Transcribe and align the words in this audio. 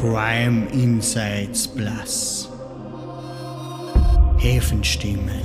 Crime 0.00 0.66
Insights 0.72 1.68
Plus. 1.68 2.48
Häfenstimmen. 4.38 5.42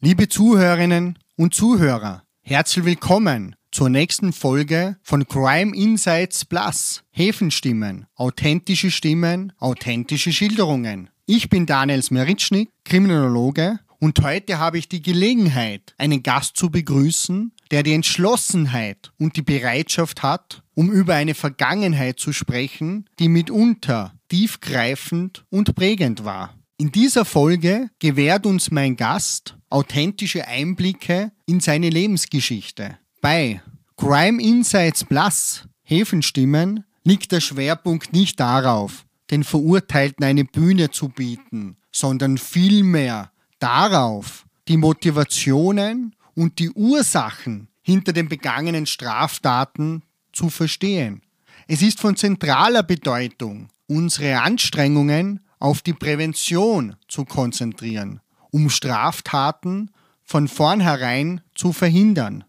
Liebe 0.00 0.26
Zuhörerinnen 0.30 1.18
und 1.36 1.52
Zuhörer, 1.52 2.22
herzlich 2.40 2.86
willkommen 2.86 3.56
zur 3.72 3.90
nächsten 3.90 4.32
Folge 4.32 4.96
von 5.02 5.28
Crime 5.28 5.76
Insights 5.76 6.46
Plus. 6.46 7.04
Häfenstimmen, 7.10 8.06
authentische 8.14 8.90
Stimmen, 8.90 9.52
authentische 9.58 10.32
Schilderungen. 10.32 11.10
Ich 11.26 11.50
bin 11.50 11.66
Daniel 11.66 12.02
Smeritschnik, 12.02 12.70
Kriminologe 12.86 13.80
und 14.04 14.18
heute 14.20 14.58
habe 14.58 14.76
ich 14.76 14.88
die 14.88 15.00
Gelegenheit, 15.00 15.94
einen 15.96 16.22
Gast 16.22 16.58
zu 16.58 16.70
begrüßen, 16.70 17.52
der 17.74 17.82
die 17.82 17.94
Entschlossenheit 17.94 19.10
und 19.18 19.34
die 19.34 19.42
Bereitschaft 19.42 20.22
hat, 20.22 20.62
um 20.74 20.92
über 20.92 21.16
eine 21.16 21.34
Vergangenheit 21.34 22.20
zu 22.20 22.32
sprechen, 22.32 23.10
die 23.18 23.28
mitunter 23.28 24.14
tiefgreifend 24.28 25.44
und 25.50 25.74
prägend 25.74 26.24
war. 26.24 26.54
In 26.76 26.92
dieser 26.92 27.24
Folge 27.24 27.90
gewährt 27.98 28.46
uns 28.46 28.70
mein 28.70 28.94
Gast 28.94 29.56
authentische 29.70 30.46
Einblicke 30.46 31.32
in 31.46 31.58
seine 31.58 31.90
Lebensgeschichte. 31.90 32.96
Bei 33.20 33.60
Crime 33.96 34.40
Insights 34.40 35.04
Plus 35.04 35.64
Häfenstimmen 35.82 36.84
liegt 37.02 37.32
der 37.32 37.40
Schwerpunkt 37.40 38.12
nicht 38.12 38.38
darauf, 38.38 39.04
den 39.32 39.42
Verurteilten 39.42 40.24
eine 40.24 40.44
Bühne 40.44 40.92
zu 40.92 41.08
bieten, 41.08 41.76
sondern 41.90 42.38
vielmehr 42.38 43.32
darauf, 43.58 44.46
die 44.68 44.76
Motivationen 44.76 46.14
und 46.34 46.58
die 46.58 46.70
Ursachen 46.70 47.68
hinter 47.82 48.12
den 48.12 48.28
begangenen 48.28 48.86
Straftaten 48.86 50.02
zu 50.32 50.50
verstehen. 50.50 51.22
Es 51.68 51.82
ist 51.82 52.00
von 52.00 52.16
zentraler 52.16 52.82
Bedeutung, 52.82 53.68
unsere 53.86 54.40
Anstrengungen 54.42 55.40
auf 55.58 55.82
die 55.82 55.92
Prävention 55.92 56.96
zu 57.08 57.24
konzentrieren, 57.24 58.20
um 58.50 58.70
Straftaten 58.70 59.90
von 60.22 60.48
vornherein 60.48 61.40
zu 61.54 61.72
verhindern. 61.72 62.44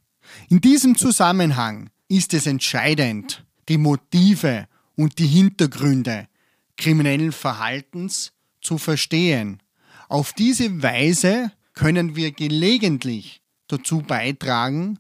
In 0.49 0.61
diesem 0.61 0.97
Zusammenhang 0.97 1.89
ist 2.08 2.33
es 2.33 2.47
entscheidend, 2.47 3.45
die 3.70 3.77
Motive 3.77 4.67
und 4.95 5.20
die 5.20 5.27
Hintergründe 5.27 6.27
kriminellen 6.77 7.31
Verhaltens 7.31 8.33
zu 8.61 8.77
verstehen. 8.77 9.61
Auf 10.09 10.33
diese 10.33 10.81
Weise 10.83 11.52
können 11.73 12.16
wir 12.16 12.31
gelegentlich 12.31 13.42
dazu 13.67 13.99
beitragen, 13.99 14.99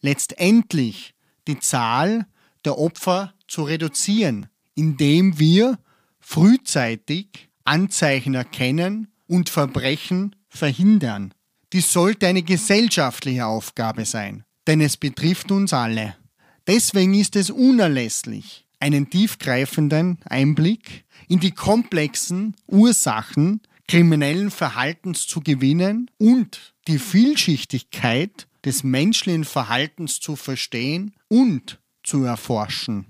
letztendlich 0.00 1.14
die 1.46 1.58
Zahl 1.58 2.26
der 2.64 2.78
Opfer 2.78 3.34
zu 3.48 3.62
reduzieren, 3.62 4.46
indem 4.74 5.38
wir 5.38 5.78
frühzeitig 6.20 7.48
Anzeichen 7.64 8.34
erkennen 8.34 9.08
und 9.26 9.48
Verbrechen 9.48 10.36
verhindern. 10.48 11.32
Dies 11.72 11.92
sollte 11.92 12.26
eine 12.26 12.42
gesellschaftliche 12.42 13.46
Aufgabe 13.46 14.04
sein, 14.04 14.44
denn 14.66 14.80
es 14.80 14.96
betrifft 14.96 15.50
uns 15.50 15.72
alle. 15.72 16.16
Deswegen 16.66 17.14
ist 17.14 17.36
es 17.36 17.50
unerlässlich, 17.50 18.66
einen 18.80 19.10
tiefgreifenden 19.10 20.18
Einblick 20.24 21.04
in 21.28 21.40
die 21.40 21.52
komplexen 21.52 22.54
Ursachen 22.66 23.60
kriminellen 23.88 24.50
Verhaltens 24.50 25.26
zu 25.26 25.40
gewinnen 25.40 26.10
und 26.18 26.73
die 26.88 26.98
Vielschichtigkeit 26.98 28.46
des 28.64 28.82
menschlichen 28.82 29.44
Verhaltens 29.44 30.20
zu 30.20 30.36
verstehen 30.36 31.14
und 31.28 31.80
zu 32.02 32.24
erforschen. 32.24 33.06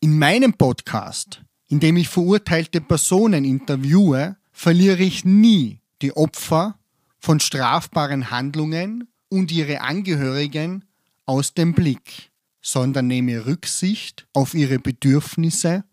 In 0.00 0.18
meinem 0.18 0.54
Podcast, 0.54 1.42
in 1.68 1.80
dem 1.80 1.96
ich 1.96 2.08
verurteilte 2.08 2.80
Personen 2.80 3.44
interviewe, 3.44 4.36
verliere 4.52 5.02
ich 5.02 5.24
nie 5.24 5.80
die 6.02 6.16
Opfer 6.16 6.78
von 7.18 7.40
strafbaren 7.40 8.30
Handlungen 8.30 9.08
und 9.28 9.50
ihre 9.50 9.80
Angehörigen 9.80 10.84
aus 11.24 11.54
dem 11.54 11.74
Blick, 11.74 12.30
sondern 12.62 13.08
nehme 13.08 13.46
Rücksicht 13.46 14.26
auf 14.32 14.54
ihre 14.54 14.78
Bedürfnisse 14.78 15.84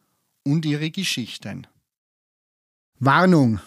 und 0.43 0.65
ihre 0.65 0.91
Geschichten. 0.91 1.67
Warnung! 2.99 3.59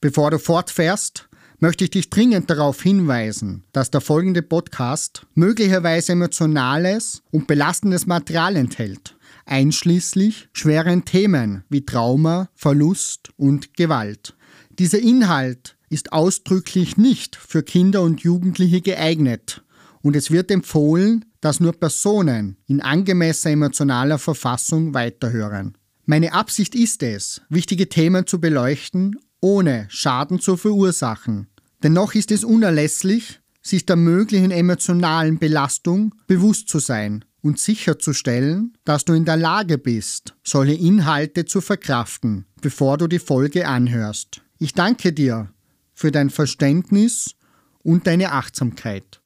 Bevor 0.00 0.30
du 0.30 0.38
fortfährst, 0.38 1.28
möchte 1.64 1.84
ich 1.84 1.90
dich 1.90 2.10
dringend 2.10 2.50
darauf 2.50 2.82
hinweisen, 2.82 3.64
dass 3.72 3.90
der 3.90 4.02
folgende 4.02 4.42
Podcast 4.42 5.26
möglicherweise 5.32 6.12
emotionales 6.12 7.22
und 7.30 7.46
belastendes 7.46 8.04
Material 8.04 8.56
enthält, 8.56 9.16
einschließlich 9.46 10.50
schweren 10.52 11.06
Themen 11.06 11.64
wie 11.70 11.86
Trauma, 11.86 12.50
Verlust 12.54 13.30
und 13.38 13.78
Gewalt. 13.78 14.36
Dieser 14.78 14.98
Inhalt 14.98 15.78
ist 15.88 16.12
ausdrücklich 16.12 16.98
nicht 16.98 17.34
für 17.34 17.62
Kinder 17.62 18.02
und 18.02 18.20
Jugendliche 18.20 18.82
geeignet 18.82 19.64
und 20.02 20.16
es 20.16 20.30
wird 20.30 20.50
empfohlen, 20.50 21.24
dass 21.40 21.60
nur 21.60 21.72
Personen 21.72 22.58
in 22.66 22.82
angemessener 22.82 23.54
emotionaler 23.54 24.18
Verfassung 24.18 24.92
weiterhören. 24.92 25.78
Meine 26.04 26.34
Absicht 26.34 26.74
ist 26.74 27.02
es, 27.02 27.40
wichtige 27.48 27.88
Themen 27.88 28.26
zu 28.26 28.38
beleuchten 28.38 29.16
ohne 29.44 29.86
Schaden 29.90 30.40
zu 30.40 30.56
verursachen. 30.56 31.48
Dennoch 31.84 32.14
ist 32.14 32.32
es 32.32 32.44
unerlässlich, 32.44 33.40
sich 33.60 33.84
der 33.84 33.96
möglichen 33.96 34.50
emotionalen 34.50 35.38
Belastung 35.38 36.14
bewusst 36.26 36.70
zu 36.70 36.78
sein 36.78 37.26
und 37.42 37.58
sicherzustellen, 37.58 38.72
dass 38.86 39.04
du 39.04 39.12
in 39.12 39.26
der 39.26 39.36
Lage 39.36 39.76
bist, 39.76 40.34
solche 40.42 40.72
Inhalte 40.72 41.44
zu 41.44 41.60
verkraften, 41.60 42.46
bevor 42.62 42.96
du 42.96 43.06
die 43.06 43.18
Folge 43.18 43.68
anhörst. 43.68 44.40
Ich 44.58 44.72
danke 44.72 45.12
dir 45.12 45.52
für 45.92 46.10
dein 46.10 46.30
Verständnis 46.30 47.34
und 47.82 48.06
deine 48.06 48.32
Achtsamkeit. 48.32 49.20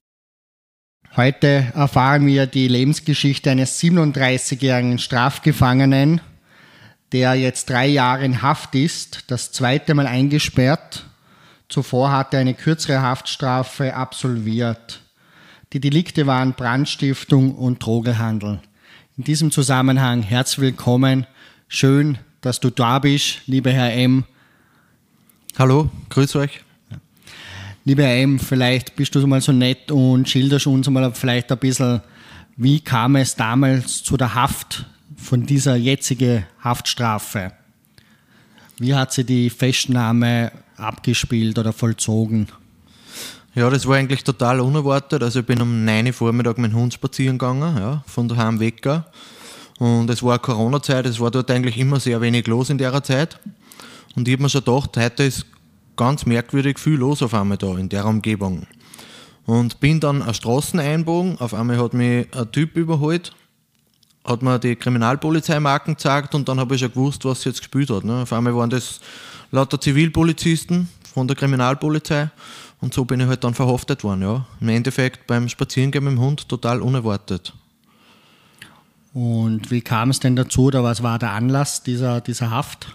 Heute 1.15 1.69
erfahren 1.75 2.27
wir 2.27 2.47
die 2.47 2.67
Lebensgeschichte 2.67 3.53
eines 3.53 3.81
37-jährigen 3.81 4.99
Strafgefangenen, 4.99 6.21
der 7.13 7.37
jetzt 7.37 7.71
drei 7.71 7.87
Jahre 7.87 8.25
in 8.25 8.43
Haft 8.43 8.75
ist, 8.75 9.25
das 9.29 9.53
zweite 9.53 9.95
Mal 9.95 10.09
eingesperrt. 10.09 11.08
Zuvor 11.69 12.11
hat 12.11 12.33
er 12.33 12.41
eine 12.41 12.55
kürzere 12.55 13.03
Haftstrafe 13.03 13.95
absolviert. 13.95 15.03
Die 15.75 15.81
Delikte 15.81 16.27
waren 16.27 16.55
Brandstiftung 16.55 17.55
und 17.55 17.85
Drogenhandel. 17.85 18.61
In 19.19 19.25
diesem 19.25 19.51
Zusammenhang 19.51 20.23
herzlich 20.23 20.61
willkommen. 20.61 21.27
Schön, 21.69 22.17
dass 22.41 22.59
du 22.59 22.71
da 22.71 22.99
bist, 22.99 23.43
lieber 23.45 23.71
Herr 23.71 23.93
M. 23.93 24.25
Hallo, 25.59 25.91
grüß 26.09 26.37
euch. 26.37 26.65
Lieber 27.85 28.05
Herr 28.05 28.17
M, 28.17 28.39
vielleicht 28.39 28.97
bist 28.97 29.15
du 29.15 29.27
mal 29.27 29.43
so 29.43 29.53
nett 29.53 29.91
und 29.91 30.27
schilderst 30.27 30.67
uns 30.67 30.89
mal 30.89 31.13
vielleicht 31.13 31.53
ein 31.53 31.59
bisschen, 31.59 32.01
wie 32.57 32.81
kam 32.81 33.17
es 33.17 33.37
damals 33.37 34.03
zu 34.03 34.17
der 34.17 34.35
Haft 34.35 34.87
von 35.17 35.45
dieser 35.45 35.77
jetzigen 35.77 36.47
Haftstrafe. 36.65 37.53
Wie 38.79 38.95
hat 38.95 39.13
sie 39.13 39.25
die 39.25 39.51
Festnahme 39.51 40.51
abgespielt 40.79 41.59
oder 41.59 41.73
vollzogen? 41.73 42.49
Ja, 43.55 43.69
das 43.71 43.87
war 43.87 43.97
eigentlich 43.97 44.23
total 44.23 44.61
unerwartet. 44.61 45.23
Also 45.23 45.41
ich 45.41 45.47
bin 45.47 45.61
um 45.61 45.85
9 45.85 46.07
Uhr 46.07 46.13
Vormittag 46.13 46.59
mit 46.59 46.73
dem 46.73 46.79
Hund 46.79 46.95
spazieren 46.95 47.39
gegangen, 47.39 47.77
ja, 47.77 48.05
von 48.07 48.29
daheim 48.29 48.61
weg. 48.61 48.87
Und 49.79 50.11
es 50.11 50.23
war 50.23 50.39
Corona-Zeit, 50.39 51.07
es 51.07 51.21
war 51.21 51.31
dort 51.31 51.51
eigentlich 51.51 51.79
immer 51.79 52.01
sehr 52.01 52.21
wenig 52.21 52.47
los 52.47 52.71
in 52.71 52.79
der 52.79 53.03
Zeit. 53.03 53.39
Und 54.15 54.29
ich 54.29 54.35
habe 54.35 54.45
mir 54.45 54.49
schon 54.49 54.65
gedacht, 54.65 54.97
heute 54.97 55.25
ist 55.25 55.47
ganz 55.97 56.27
merkwürdig 56.27 56.79
viel 56.79 56.95
los 56.95 57.23
auf 57.23 57.35
einmal 57.35 57.59
da 57.59 57.77
in 57.77 57.89
der 57.89 58.05
Umgebung. 58.07 58.67
Und 59.47 59.81
bin 59.81 59.99
dann 59.99 60.23
eine 60.23 60.35
Straßen 60.35 60.79
einbogen, 60.79 61.37
auf 61.39 61.55
einmal 61.55 61.79
hat 61.79 61.95
mich 61.95 62.27
ein 62.37 62.53
Typ 62.53 62.77
überholt 62.77 63.33
hat 64.29 64.43
mir 64.43 64.59
die 64.59 64.77
Kriminalpolizeimarken 64.77 65.95
gezeigt 65.95 66.35
und 66.35 66.49
dann 66.49 66.61
habe 66.61 66.75
ich 66.75 66.81
schon 66.81 66.93
gewusst, 66.93 67.25
was 67.25 67.43
sie 67.43 67.49
jetzt 67.49 67.61
gespielt 67.61 67.91
hat. 67.91 68.05
Ne? 68.05 68.23
Auf 68.23 68.33
einmal 68.33 68.55
waren 68.55 68.71
das 68.71 69.01
lauter 69.51 69.81
Zivilpolizisten 69.81 70.89
von 71.15 71.27
der 71.27 71.37
Kriminalpolizei 71.37 72.31
und 72.81 72.95
so 72.95 73.05
bin 73.05 73.21
ich 73.21 73.27
halt 73.27 73.45
dann 73.45 73.55
verhaftet 73.55 74.05
worden. 74.05 74.23
Ja. 74.23 74.47
Im 74.61 74.69
Endeffekt 74.69 75.27
beim 75.27 75.49
Spazierengehen 75.49 76.05
mit 76.05 76.13
dem 76.15 76.21
Hund 76.21 76.49
total 76.49 76.81
unerwartet. 76.81 77.55
Und 79.15 79.71
wie 79.71 79.81
kam 79.81 80.11
es 80.11 80.21
denn 80.21 80.37
dazu 80.37 80.65
oder 80.65 80.85
was 80.85 81.03
war 81.03 81.19
der 81.19 81.33
Anlass 81.33 81.83
dieser, 81.83 82.21
dieser 82.21 82.51
Haft? 82.51 82.95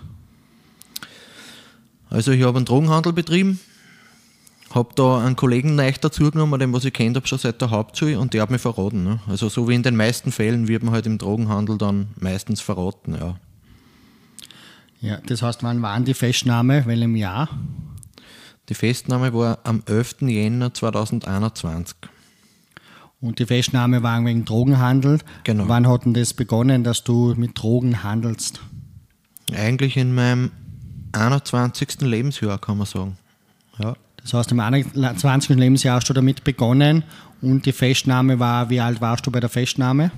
Also 2.09 2.31
ich 2.31 2.43
habe 2.43 2.57
einen 2.57 2.65
Drogenhandel 2.65 3.11
betrieben 3.11 3.59
habe 4.73 4.89
da 4.95 5.19
einen 5.19 5.35
Kollegen 5.35 5.75
neu 5.75 5.91
dazugenommen, 5.91 6.59
den 6.59 6.73
was 6.73 6.85
ich 6.85 6.93
kennt 6.93 7.15
habe 7.15 7.27
schon 7.27 7.37
seit 7.37 7.61
der 7.61 7.69
Hauptschule 7.69 8.19
und 8.19 8.33
der 8.33 8.41
hat 8.41 8.49
mich 8.49 8.61
verraten. 8.61 9.03
Ne? 9.03 9.19
Also 9.27 9.49
so 9.49 9.69
wie 9.69 9.75
in 9.75 9.83
den 9.83 9.95
meisten 9.95 10.31
Fällen 10.31 10.67
wird 10.67 10.83
man 10.83 10.93
halt 10.93 11.05
im 11.05 11.17
Drogenhandel 11.17 11.77
dann 11.77 12.07
meistens 12.19 12.61
verraten, 12.61 13.15
ja. 13.15 13.35
Ja, 15.03 15.17
das 15.25 15.41
heißt, 15.41 15.63
wann 15.63 15.81
war 15.81 15.99
die 15.99 16.13
Festnahme? 16.13 16.85
Welchem 16.85 17.17
Jahr? 17.17 17.49
Die 18.69 18.73
Festnahme 18.73 19.33
war 19.33 19.59
am 19.65 19.83
11. 19.85 20.21
Jänner 20.21 20.73
2021. 20.73 21.97
Und 23.19 23.39
die 23.39 23.45
Festnahme 23.45 24.01
war 24.01 24.23
wegen 24.23 24.45
Drogenhandel. 24.45 25.19
Genau. 25.43 25.67
Wann 25.67 25.89
hat 25.89 26.05
denn 26.05 26.13
das 26.13 26.33
begonnen, 26.33 26.85
dass 26.85 27.03
du 27.03 27.33
mit 27.35 27.61
Drogen 27.61 28.01
handelst? 28.01 28.61
Eigentlich 29.53 29.97
in 29.97 30.15
meinem 30.15 30.51
21. 31.11 31.99
Lebensjahr, 31.99 32.57
kann 32.57 32.77
man 32.77 32.87
sagen. 32.87 33.17
Ja. 33.79 33.95
Das 34.21 34.33
heißt, 34.33 34.53
im 34.53 34.61
21. 34.61 35.57
Lebensjahr 35.57 35.97
hast 35.97 36.09
du 36.09 36.13
damit 36.13 36.45
begonnen 36.45 37.03
und 37.41 37.65
die 37.65 37.73
Festnahme 37.73 38.39
war, 38.39 38.69
wie 38.69 38.79
alt 38.79 39.01
warst 39.01 39.27
du 39.27 39.31
bei 39.31 39.41
der 39.41 39.49
Festnahme? 39.49 40.11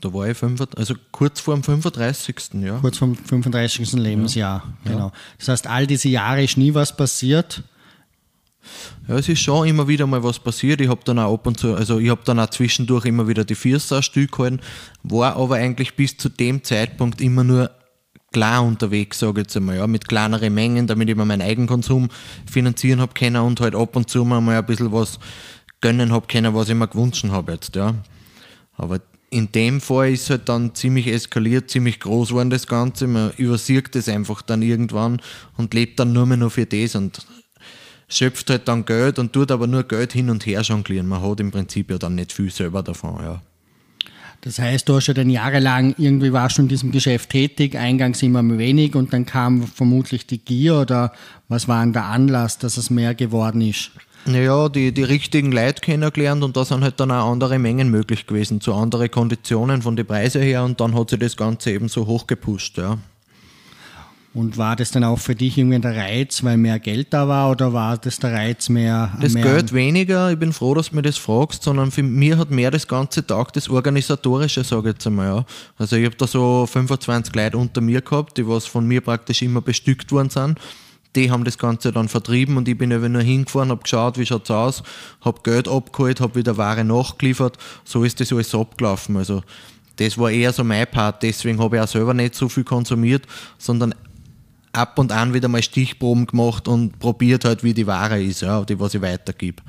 Da 0.00 0.12
war 0.14 0.28
ich 0.28 0.36
35, 0.36 0.78
also 0.78 0.94
kurz 1.12 1.40
vor 1.40 1.54
dem 1.54 1.62
35. 1.62 2.36
Ja. 2.62 2.78
Kurz 2.78 2.96
vom 2.96 3.14
35. 3.14 3.92
Lebensjahr, 3.92 4.62
genau. 4.84 5.12
Das 5.38 5.48
heißt, 5.48 5.66
all 5.66 5.86
diese 5.86 6.08
Jahre 6.08 6.42
ist 6.42 6.56
nie 6.56 6.74
was 6.74 6.96
passiert. 6.96 7.62
Ja, 9.08 9.16
es 9.16 9.28
ist 9.28 9.40
schon 9.40 9.66
immer 9.66 9.88
wieder 9.88 10.06
mal 10.06 10.22
was 10.22 10.38
passiert. 10.38 10.80
Ich 10.80 10.88
habe 10.88 11.00
dann 11.04 11.18
auch 11.18 11.34
ab 11.34 11.46
und 11.46 11.58
zu, 11.58 11.74
also 11.74 11.98
ich 11.98 12.10
habe 12.10 12.22
dann 12.24 12.38
auch 12.38 12.50
zwischendurch 12.50 13.04
immer 13.06 13.26
wieder 13.28 13.44
die 13.44 13.54
Vierser 13.54 14.02
Stück 14.02 14.32
gehalten, 14.32 14.60
war 15.02 15.36
aber 15.36 15.56
eigentlich 15.56 15.96
bis 15.96 16.16
zu 16.16 16.28
dem 16.28 16.62
Zeitpunkt 16.62 17.20
immer 17.20 17.44
nur 17.44 17.70
klar 18.32 18.62
unterwegs, 18.62 19.18
sage 19.18 19.40
ich 19.40 19.46
jetzt 19.46 19.56
einmal, 19.56 19.76
ja, 19.76 19.86
mit 19.86 20.08
kleineren 20.08 20.54
Mengen, 20.54 20.86
damit 20.86 21.08
ich 21.08 21.16
mir 21.16 21.24
meinen 21.24 21.42
Eigenkonsum 21.42 22.08
finanzieren 22.48 23.00
habe 23.00 23.12
können 23.14 23.42
und 23.42 23.60
halt 23.60 23.74
ab 23.74 23.96
und 23.96 24.08
zu 24.08 24.24
mal 24.24 24.40
ein 24.40 24.66
bisschen 24.66 24.92
was 24.92 25.18
gönnen 25.80 26.12
habe 26.12 26.26
können, 26.26 26.54
was 26.54 26.68
ich 26.68 26.74
mir 26.74 26.86
gewünscht 26.86 27.24
habe 27.28 27.52
jetzt, 27.52 27.74
ja. 27.74 27.94
Aber 28.76 29.00
in 29.30 29.52
dem 29.52 29.80
Fall 29.80 30.12
ist 30.12 30.28
halt 30.28 30.48
dann 30.48 30.74
ziemlich 30.74 31.06
eskaliert, 31.06 31.70
ziemlich 31.70 32.00
groß 32.00 32.30
geworden 32.30 32.50
das 32.50 32.66
Ganze. 32.66 33.06
Man 33.06 33.30
übersieht 33.36 33.94
das 33.94 34.08
einfach 34.08 34.42
dann 34.42 34.60
irgendwann 34.60 35.22
und 35.56 35.72
lebt 35.72 36.00
dann 36.00 36.12
nur 36.12 36.26
mehr 36.26 36.36
noch 36.36 36.50
für 36.50 36.66
das 36.66 36.96
und 36.96 37.24
schöpft 38.08 38.50
halt 38.50 38.66
dann 38.66 38.84
Geld 38.84 39.20
und 39.20 39.32
tut 39.32 39.52
aber 39.52 39.68
nur 39.68 39.84
Geld 39.84 40.12
hin 40.12 40.30
und 40.30 40.44
her 40.46 40.62
jonglieren. 40.62 41.06
Man 41.06 41.22
hat 41.22 41.38
im 41.38 41.52
Prinzip 41.52 41.90
ja 41.90 41.98
dann 41.98 42.16
nicht 42.16 42.32
viel 42.32 42.50
selber 42.50 42.82
davon, 42.82 43.22
ja. 43.22 43.40
Das 44.42 44.58
heißt, 44.58 44.88
du 44.88 44.96
hast 44.96 45.06
ja 45.06 45.14
dann 45.14 45.28
jahrelang, 45.28 45.94
irgendwie 45.98 46.32
warst 46.32 46.56
du 46.56 46.62
in 46.62 46.68
diesem 46.68 46.92
Geschäft 46.92 47.28
tätig, 47.28 47.76
eingangs 47.76 48.22
immer 48.22 48.42
wenig 48.58 48.94
und 48.94 49.12
dann 49.12 49.26
kam 49.26 49.66
vermutlich 49.66 50.26
die 50.26 50.38
Gier 50.38 50.76
oder 50.76 51.12
was 51.48 51.68
war 51.68 51.82
denn 51.82 51.92
der 51.92 52.06
Anlass, 52.06 52.58
dass 52.58 52.78
es 52.78 52.88
mehr 52.88 53.14
geworden 53.14 53.60
ist? 53.60 53.90
Naja, 54.26 54.68
die, 54.68 54.92
die 54.92 55.02
richtigen 55.02 55.50
Leute 55.50 55.80
kennengelernt 55.80 56.42
und 56.44 56.56
da 56.56 56.64
sind 56.64 56.84
halt 56.84 57.00
dann 57.00 57.10
auch 57.10 57.30
andere 57.30 57.58
Mengen 57.58 57.90
möglich 57.90 58.26
gewesen, 58.26 58.60
zu 58.60 58.74
anderen 58.74 59.10
Konditionen 59.10 59.82
von 59.82 59.96
den 59.96 60.06
Preisen 60.06 60.42
her 60.42 60.62
und 60.62 60.80
dann 60.80 60.94
hat 60.94 61.10
sich 61.10 61.18
das 61.18 61.36
Ganze 61.36 61.72
eben 61.72 61.88
so 61.88 62.06
hochgepusht, 62.06 62.78
ja. 62.78 62.98
Und 64.32 64.56
war 64.58 64.76
das 64.76 64.92
dann 64.92 65.02
auch 65.02 65.18
für 65.18 65.34
dich 65.34 65.58
irgendwie 65.58 65.80
der 65.80 65.96
Reiz, 65.96 66.44
weil 66.44 66.56
mehr 66.56 66.78
Geld 66.78 67.08
da 67.10 67.26
war 67.26 67.50
oder 67.50 67.72
war 67.72 67.98
das 67.98 68.20
der 68.20 68.32
Reiz 68.32 68.68
mehr? 68.68 69.12
Das 69.20 69.32
mehr 69.32 69.42
Geld 69.42 69.72
weniger, 69.72 70.30
ich 70.30 70.38
bin 70.38 70.52
froh, 70.52 70.72
dass 70.74 70.90
du 70.90 70.96
mir 70.96 71.02
das 71.02 71.16
fragst, 71.16 71.64
sondern 71.64 71.90
für 71.90 72.04
mich 72.04 72.36
hat 72.36 72.48
mehr 72.50 72.70
das 72.70 72.86
ganze 72.86 73.26
Tag 73.26 73.52
das 73.54 73.68
Organisatorische, 73.68 74.62
sage 74.62 74.90
ich 74.90 74.94
jetzt 74.94 75.06
einmal. 75.08 75.26
Ja. 75.26 75.44
Also 75.78 75.96
ich 75.96 76.04
habe 76.04 76.14
da 76.14 76.28
so 76.28 76.64
25 76.64 77.34
Leute 77.34 77.58
unter 77.58 77.80
mir 77.80 78.02
gehabt, 78.02 78.38
die 78.38 78.46
was 78.46 78.66
von 78.66 78.86
mir 78.86 79.00
praktisch 79.00 79.42
immer 79.42 79.62
bestückt 79.62 80.12
worden 80.12 80.30
sind. 80.30 80.60
Die 81.16 81.30
haben 81.30 81.44
das 81.44 81.58
Ganze 81.58 81.90
dann 81.90 82.08
vertrieben 82.08 82.56
und 82.56 82.68
ich 82.68 82.78
bin 82.78 82.90
eben 82.92 83.12
nur 83.12 83.22
hingefahren, 83.22 83.70
habe 83.70 83.82
geschaut, 83.82 84.16
wie 84.16 84.26
schaut 84.26 84.44
es 84.44 84.50
aus, 84.50 84.82
habe 85.22 85.40
Geld 85.42 85.66
abgeholt, 85.66 86.20
habe 86.20 86.36
wieder 86.36 86.56
Ware 86.56 86.84
nachgeliefert. 86.84 87.58
So 87.84 88.04
ist 88.04 88.20
das 88.20 88.32
alles 88.32 88.54
abgelaufen. 88.54 89.16
Also 89.16 89.42
das 89.96 90.16
war 90.16 90.30
eher 90.30 90.52
so 90.52 90.64
mein 90.64 90.86
Part, 90.86 91.22
deswegen 91.22 91.60
habe 91.60 91.76
ich 91.76 91.82
auch 91.82 91.88
selber 91.88 92.14
nicht 92.14 92.34
so 92.34 92.48
viel 92.48 92.64
konsumiert, 92.64 93.26
sondern 93.58 93.94
ab 94.72 94.98
und 94.98 95.12
an 95.12 95.34
wieder 95.34 95.48
mal 95.48 95.62
Stichproben 95.62 96.26
gemacht 96.26 96.68
und 96.68 96.98
probiert 96.98 97.44
halt, 97.44 97.64
wie 97.64 97.74
die 97.74 97.86
Ware 97.86 98.22
ist, 98.22 98.42
ja, 98.42 98.64
die 98.64 98.78
was 98.78 98.94
ich 98.94 99.02
weitergebe. 99.02 99.62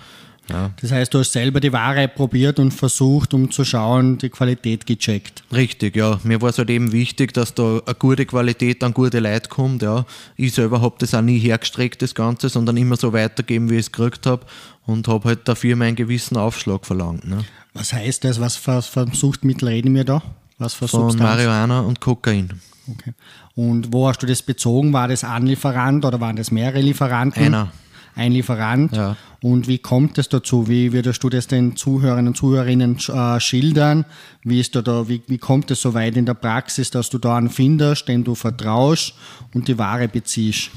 Ja. 0.51 0.71
Das 0.81 0.91
heißt, 0.91 1.13
du 1.13 1.19
hast 1.19 1.31
selber 1.31 1.59
die 1.59 1.71
Ware 1.71 2.07
probiert 2.07 2.59
und 2.59 2.71
versucht, 2.71 3.33
um 3.33 3.49
zu 3.51 3.63
schauen, 3.63 4.17
die 4.17 4.29
Qualität 4.29 4.85
gecheckt. 4.85 5.43
Richtig, 5.53 5.95
ja. 5.95 6.19
Mir 6.23 6.41
war 6.41 6.49
es 6.49 6.57
halt 6.57 6.69
eben 6.69 6.91
wichtig, 6.91 7.33
dass 7.33 7.53
da 7.53 7.79
eine 7.85 7.95
gute 7.95 8.25
Qualität 8.25 8.83
an 8.83 8.93
gute 8.93 9.19
Leute 9.19 9.49
kommt. 9.49 9.81
Ja. 9.81 10.05
Ich 10.35 10.53
selber 10.53 10.81
habe 10.81 10.95
das 10.99 11.13
auch 11.13 11.21
nie 11.21 11.39
hergestreckt, 11.39 12.01
das 12.01 12.15
Ganze, 12.15 12.49
sondern 12.49 12.77
immer 12.77 12.97
so 12.97 13.13
weitergeben, 13.13 13.69
wie 13.69 13.75
ich 13.75 13.81
es 13.81 13.91
gekriegt 13.91 14.25
habe 14.25 14.45
und 14.85 15.07
habe 15.07 15.29
halt 15.29 15.47
dafür 15.47 15.75
meinen 15.75 15.95
gewissen 15.95 16.37
Aufschlag 16.37 16.85
verlangt. 16.85 17.27
Ne. 17.27 17.43
Was 17.73 17.93
heißt 17.93 18.23
das? 18.23 18.39
Was 18.39 18.55
für, 18.55 18.81
für 18.81 19.07
Suchtmittel 19.13 19.67
reden 19.67 19.95
wir 19.95 20.03
da? 20.03 20.21
Was 20.57 20.73
für 20.73 20.87
Von 20.87 21.09
Substanz? 21.09 21.21
Marihuana 21.21 21.81
und 21.81 21.99
Kokain. 22.01 22.61
Okay. 22.87 23.13
Und 23.55 23.93
wo 23.93 24.07
hast 24.07 24.21
du 24.21 24.27
das 24.27 24.41
bezogen? 24.41 24.93
War 24.93 25.07
das 25.07 25.23
ein 25.23 25.45
Lieferant 25.45 26.05
oder 26.05 26.19
waren 26.19 26.35
das 26.35 26.51
mehrere 26.51 26.81
Lieferanten? 26.81 27.43
Einer. 27.43 27.71
Ein 28.15 28.33
Lieferant. 28.33 28.95
Ja. 28.95 29.15
Und 29.41 29.67
wie 29.67 29.79
kommt 29.79 30.17
es 30.17 30.29
dazu? 30.29 30.67
Wie 30.67 30.93
würdest 30.93 31.23
du 31.23 31.29
das 31.29 31.47
den 31.47 31.75
Zuhörern 31.75 32.27
und 32.27 32.37
Zuhörerinnen 32.37 32.97
äh, 32.97 33.39
schildern? 33.39 34.05
Wie, 34.43 34.59
ist 34.59 34.75
da, 34.75 34.81
da, 34.81 35.07
wie, 35.07 35.21
wie 35.27 35.37
kommt 35.37 35.71
es 35.71 35.81
so 35.81 35.93
weit 35.93 36.15
in 36.17 36.25
der 36.25 36.35
Praxis, 36.35 36.91
dass 36.91 37.09
du 37.09 37.17
da 37.17 37.37
einen 37.37 37.49
findest, 37.49 38.07
den 38.07 38.23
du 38.23 38.35
vertraust 38.35 39.13
und 39.53 39.67
die 39.67 39.77
Ware 39.77 40.07
beziehst? 40.07 40.69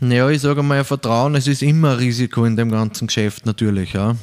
Naja, 0.00 0.28
ich 0.28 0.40
sage 0.40 0.62
mal, 0.62 0.82
Vertrauen, 0.84 1.36
es 1.36 1.46
ist 1.46 1.62
immer 1.62 1.92
ein 1.92 1.98
Risiko 1.98 2.44
in 2.44 2.56
dem 2.56 2.70
ganzen 2.70 3.06
Geschäft 3.06 3.46
natürlich, 3.46 3.92
ja. 3.92 4.16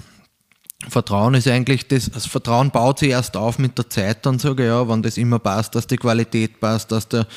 Vertrauen 0.87 1.33
ist 1.33 1.47
eigentlich, 1.47 1.87
das, 1.87 2.09
das 2.11 2.25
Vertrauen 2.25 2.71
baut 2.71 2.99
sich 2.99 3.09
erst 3.09 3.35
auf 3.37 3.59
mit 3.59 3.77
der 3.77 3.89
Zeit, 3.89 4.25
dann 4.25 4.39
sage 4.39 4.63
ich, 4.63 4.69
ja, 4.69 4.87
wenn 4.87 5.01
das 5.01 5.17
immer 5.17 5.39
passt, 5.39 5.75
dass 5.75 5.87
die 5.87 5.97
Qualität 5.97 6.59
passt, 6.59 6.91
dass 6.91 7.07
der, 7.07 7.27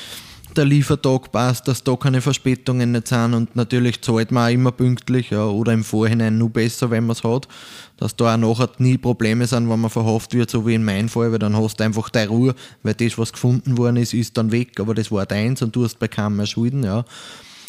der 0.53 0.65
Liefertag 0.65 1.31
passt, 1.31 1.67
dass 1.67 1.83
da 1.83 1.95
keine 1.95 2.21
Verspätungen 2.21 2.91
nicht 2.91 3.07
sind 3.07 3.33
und 3.33 3.55
natürlich 3.55 4.01
zahlt 4.01 4.31
man 4.31 4.47
auch 4.47 4.53
immer 4.53 4.71
pünktlich 4.71 5.31
ja, 5.31 5.45
oder 5.45 5.73
im 5.73 5.83
Vorhinein 5.83 6.37
nur 6.37 6.49
besser, 6.49 6.89
wenn 6.91 7.05
man 7.05 7.15
es 7.15 7.23
hat, 7.23 7.47
dass 7.97 8.15
da 8.15 8.33
auch 8.33 8.37
nachher 8.37 8.69
nie 8.77 8.97
Probleme 8.97 9.47
sind, 9.47 9.69
wenn 9.69 9.79
man 9.79 9.89
verhaftet 9.89 10.39
wird, 10.39 10.49
so 10.49 10.65
wie 10.65 10.75
in 10.75 10.83
meinem 10.83 11.09
Fall, 11.09 11.31
weil 11.31 11.39
dann 11.39 11.55
hast 11.55 11.79
du 11.79 11.83
einfach 11.83 12.09
deine 12.09 12.29
Ruhe, 12.29 12.55
weil 12.83 12.93
das, 12.93 13.17
was 13.17 13.33
gefunden 13.33 13.77
worden 13.77 13.97
ist, 13.97 14.13
ist 14.13 14.37
dann 14.37 14.51
weg, 14.51 14.79
aber 14.79 14.93
das 14.93 15.11
war 15.11 15.25
deins 15.25 15.61
und 15.61 15.75
du 15.75 15.83
hast 15.83 15.99
bei 15.99 16.07
keinem 16.07 16.37
mehr 16.37 16.45
Schulden, 16.45 16.83
ja. 16.83 17.05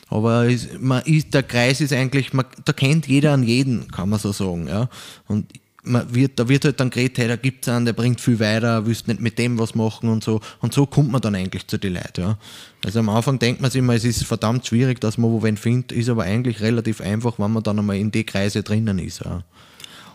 Aber 0.08 0.46
es, 0.48 0.68
man 0.78 1.02
ist, 1.04 1.34
der 1.34 1.42
Kreis 1.42 1.80
ist 1.80 1.92
eigentlich, 1.92 2.32
man, 2.32 2.44
da 2.64 2.72
kennt 2.72 3.06
jeder 3.08 3.32
an 3.32 3.42
jeden, 3.42 3.90
kann 3.90 4.08
man 4.08 4.18
so 4.18 4.32
sagen. 4.32 4.68
Ja. 4.68 4.88
Und 5.26 5.46
wird, 5.84 6.38
da 6.38 6.48
wird 6.48 6.64
halt 6.64 6.80
dann 6.80 6.90
geredet, 6.90 7.18
hey, 7.18 7.28
da 7.28 7.36
gibt 7.36 7.66
es 7.66 7.72
einen, 7.72 7.84
der 7.84 7.92
bringt 7.92 8.20
viel 8.20 8.40
weiter, 8.40 8.86
willst 8.86 9.06
nicht 9.06 9.20
mit 9.20 9.38
dem 9.38 9.58
was 9.58 9.74
machen 9.74 10.08
und 10.08 10.24
so. 10.24 10.40
Und 10.60 10.72
so 10.72 10.86
kommt 10.86 11.12
man 11.12 11.20
dann 11.20 11.34
eigentlich 11.34 11.66
zu 11.66 11.78
den 11.78 11.94
Leuten. 11.94 12.22
Ja. 12.22 12.38
Also 12.84 13.00
am 13.00 13.08
Anfang 13.08 13.38
denkt 13.38 13.60
man 13.60 13.70
sich 13.70 13.80
immer, 13.80 13.94
es 13.94 14.04
ist 14.04 14.24
verdammt 14.24 14.66
schwierig, 14.66 15.00
dass 15.00 15.18
man 15.18 15.30
wo 15.30 15.42
wen 15.42 15.56
findet, 15.56 15.92
ist 15.92 16.08
aber 16.08 16.24
eigentlich 16.24 16.60
relativ 16.60 17.00
einfach, 17.00 17.38
wenn 17.38 17.52
man 17.52 17.62
dann 17.62 17.78
einmal 17.78 17.96
in 17.96 18.10
die 18.10 18.24
Kreise 18.24 18.62
drinnen 18.62 18.98
ist. 18.98 19.20
Ja. 19.24 19.42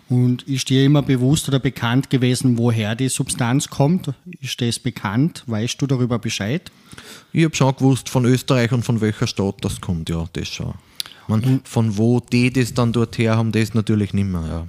Und 0.10 0.41
ist 0.43 0.70
dir 0.70 0.86
immer 0.86 1.03
bewusst 1.03 1.48
oder 1.48 1.60
bekannt 1.60 2.10
gewesen, 2.10 2.58
woher 2.58 2.96
die 2.96 3.10
Substanz 3.10 3.70
kommt? 3.70 4.12
Ist 4.41 4.60
das 4.60 4.79
bekannt? 4.79 5.43
Weißt 5.46 5.79
du 5.79 5.86
darüber 5.86 6.17
Bescheid? 6.17 6.72
Ich 7.32 7.43
habe 7.46 7.55
schon 7.55 7.75
gewusst 7.75 8.10
von 8.10 8.25
Österreich 8.25 8.72
und 8.72 8.84
von 8.84 9.01
welcher 9.01 9.27
Stadt 9.27 9.58
das 9.62 9.79
kommt, 9.79 10.10
ja, 10.10 10.25
das 10.34 10.48
schon. 10.48 10.74
Man, 11.27 11.62
von 11.63 11.96
wo 11.96 12.20
die 12.20 12.51
das 12.51 12.74
dann 12.74 12.91
dort 12.91 13.20
her 13.20 13.38
haben, 13.38 13.51
das 13.51 13.75
natürlich 13.75 14.13
nicht 14.15 14.27
mehr, 14.27 14.46
ja. 14.48 14.67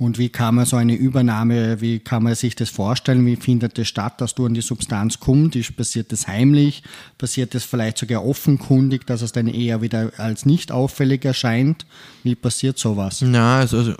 Und 0.00 0.16
wie 0.16 0.30
kann 0.30 0.54
man 0.54 0.64
so 0.64 0.76
eine 0.76 0.94
Übernahme, 0.94 1.82
wie 1.82 1.98
kann 1.98 2.22
man 2.22 2.34
sich 2.34 2.56
das 2.56 2.70
vorstellen? 2.70 3.26
Wie 3.26 3.36
findet 3.36 3.76
das 3.76 3.86
statt, 3.86 4.18
dass 4.22 4.34
du 4.34 4.46
an 4.46 4.54
die 4.54 4.62
Substanz 4.62 5.20
kommst? 5.20 5.56
Ist, 5.56 5.76
passiert 5.76 6.10
das 6.10 6.26
heimlich? 6.26 6.82
Passiert 7.18 7.54
das 7.54 7.64
vielleicht 7.64 7.98
sogar 7.98 8.24
offenkundig, 8.24 9.06
dass 9.06 9.20
es 9.20 9.32
dann 9.32 9.46
eher 9.46 9.82
wieder 9.82 10.10
als 10.16 10.46
nicht 10.46 10.72
auffällig 10.72 11.26
erscheint? 11.26 11.84
Wie 12.22 12.34
passiert 12.34 12.78
sowas? 12.78 13.20
Nein, 13.20 13.34
also, 13.34 13.76
also 13.76 13.94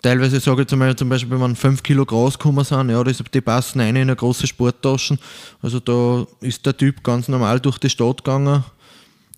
teilweise 0.00 0.40
sage 0.40 0.62
ich 0.62 0.68
zum 0.68 0.78
Beispiel, 0.78 0.96
zum 0.96 1.10
Beispiel 1.10 1.38
wenn 1.38 1.54
5 1.54 1.82
Kilo 1.82 2.06
groß 2.06 2.38
gekommen 2.38 2.64
sind, 2.64 2.88
ja, 2.88 3.04
die 3.04 3.40
passen 3.42 3.80
rein 3.80 3.96
in 3.96 4.02
eine 4.02 4.16
große 4.16 4.46
Sporttaschen. 4.46 5.18
Also 5.60 5.80
da 5.80 6.26
ist 6.40 6.64
der 6.64 6.78
Typ 6.78 7.04
ganz 7.04 7.28
normal 7.28 7.60
durch 7.60 7.76
die 7.76 7.90
Stadt 7.90 8.24
gegangen, 8.24 8.64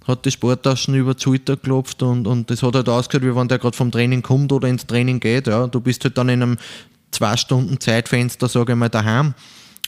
hat 0.07 0.25
die 0.25 0.31
Sporttaschen 0.31 0.95
über 0.95 1.15
die 1.15 1.23
Schulter 1.23 1.57
geklopft 1.57 2.03
und, 2.03 2.27
und 2.27 2.51
das 2.51 2.63
hat 2.63 2.75
halt 2.75 2.89
ausgehört, 2.89 3.25
wie 3.25 3.37
wenn 3.37 3.49
der 3.49 3.59
gerade 3.59 3.77
vom 3.77 3.91
Training 3.91 4.23
kommt 4.23 4.53
oder 4.53 4.69
ins 4.69 4.87
Training 4.87 5.21
geht. 5.21 5.47
Ja. 5.47 5.67
Du 5.67 5.81
bist 5.81 6.05
halt 6.05 6.17
dann 6.17 6.29
in 6.29 6.43
einem 6.43 6.59
zwei 7.11 7.37
Stunden 7.37 7.81
Zeitfenster, 7.81 8.49
sage 8.49 8.73
ich 8.73 8.79
mal, 8.79 8.89
daheim 8.89 9.35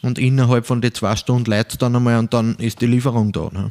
und 0.02 0.18
innerhalb 0.18 0.66
von 0.66 0.80
den 0.80 0.94
zwei 0.94 1.16
Stunden 1.16 1.50
leitet 1.50 1.82
dann 1.82 1.96
einmal 1.96 2.18
und 2.18 2.32
dann 2.34 2.56
ist 2.56 2.80
die 2.80 2.86
Lieferung 2.86 3.32
da. 3.32 3.50
Ne. 3.52 3.70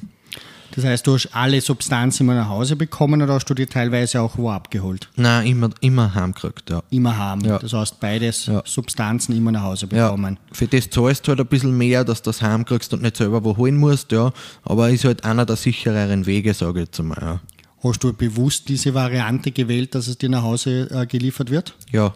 Das 0.77 0.85
heißt, 0.85 1.07
du 1.07 1.15
hast 1.15 1.29
alle 1.33 1.59
Substanzen 1.59 2.21
immer 2.23 2.35
nach 2.35 2.49
Hause 2.49 2.75
bekommen 2.75 3.19
oder 3.23 3.33
hast 3.33 3.49
du 3.49 3.55
dir 3.55 3.67
teilweise 3.67 4.21
auch 4.21 4.37
wo 4.37 4.51
abgeholt? 4.51 5.09
Nein, 5.15 5.47
immer, 5.47 5.69
immer 5.81 6.13
heimgekriegt, 6.13 6.69
ja. 6.69 6.83
Immer 6.91 7.17
haben. 7.17 7.41
Ja. 7.43 7.57
Das 7.57 7.73
heißt, 7.73 7.99
beides 7.99 8.45
Ja. 8.45 8.61
Substanzen 8.63 9.35
immer 9.35 9.51
nach 9.51 9.63
Hause 9.63 9.87
Ja, 9.91 10.05
bekommen. 10.11 10.37
für 10.51 10.67
das 10.67 10.87
zahlst 10.91 11.25
du 11.25 11.31
halt 11.31 11.39
ein 11.39 11.47
bisschen 11.47 11.75
mehr, 11.75 12.03
dass 12.03 12.21
du 12.21 12.29
das 12.29 12.43
heimkriegst 12.43 12.93
und 12.93 13.01
nicht 13.01 13.17
selber 13.17 13.43
wo 13.43 13.57
holen 13.57 13.75
musst, 13.75 14.11
ja. 14.11 14.31
Aber 14.63 14.91
ist 14.91 15.03
halt 15.03 15.25
einer 15.25 15.47
der 15.47 15.55
sichereren 15.55 16.27
Wege, 16.27 16.53
sage 16.53 16.81
ich 16.81 16.85
jetzt 16.89 16.99
einmal, 16.99 17.17
ja. 17.21 17.39
Hast 17.83 18.03
du 18.03 18.13
bewusst 18.13 18.69
diese 18.69 18.93
Variante 18.93 19.51
gewählt, 19.51 19.95
dass 19.95 20.07
es 20.07 20.19
dir 20.19 20.29
nach 20.29 20.43
Hause 20.43 20.89
äh, 20.91 21.07
geliefert 21.07 21.49
wird? 21.49 21.73
Ja. 21.91 22.13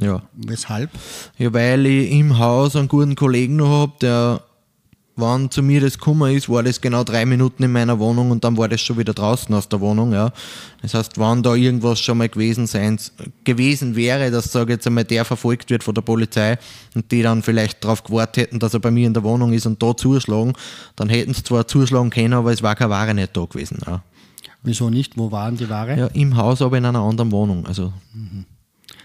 Ja. 0.00 0.22
Weshalb? 0.34 0.90
Ja, 1.38 1.52
weil 1.52 1.86
ich 1.86 2.10
im 2.10 2.36
Haus 2.38 2.74
einen 2.74 2.88
guten 2.88 3.14
Kollegen 3.14 3.54
noch 3.56 3.68
habe, 3.70 3.92
der 4.00 4.42
wann 5.20 5.50
zu 5.50 5.62
mir 5.62 5.80
das 5.80 5.98
gekommen 5.98 6.34
ist, 6.34 6.48
war 6.48 6.62
das 6.62 6.80
genau 6.80 7.04
drei 7.04 7.24
Minuten 7.26 7.62
in 7.62 7.72
meiner 7.72 7.98
Wohnung 7.98 8.30
und 8.30 8.44
dann 8.44 8.56
war 8.56 8.68
das 8.68 8.80
schon 8.80 8.98
wieder 8.98 9.14
draußen 9.14 9.54
aus 9.54 9.68
der 9.68 9.80
Wohnung. 9.80 10.12
Ja. 10.12 10.32
Das 10.82 10.94
heißt, 10.94 11.18
wann 11.18 11.42
da 11.42 11.54
irgendwas 11.54 12.00
schon 12.00 12.18
mal 12.18 12.28
gewesen 12.28 12.66
sein, 12.66 12.98
gewesen 13.44 13.96
wäre, 13.96 14.30
dass 14.30 14.50
sage 14.52 14.72
jetzt 14.72 14.86
einmal 14.86 15.04
der 15.04 15.24
verfolgt 15.24 15.70
wird 15.70 15.84
von 15.84 15.94
der 15.94 16.02
Polizei 16.02 16.58
und 16.94 17.10
die 17.12 17.22
dann 17.22 17.42
vielleicht 17.42 17.84
darauf 17.84 18.02
gewartet 18.02 18.44
hätten, 18.44 18.58
dass 18.58 18.74
er 18.74 18.80
bei 18.80 18.90
mir 18.90 19.06
in 19.06 19.14
der 19.14 19.22
Wohnung 19.22 19.52
ist 19.52 19.66
und 19.66 19.82
da 19.82 19.96
zuschlagen, 19.96 20.54
dann 20.96 21.08
hätten 21.08 21.34
sie 21.34 21.42
zwar 21.42 21.66
zuschlagen 21.66 22.10
können, 22.10 22.34
aber 22.34 22.52
es 22.52 22.62
war 22.62 22.74
keine 22.74 22.90
Ware 22.90 23.14
nicht 23.14 23.36
da 23.36 23.44
gewesen. 23.44 23.78
Ja. 23.86 24.02
Wieso 24.62 24.90
nicht? 24.90 25.16
Wo 25.16 25.32
waren 25.32 25.56
die 25.56 25.68
Ware? 25.68 25.98
Ja, 25.98 26.06
im 26.08 26.36
Haus, 26.36 26.60
aber 26.60 26.78
in 26.78 26.84
einer 26.84 27.00
anderen 27.00 27.32
Wohnung. 27.32 27.66
Also. 27.66 27.92
Mhm. 28.12 28.44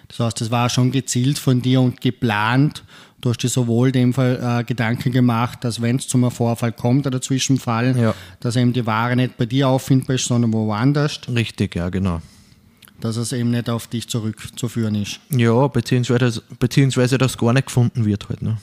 Das 0.07 0.19
heißt, 0.19 0.41
das 0.41 0.51
war 0.51 0.69
schon 0.69 0.91
gezielt 0.91 1.39
von 1.39 1.61
dir 1.61 1.81
und 1.81 2.01
geplant. 2.01 2.83
Du 3.25 3.31
hast 3.31 3.41
dir 3.41 3.49
sowohl 3.49 3.91
dem 3.91 4.13
Fall 4.13 4.59
äh, 4.59 4.63
Gedanken 4.63 5.11
gemacht, 5.11 5.63
dass 5.63 5.81
wenn 5.81 5.95
es 5.95 6.07
zum 6.07 6.29
Vorfall 6.29 6.71
kommt 6.71 7.07
oder 7.07 7.19
Zwischenfall, 7.19 7.97
ja. 7.97 8.13
dass 8.39 8.55
eben 8.55 8.71
die 8.71 8.85
Ware 8.85 9.15
nicht 9.15 9.35
bei 9.35 9.47
dir 9.47 9.67
auffindbar 9.67 10.17
ist, 10.17 10.25
sondern 10.25 10.53
woanders. 10.53 11.21
Richtig, 11.33 11.73
ja, 11.73 11.89
genau. 11.89 12.21
Dass 13.01 13.17
es 13.17 13.31
eben 13.31 13.49
nicht 13.49 13.67
auf 13.67 13.87
dich 13.87 14.07
zurückzuführen 14.07 14.93
ist. 14.93 15.21
Ja, 15.31 15.65
beziehungsweise, 15.65 16.43
beziehungsweise 16.59 17.17
dass 17.17 17.35
gar 17.35 17.51
nicht 17.51 17.65
gefunden 17.65 18.05
wird 18.05 18.29
halt. 18.29 18.43
Ne? 18.43 18.57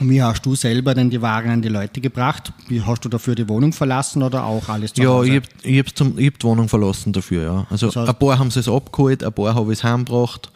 Wie 0.00 0.20
hast 0.20 0.44
du 0.44 0.56
selber 0.56 0.94
denn 0.94 1.08
die 1.08 1.22
Waren 1.22 1.50
an 1.50 1.62
die 1.62 1.68
Leute 1.68 2.00
gebracht? 2.00 2.52
Wie 2.66 2.82
hast 2.82 3.04
du 3.04 3.08
dafür 3.08 3.36
die 3.36 3.48
Wohnung 3.48 3.72
verlassen 3.72 4.24
oder 4.24 4.46
auch 4.46 4.68
alles 4.68 4.94
zu 4.94 5.00
Ja, 5.00 5.22
ich 5.22 5.36
habe 5.36 5.46
hab 5.78 5.94
die 5.94 6.42
Wohnung 6.42 6.68
verlassen 6.68 7.12
dafür, 7.12 7.42
ja. 7.44 7.66
Also 7.70 7.86
das 7.86 7.94
heißt, 7.94 8.08
ein 8.08 8.18
paar 8.18 8.36
haben 8.36 8.48
es 8.48 8.68
abgeholt, 8.68 9.22
ein 9.22 9.32
paar 9.32 9.54
habe 9.54 9.72
ich 9.72 9.78
es 9.78 9.84
heimgebracht. 9.84 10.50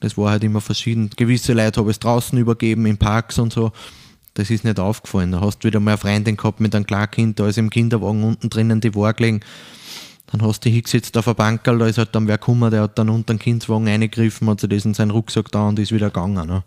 Das 0.00 0.16
war 0.16 0.30
halt 0.30 0.44
immer 0.44 0.60
verschieden. 0.60 1.10
Gewisse 1.16 1.52
Leute 1.52 1.80
habe 1.80 1.90
es 1.90 1.98
draußen 1.98 2.38
übergeben, 2.38 2.86
in 2.86 2.98
Parks 2.98 3.38
und 3.38 3.52
so. 3.52 3.72
Das 4.34 4.50
ist 4.50 4.64
nicht 4.64 4.78
aufgefallen. 4.78 5.32
Da 5.32 5.40
hast 5.40 5.58
du 5.58 5.68
wieder 5.68 5.80
mal 5.80 5.92
eine 5.92 5.98
Freundin 5.98 6.36
gehabt 6.36 6.60
mit 6.60 6.74
einem 6.74 6.86
Kleinkind, 6.86 7.40
da 7.40 7.48
ist 7.48 7.58
im 7.58 7.70
Kinderwagen 7.70 8.22
unten 8.22 8.48
drinnen 8.50 8.80
die 8.80 8.94
Ware 8.94 9.14
gelegen. 9.14 9.40
Dann 10.28 10.42
hast 10.42 10.60
du 10.60 10.68
dich 10.68 10.74
hingesetzt 10.74 11.16
auf 11.16 11.26
ein 11.26 11.34
Bankerl, 11.34 11.78
da 11.78 11.86
ist 11.86 11.98
halt 11.98 12.14
dann 12.14 12.28
wer 12.28 12.38
gekommen, 12.38 12.70
der 12.70 12.82
hat 12.82 12.98
dann 12.98 13.08
unter 13.08 13.32
den 13.32 13.40
Kindswagen 13.40 13.88
eingegriffen, 13.88 14.48
hat 14.48 14.60
sich 14.60 14.68
das 14.68 14.84
in 14.84 14.94
seinen 14.94 15.10
Rucksack 15.10 15.50
da 15.50 15.66
und 15.66 15.78
ist 15.78 15.90
wieder 15.90 16.10
gegangen. 16.10 16.46
Ne? 16.46 16.62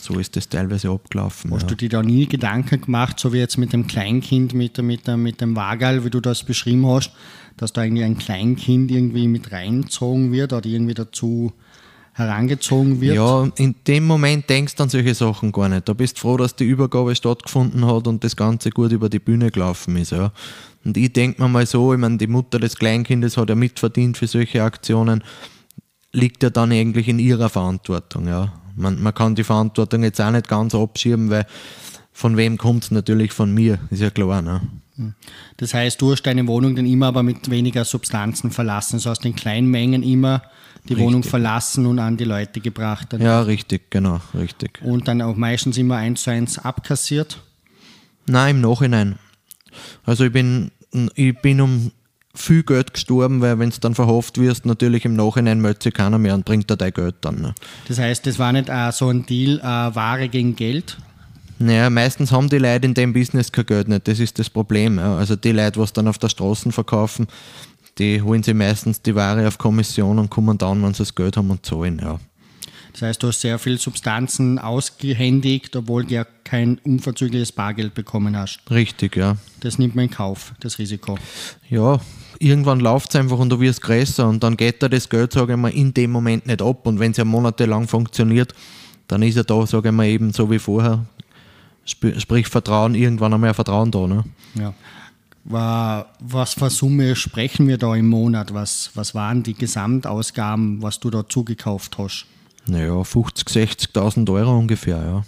so 0.00 0.18
ist 0.18 0.36
das 0.36 0.48
teilweise 0.48 0.90
abgelaufen. 0.90 1.52
Hast 1.52 1.62
ja. 1.62 1.68
du 1.68 1.74
dir 1.76 1.88
da 1.88 2.02
nie 2.02 2.26
Gedanken 2.26 2.80
gemacht, 2.80 3.20
so 3.20 3.32
wie 3.32 3.38
jetzt 3.38 3.58
mit 3.58 3.72
dem 3.72 3.86
Kleinkind, 3.86 4.54
mit, 4.54 4.78
mit, 4.82 5.06
mit 5.06 5.40
dem 5.40 5.56
Wagal, 5.56 6.04
wie 6.04 6.10
du 6.10 6.20
das 6.20 6.42
beschrieben 6.42 6.86
hast, 6.86 7.12
dass 7.56 7.72
da 7.72 7.84
irgendwie 7.84 8.04
ein 8.04 8.16
Kleinkind 8.16 8.90
irgendwie 8.90 9.28
mit 9.28 9.52
reingezogen 9.52 10.32
wird 10.32 10.52
oder 10.52 10.66
irgendwie 10.66 10.94
dazu 10.94 11.52
herangezogen 12.12 13.00
wird? 13.00 13.16
Ja, 13.16 13.48
in 13.56 13.74
dem 13.86 14.06
Moment 14.06 14.48
denkst 14.48 14.74
du 14.74 14.82
an 14.82 14.88
solche 14.88 15.14
Sachen 15.14 15.52
gar 15.52 15.68
nicht. 15.68 15.88
Da 15.88 15.92
bist 15.92 16.16
du 16.16 16.20
froh, 16.22 16.36
dass 16.36 16.56
die 16.56 16.64
Übergabe 16.64 17.14
stattgefunden 17.14 17.86
hat 17.86 18.06
und 18.06 18.24
das 18.24 18.36
Ganze 18.36 18.70
gut 18.70 18.92
über 18.92 19.08
die 19.08 19.18
Bühne 19.18 19.50
gelaufen 19.50 19.96
ist. 19.96 20.12
Ja. 20.12 20.32
Und 20.84 20.96
ich 20.96 21.12
denke 21.12 21.42
mir 21.42 21.48
mal 21.48 21.66
so, 21.66 21.92
ich 21.92 21.98
meine, 21.98 22.18
die 22.18 22.26
Mutter 22.26 22.58
des 22.58 22.76
Kleinkindes 22.76 23.36
hat 23.36 23.48
ja 23.48 23.54
mitverdient 23.54 24.16
für 24.16 24.26
solche 24.26 24.62
Aktionen, 24.62 25.22
liegt 26.12 26.42
ja 26.42 26.50
dann 26.50 26.72
eigentlich 26.72 27.08
in 27.08 27.18
ihrer 27.18 27.48
Verantwortung. 27.48 28.26
Ja. 28.26 28.52
Man, 28.76 29.02
man 29.02 29.14
kann 29.14 29.34
die 29.34 29.44
Verantwortung 29.44 30.02
jetzt 30.02 30.20
auch 30.20 30.30
nicht 30.30 30.48
ganz 30.48 30.74
abschieben, 30.74 31.30
weil 31.30 31.46
von 32.12 32.36
wem 32.36 32.58
kommt 32.58 32.84
es 32.84 32.90
natürlich 32.90 33.32
von 33.32 33.52
mir, 33.52 33.78
ist 33.90 34.02
ja 34.02 34.10
klar. 34.10 34.42
Ne? 34.42 34.60
Hm. 35.00 35.14
Das 35.56 35.72
heißt, 35.72 36.00
du 36.00 36.12
hast 36.12 36.22
deine 36.22 36.46
Wohnung 36.46 36.76
dann 36.76 36.86
immer 36.86 37.06
aber 37.06 37.22
mit 37.22 37.50
weniger 37.50 37.84
Substanzen 37.84 38.50
verlassen, 38.50 38.98
so 38.98 39.10
aus 39.10 39.18
den 39.18 39.34
kleinen 39.34 39.68
Mengen 39.68 40.02
immer 40.02 40.42
die 40.84 40.94
richtig. 40.94 41.06
Wohnung 41.06 41.22
verlassen 41.22 41.86
und 41.86 41.98
an 41.98 42.16
die 42.16 42.24
Leute 42.24 42.60
gebracht. 42.60 43.12
Dann. 43.12 43.22
Ja, 43.22 43.40
richtig, 43.40 43.90
genau, 43.90 44.20
richtig. 44.34 44.80
Und 44.82 45.08
dann 45.08 45.22
auch 45.22 45.36
meistens 45.36 45.78
immer 45.78 45.96
eins 45.96 46.22
zu 46.22 46.30
eins 46.30 46.58
abkassiert? 46.58 47.40
Nein, 48.26 48.56
im 48.56 48.60
Nachhinein. 48.62 49.18
Also 50.04 50.24
ich 50.24 50.32
bin, 50.32 50.70
ich 51.14 51.36
bin 51.38 51.60
um 51.60 51.92
viel 52.34 52.62
Geld 52.62 52.94
gestorben, 52.94 53.40
weil 53.40 53.58
wenn 53.58 53.70
du 53.70 53.80
dann 53.80 53.94
verhofft 53.94 54.38
wirst, 54.38 54.64
natürlich 54.64 55.04
im 55.04 55.14
Nachhinein 55.14 55.60
meldet 55.60 55.82
sich 55.82 55.94
keiner 55.94 56.18
mehr 56.18 56.34
und 56.34 56.44
bringt 56.44 56.70
dir 56.70 56.76
dein 56.76 56.92
Geld 56.92 57.16
dann. 57.22 57.40
Ne? 57.40 57.54
Das 57.88 57.98
heißt, 57.98 58.26
das 58.26 58.38
war 58.38 58.52
nicht 58.52 58.68
äh, 58.68 58.92
so 58.92 59.08
ein 59.08 59.26
Deal, 59.26 59.58
äh, 59.58 59.62
Ware 59.62 60.28
gegen 60.28 60.54
Geld? 60.56 60.96
Naja, 61.62 61.90
meistens 61.90 62.32
haben 62.32 62.48
die 62.48 62.56
Leute 62.56 62.86
in 62.86 62.94
dem 62.94 63.12
Business 63.12 63.52
kein 63.52 63.66
Geld 63.66 63.88
nicht, 63.88 64.08
das 64.08 64.18
ist 64.18 64.38
das 64.38 64.48
Problem. 64.48 64.98
Ja. 64.98 65.16
Also 65.16 65.36
die 65.36 65.52
Leute, 65.52 65.78
was 65.78 65.92
dann 65.92 66.08
auf 66.08 66.16
der 66.16 66.30
Straße 66.30 66.72
verkaufen, 66.72 67.26
die 67.98 68.22
holen 68.22 68.42
sich 68.42 68.54
meistens 68.54 69.02
die 69.02 69.14
Ware 69.14 69.46
auf 69.46 69.58
Kommission 69.58 70.18
und 70.18 70.30
kommen 70.30 70.56
dann, 70.56 70.82
wenn 70.82 70.94
sie 70.94 71.02
das 71.02 71.14
Geld 71.14 71.36
haben 71.36 71.50
und 71.50 71.66
zahlen. 71.66 72.00
Ja. 72.02 72.18
Das 72.92 73.02
heißt, 73.02 73.22
du 73.22 73.28
hast 73.28 73.42
sehr 73.42 73.58
viel 73.58 73.78
Substanzen 73.78 74.58
ausgehändigt, 74.58 75.76
obwohl 75.76 76.06
du 76.06 76.14
ja 76.14 76.24
kein 76.44 76.78
unverzügliches 76.78 77.52
Bargeld 77.52 77.92
bekommen 77.92 78.36
hast. 78.36 78.60
Richtig, 78.70 79.16
ja. 79.16 79.36
Das 79.60 79.78
nimmt 79.78 79.94
man 79.94 80.06
in 80.06 80.10
Kauf, 80.10 80.54
das 80.60 80.78
Risiko. 80.78 81.18
Ja, 81.68 82.00
irgendwann 82.38 82.80
läuft 82.80 83.10
es 83.10 83.16
einfach 83.16 83.38
und 83.38 83.50
du 83.50 83.60
wirst 83.60 83.82
größer 83.82 84.26
und 84.26 84.42
dann 84.42 84.56
geht 84.56 84.82
da 84.82 84.88
das 84.88 85.10
Geld, 85.10 85.34
sage 85.34 85.52
ich 85.52 85.58
mal, 85.58 85.68
in 85.68 85.92
dem 85.92 86.10
Moment 86.10 86.46
nicht 86.46 86.62
ab. 86.62 86.86
Und 86.86 86.98
wenn 86.98 87.10
es 87.10 87.18
ja 87.18 87.24
monatelang 87.24 87.86
funktioniert, 87.86 88.54
dann 89.08 89.22
ist 89.22 89.36
ja 89.36 89.42
da, 89.42 89.66
sage 89.66 89.90
ich 89.90 89.94
mal, 89.94 90.06
eben 90.06 90.32
so 90.32 90.50
wie 90.50 90.58
vorher. 90.58 91.04
Sprich 91.90 92.48
Vertrauen, 92.48 92.94
irgendwann 92.94 93.34
einmal 93.34 93.54
Vertrauen 93.54 93.90
da. 93.90 94.06
Ne? 94.06 94.24
Ja. 94.54 94.74
Was 95.44 96.54
für 96.54 96.70
Summe 96.70 97.16
sprechen 97.16 97.66
wir 97.66 97.78
da 97.78 97.94
im 97.94 98.08
Monat? 98.08 98.54
Was, 98.54 98.90
was 98.94 99.14
waren 99.14 99.42
die 99.42 99.54
Gesamtausgaben, 99.54 100.82
was 100.82 101.00
du 101.00 101.10
da 101.10 101.28
zugekauft 101.28 101.98
hast? 101.98 102.26
Naja, 102.66 102.92
50.000, 102.92 103.92
60.000 103.92 104.32
Euro 104.32 104.58
ungefähr, 104.58 105.02
ja. 105.02 105.24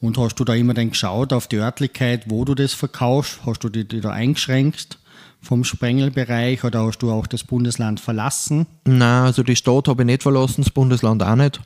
Und 0.00 0.18
hast 0.18 0.36
du 0.36 0.44
da 0.44 0.54
immer 0.54 0.74
dann 0.74 0.90
geschaut 0.90 1.32
auf 1.32 1.46
die 1.48 1.56
Örtlichkeit, 1.56 2.24
wo 2.28 2.44
du 2.44 2.54
das 2.54 2.74
verkaufst? 2.74 3.40
Hast 3.46 3.64
du 3.64 3.70
die, 3.70 3.88
die 3.88 4.02
da 4.02 4.10
eingeschränkt 4.10 4.98
vom 5.40 5.64
Sprengelbereich 5.64 6.62
oder 6.62 6.84
hast 6.84 6.98
du 6.98 7.10
auch 7.10 7.26
das 7.26 7.42
Bundesland 7.44 8.00
verlassen? 8.00 8.66
Nein, 8.84 9.24
also 9.24 9.42
die 9.42 9.56
Stadt 9.56 9.88
habe 9.88 10.02
ich 10.02 10.06
nicht 10.06 10.22
verlassen, 10.22 10.62
das 10.62 10.70
Bundesland 10.70 11.22
auch 11.22 11.36
nicht. 11.36 11.60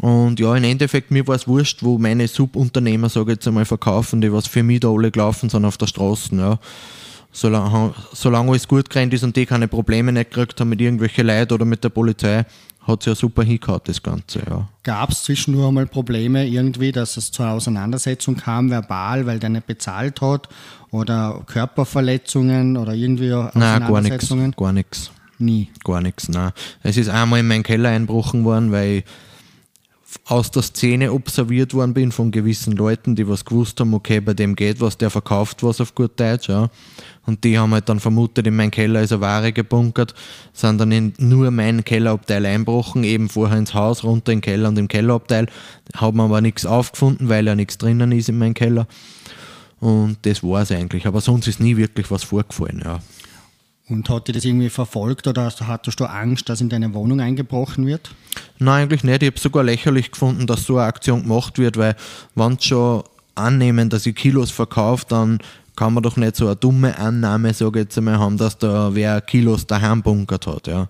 Und 0.00 0.40
ja, 0.40 0.54
im 0.56 0.64
Endeffekt, 0.64 1.10
mir 1.10 1.26
war 1.26 1.36
es 1.36 1.46
wurscht, 1.46 1.82
wo 1.82 1.98
meine 1.98 2.26
Subunternehmer, 2.26 3.08
sage 3.08 3.32
ich 3.32 3.36
jetzt 3.36 3.48
einmal, 3.48 3.64
verkaufen, 3.64 4.20
die 4.20 4.32
was 4.32 4.46
für 4.46 4.62
mich 4.62 4.80
da 4.80 4.88
alle 4.88 5.10
gelaufen 5.10 5.48
sind 5.48 5.64
auf 5.64 5.76
der 5.76 5.86
Straße. 5.86 6.34
Ja. 6.36 6.58
Solange, 7.32 7.94
solange 8.12 8.50
alles 8.50 8.68
gut 8.68 8.90
gerannt 8.90 9.14
ist 9.14 9.24
und 9.24 9.36
die 9.36 9.46
keine 9.46 9.68
Probleme 9.68 10.12
nicht 10.12 10.30
gekriegt 10.30 10.60
haben 10.60 10.68
mit 10.68 10.80
irgendwelchen 10.80 11.26
Leuten 11.26 11.54
oder 11.54 11.64
mit 11.64 11.82
der 11.82 11.88
Polizei, 11.88 12.44
hat 12.86 13.00
es 13.00 13.06
ja 13.06 13.14
super 13.14 13.42
hingehauen, 13.42 13.80
das 13.84 14.02
Ganze, 14.02 14.40
ja. 14.48 14.68
Gab 14.82 15.10
es 15.10 15.22
zwischendurch 15.24 15.68
einmal 15.68 15.86
Probleme 15.86 16.46
irgendwie, 16.46 16.92
dass 16.92 17.16
es 17.16 17.32
zur 17.32 17.48
Auseinandersetzung 17.48 18.36
kam, 18.36 18.70
verbal, 18.70 19.26
weil 19.26 19.38
der 19.38 19.48
nicht 19.48 19.66
bezahlt 19.66 20.20
hat? 20.20 20.48
Oder 20.90 21.42
Körperverletzungen 21.46 22.76
oder 22.76 22.92
irgendwie 22.92 23.32
Auseinandersetzungen? 23.32 24.42
Nein, 24.42 24.54
gar 24.56 24.72
nichts. 24.72 25.10
Nie? 25.38 25.70
Gar 25.82 26.02
nichts, 26.02 26.28
nein. 26.28 26.52
Es 26.82 26.96
ist 26.96 27.08
einmal 27.08 27.40
in 27.40 27.48
meinen 27.48 27.62
Keller 27.62 27.88
einbrochen 27.88 28.44
worden, 28.44 28.70
weil 28.70 28.98
ich 28.98 29.04
aus 30.26 30.50
der 30.50 30.62
Szene 30.62 31.12
observiert 31.12 31.74
worden 31.74 31.94
bin 31.94 32.12
von 32.12 32.30
gewissen 32.30 32.72
Leuten, 32.74 33.14
die 33.14 33.28
was 33.28 33.44
gewusst 33.44 33.80
haben, 33.80 33.94
okay, 33.94 34.20
bei 34.20 34.34
dem 34.34 34.56
geht 34.56 34.80
was, 34.80 34.96
der 34.96 35.10
verkauft 35.10 35.62
was 35.62 35.80
auf 35.80 35.94
gut 35.94 36.18
Deutsch, 36.18 36.48
ja. 36.48 36.70
Und 37.26 37.44
die 37.44 37.58
haben 37.58 37.72
halt 37.72 37.88
dann 37.88 38.00
vermutet, 38.00 38.46
in 38.46 38.56
meinem 38.56 38.70
Keller 38.70 39.02
ist 39.02 39.12
eine 39.12 39.20
Ware 39.20 39.52
gebunkert, 39.52 40.14
sind 40.52 40.78
dann 40.78 40.92
in 40.92 41.14
nur 41.18 41.50
meinen 41.50 41.84
Kellerabteil 41.84 42.44
einbrochen, 42.44 43.04
eben 43.04 43.28
vorher 43.28 43.58
ins 43.58 43.74
Haus, 43.74 44.04
runter 44.04 44.32
in 44.32 44.38
den 44.38 44.42
Keller 44.42 44.68
und 44.68 44.78
im 44.78 44.88
Kellerabteil. 44.88 45.46
Haben 45.96 46.20
aber 46.20 46.40
nichts 46.40 46.66
aufgefunden, 46.66 47.28
weil 47.28 47.46
ja 47.46 47.54
nichts 47.54 47.78
drinnen 47.78 48.12
ist 48.12 48.28
in 48.28 48.38
meinem 48.38 48.54
Keller. 48.54 48.86
Und 49.80 50.18
das 50.22 50.42
war 50.42 50.62
es 50.62 50.70
eigentlich. 50.70 51.06
Aber 51.06 51.20
sonst 51.20 51.48
ist 51.48 51.60
nie 51.60 51.76
wirklich 51.76 52.10
was 52.10 52.24
vorgefallen, 52.24 52.82
ja. 52.84 53.00
Und 53.86 54.08
hat 54.08 54.28
dich 54.28 54.34
das 54.34 54.44
irgendwie 54.46 54.70
verfolgt 54.70 55.26
oder 55.26 55.52
hattest 55.60 56.00
du 56.00 56.06
Angst, 56.06 56.48
dass 56.48 56.62
in 56.62 56.70
deine 56.70 56.94
Wohnung 56.94 57.20
eingebrochen 57.20 57.86
wird? 57.86 58.10
Nein, 58.58 58.84
eigentlich 58.84 59.04
nicht. 59.04 59.22
Ich 59.22 59.30
habe 59.30 59.38
sogar 59.38 59.62
lächerlich 59.62 60.10
gefunden, 60.10 60.46
dass 60.46 60.64
so 60.64 60.78
eine 60.78 60.86
Aktion 60.86 61.22
gemacht 61.22 61.58
wird, 61.58 61.76
weil 61.76 61.94
wenn 62.34 62.58
sie 62.58 62.68
schon 62.68 63.04
annehmen, 63.34 63.90
dass 63.90 64.06
ich 64.06 64.14
Kilos 64.14 64.50
verkaufe, 64.50 65.04
dann 65.08 65.38
kann 65.76 65.92
man 65.92 66.02
doch 66.02 66.16
nicht 66.16 66.36
so 66.36 66.46
eine 66.46 66.56
dumme 66.56 66.96
Annahme, 66.98 67.52
sage 67.52 67.80
ich 67.80 67.84
jetzt 67.84 67.98
einmal, 67.98 68.18
haben, 68.18 68.38
dass 68.38 68.56
da 68.56 68.94
wer 68.94 69.20
Kilos 69.20 69.66
daheim 69.66 70.02
bunkert 70.02 70.46
hat. 70.46 70.66
Ja. 70.66 70.88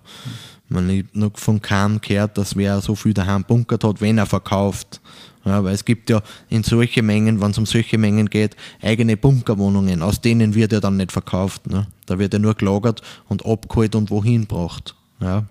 Man 0.69 0.87
habe 0.87 1.05
noch 1.13 1.37
von 1.37 1.61
keinem 1.61 1.99
gehört, 1.99 2.37
dass 2.37 2.55
wer 2.55 2.79
so 2.81 2.95
viel 2.95 3.13
daheim 3.13 3.43
bunkert 3.43 3.83
hat, 3.83 3.99
wenn 3.99 4.17
er 4.17 4.25
verkauft. 4.25 5.01
Ja, 5.45 5.63
weil 5.63 5.75
es 5.75 5.85
gibt 5.85 6.09
ja 6.09 6.21
in 6.49 6.63
solche 6.63 7.03
Mengen, 7.03 7.39
wenn 7.39 7.51
es 7.51 7.57
um 7.57 7.67
solche 7.67 7.99
Mengen 7.99 8.29
geht, 8.29 8.55
eigene 8.81 9.15
Bunkerwohnungen, 9.15 10.01
aus 10.01 10.19
denen 10.19 10.55
wird 10.55 10.71
ja 10.71 10.79
dann 10.79 10.97
nicht 10.97 11.11
verkauft. 11.11 11.67
Ne? 11.67 11.87
Da 12.07 12.17
wird 12.17 12.33
ja 12.33 12.39
nur 12.39 12.55
gelagert 12.55 13.01
und 13.27 13.45
abgeholt 13.45 13.95
und 13.95 14.09
wohin 14.09 14.41
gebracht. 14.41 14.95
Ja. 15.19 15.45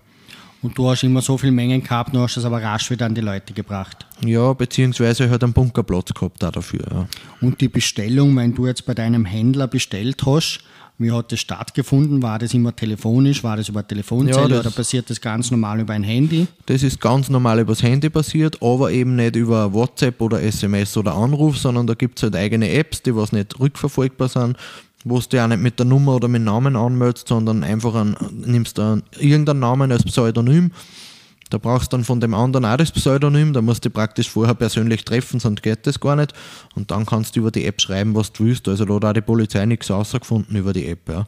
Und 0.61 0.77
du 0.77 0.89
hast 0.89 1.03
immer 1.03 1.21
so 1.21 1.37
viele 1.37 1.51
Mengen 1.51 1.83
gehabt, 1.83 2.13
du 2.13 2.19
hast 2.19 2.37
es 2.37 2.43
aber 2.43 2.61
rasch 2.61 2.89
wieder 2.89 3.05
an 3.05 3.13
die 3.13 3.21
Leute 3.21 3.53
gebracht. 3.53 4.05
Ja, 4.25 4.51
beziehungsweise 4.53 5.29
halt 5.29 5.43
einen 5.43 5.53
Bunkerplatz 5.53 6.13
gehabt 6.13 6.41
da 6.41 6.51
dafür. 6.51 6.85
Ja. 6.91 7.07
Und 7.39 7.61
die 7.61 7.67
Bestellung, 7.67 8.35
wenn 8.35 8.55
du 8.55 8.65
jetzt 8.65 8.85
bei 8.85 8.95
deinem 8.95 9.25
Händler 9.25 9.67
bestellt 9.67 10.25
hast, 10.25 10.61
Wie 10.97 11.11
hat 11.11 11.31
das 11.31 11.41
stattgefunden? 11.41 12.23
War 12.23 12.39
das 12.39 12.53
immer 12.53 12.73
telefonisch? 12.73 13.43
War 13.43 13.57
das 13.57 13.67
über 13.67 13.85
Telefonzelle 13.85 14.37
Ja, 14.39 14.45
oder 14.45 14.63
das- 14.63 14.75
passiert 14.75 15.09
das 15.09 15.19
ganz 15.19 15.51
normal 15.51 15.81
über 15.81 15.93
ein 15.93 16.03
Handy? 16.03 16.47
Das 16.67 16.83
ist 16.83 17.01
ganz 17.01 17.29
normal 17.29 17.59
übers 17.59 17.83
Handy 17.83 18.09
passiert, 18.09 18.61
aber 18.61 18.91
eben 18.91 19.15
nicht 19.17 19.35
über 19.35 19.73
WhatsApp 19.73 20.21
oder 20.21 20.41
SMS 20.41 20.95
oder 20.95 21.13
Anruf, 21.15 21.57
sondern 21.57 21.85
da 21.85 21.95
gibt 21.95 22.17
es 22.19 22.23
halt 22.23 22.35
eigene 22.37 22.69
Apps, 22.71 23.01
die 23.01 23.13
was 23.15 23.33
nicht 23.33 23.59
rückverfolgbar 23.59 24.29
sind, 24.29 24.55
wo 25.03 25.19
du 25.19 25.27
dich 25.27 25.39
auch 25.41 25.47
nicht 25.47 25.61
mit 25.61 25.77
der 25.79 25.85
Nummer 25.85 26.15
oder 26.15 26.29
mit 26.29 26.39
dem 26.39 26.45
Namen 26.45 26.77
anmeldest, 26.77 27.27
sondern 27.27 27.63
einfach 27.63 27.93
einen, 27.95 28.15
nimmst 28.45 28.77
dann 28.77 29.03
irgendeinen 29.19 29.59
Namen 29.59 29.91
als 29.91 30.03
Pseudonym. 30.03 30.71
Da 31.55 31.59
brauchst 31.59 31.93
du 31.93 31.95
dann 31.95 32.03
von 32.03 32.19
dem 32.19 32.33
anderen 32.33 32.65
auch 32.65 32.75
das 32.75 32.91
Pseudonym, 32.91 33.53
da 33.53 33.61
musst 33.61 33.85
du 33.85 33.87
dich 33.87 33.93
praktisch 33.93 34.29
vorher 34.29 34.55
persönlich 34.55 35.05
treffen, 35.05 35.39
sonst 35.39 35.63
geht 35.63 35.87
das 35.87 36.01
gar 36.01 36.17
nicht. 36.17 36.33
Und 36.75 36.91
dann 36.91 37.05
kannst 37.05 37.33
du 37.33 37.39
über 37.39 37.49
die 37.49 37.63
App 37.63 37.79
schreiben, 37.79 38.13
was 38.13 38.33
du 38.33 38.43
willst. 38.43 38.67
Also 38.67 38.83
da 38.83 38.95
hat 38.95 39.05
auch 39.05 39.13
die 39.13 39.21
Polizei 39.21 39.65
nichts 39.65 39.89
rausgefunden 39.89 40.53
über 40.57 40.73
die 40.73 40.85
App. 40.85 41.07
Ja. 41.07 41.27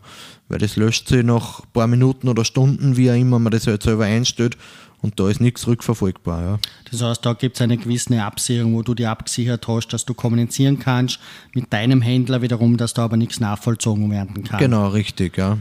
Weil 0.50 0.60
das 0.60 0.76
löscht 0.76 1.08
sich 1.08 1.24
nach 1.24 1.62
ein 1.62 1.70
paar 1.72 1.88
Minuten 1.88 2.28
oder 2.28 2.44
Stunden, 2.44 2.98
wie 2.98 3.10
auch 3.10 3.16
immer 3.16 3.40
man 3.40 3.52
das 3.52 3.68
halt 3.68 3.84
selber 3.84 4.04
einstellt. 4.04 4.58
Und 5.02 5.18
da 5.18 5.30
ist 5.30 5.40
nichts 5.40 5.66
rückverfolgbar. 5.66 6.42
Ja. 6.42 6.60
Das 6.92 7.02
heißt, 7.02 7.26
da 7.26 7.32
gibt 7.32 7.56
es 7.56 7.62
eine 7.62 7.78
gewisse 7.78 8.22
Absicherung, 8.22 8.74
wo 8.74 8.82
du 8.82 8.96
dir 8.96 9.10
abgesichert 9.10 9.66
hast, 9.70 9.88
dass 9.94 10.04
du 10.04 10.14
kommunizieren 10.14 10.78
kannst 10.78 11.20
mit 11.54 11.72
deinem 11.72 12.02
Händler 12.02 12.42
wiederum, 12.42 12.76
dass 12.76 12.94
da 12.94 13.06
aber 13.06 13.16
nichts 13.16 13.40
nachvollzogen 13.40 14.12
werden 14.12 14.44
kann. 14.44 14.60
Genau, 14.60 14.90
richtig, 14.90 15.38
ja. 15.38 15.58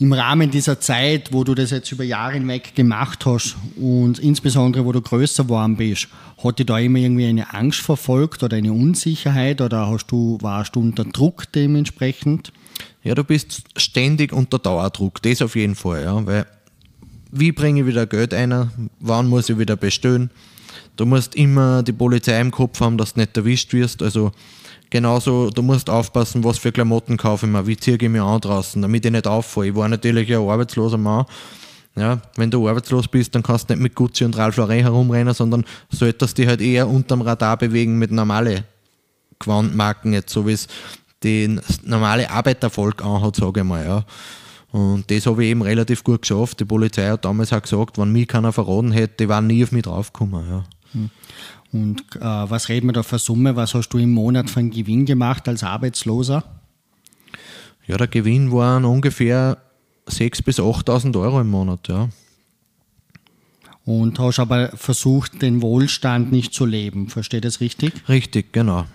Im 0.00 0.12
Rahmen 0.12 0.50
dieser 0.50 0.80
Zeit, 0.80 1.32
wo 1.32 1.44
du 1.44 1.54
das 1.54 1.70
jetzt 1.70 1.92
über 1.92 2.02
Jahre 2.02 2.34
hinweg 2.34 2.74
gemacht 2.74 3.24
hast 3.26 3.56
und 3.76 4.18
insbesondere 4.18 4.84
wo 4.84 4.90
du 4.90 5.00
größer 5.00 5.44
geworden 5.44 5.76
bist, 5.76 6.08
hat 6.42 6.58
dich 6.58 6.66
da 6.66 6.78
immer 6.78 6.98
irgendwie 6.98 7.26
eine 7.26 7.54
Angst 7.54 7.80
verfolgt 7.80 8.42
oder 8.42 8.56
eine 8.56 8.72
Unsicherheit 8.72 9.60
oder 9.60 9.88
hast 9.88 10.06
du, 10.06 10.38
warst 10.40 10.74
du 10.74 10.80
unter 10.80 11.04
Druck 11.04 11.50
dementsprechend? 11.52 12.52
Ja, 13.04 13.14
du 13.14 13.22
bist 13.22 13.62
ständig 13.76 14.32
unter 14.32 14.58
Dauerdruck, 14.58 15.22
das 15.22 15.42
auf 15.42 15.54
jeden 15.54 15.76
Fall, 15.76 16.02
ja. 16.02 16.26
Weil 16.26 16.46
wie 17.30 17.52
bringe 17.52 17.80
ich 17.80 17.86
wieder 17.86 18.06
Geld 18.06 18.34
ein? 18.34 18.90
Wann 19.00 19.28
muss 19.28 19.48
ich 19.48 19.58
wieder 19.58 19.76
bestellen? 19.76 20.30
Du 20.96 21.06
musst 21.06 21.34
immer 21.34 21.82
die 21.82 21.92
Polizei 21.92 22.40
im 22.40 22.50
Kopf 22.50 22.80
haben, 22.80 22.98
dass 22.98 23.14
du 23.14 23.20
nicht 23.20 23.36
erwischt 23.36 23.72
wirst. 23.72 24.02
Also 24.02 24.32
genauso, 24.94 25.50
du 25.50 25.60
musst 25.60 25.90
aufpassen, 25.90 26.44
was 26.44 26.58
für 26.58 26.70
Klamotten 26.70 27.16
kaufe 27.16 27.46
ich 27.46 27.52
mir, 27.52 27.66
wie 27.66 27.76
ziehe 27.76 27.96
ich 28.00 28.08
mich 28.08 28.20
an 28.20 28.40
draußen, 28.40 28.80
damit 28.80 29.04
ich 29.04 29.10
nicht 29.10 29.26
auffalle. 29.26 29.66
Ich 29.66 29.74
war 29.74 29.88
natürlich 29.88 30.32
ein 30.32 30.48
arbeitsloser 30.48 30.98
Mann. 30.98 31.26
Ja, 31.96 32.20
wenn 32.36 32.48
du 32.48 32.68
arbeitslos 32.68 33.08
bist, 33.08 33.34
dann 33.34 33.42
kannst 33.42 33.68
du 33.68 33.74
nicht 33.74 33.82
mit 33.82 33.94
Gucci 33.96 34.24
und 34.24 34.36
Ralph 34.36 34.56
Lauren 34.56 34.78
herumrennen, 34.78 35.34
sondern 35.34 35.64
solltest 35.90 36.38
dich 36.38 36.46
halt 36.46 36.60
eher 36.60 36.88
unterm 36.88 37.22
Radar 37.22 37.56
bewegen 37.56 37.98
mit 37.98 38.12
normalen 38.12 38.62
Gewandmarken, 39.40 40.12
jetzt 40.12 40.32
so 40.32 40.46
wie 40.46 40.52
es 40.52 40.68
die 41.24 41.58
normale 41.82 42.30
Arbeitervolk 42.30 43.04
anhat, 43.04 43.34
sage 43.34 43.60
ich 43.60 43.66
mal. 43.66 43.84
Ja. 43.84 44.04
Und 44.70 45.10
das 45.10 45.26
habe 45.26 45.42
ich 45.42 45.50
eben 45.50 45.62
relativ 45.62 46.04
gut 46.04 46.22
geschafft. 46.22 46.60
Die 46.60 46.64
Polizei 46.64 47.08
hat 47.08 47.24
damals 47.24 47.52
auch 47.52 47.62
gesagt, 47.62 47.98
wenn 47.98 48.12
mich 48.12 48.28
keiner 48.28 48.52
verraten 48.52 48.92
hätte, 48.92 49.24
die 49.24 49.28
waren 49.28 49.48
nie 49.48 49.64
auf 49.64 49.72
mich 49.72 49.82
draufgekommen. 49.82 50.48
Ja. 50.48 50.64
Und 51.74 52.02
äh, 52.16 52.20
was 52.20 52.68
reden 52.70 52.86
wir 52.86 52.92
da 52.92 53.02
für 53.02 53.18
Summe? 53.18 53.56
Was 53.56 53.74
hast 53.74 53.88
du 53.88 53.98
im 53.98 54.12
Monat 54.12 54.48
für 54.48 54.60
einen 54.60 54.70
Gewinn 54.70 55.04
gemacht 55.04 55.48
als 55.48 55.62
Arbeitsloser? 55.62 56.44
ja, 57.86 57.96
der 57.96 58.06
Gewinn 58.06 58.52
waren 58.52 58.84
ungefähr 58.84 59.58
6.000 60.08 60.44
bis 60.44 60.58
8.000 60.58 61.20
Euro 61.20 61.40
im 61.40 61.50
Monat. 61.50 61.88
Ja. 61.88 62.08
Und 63.84 64.18
hast 64.18 64.38
aber 64.38 64.70
versucht, 64.74 65.42
den 65.42 65.60
Wohlstand 65.60 66.32
nicht 66.32 66.54
zu 66.54 66.64
leben. 66.64 67.08
Verstehe 67.08 67.42
das 67.42 67.60
richtig? 67.60 67.92
Richtig, 68.08 68.52
genau. 68.52 68.86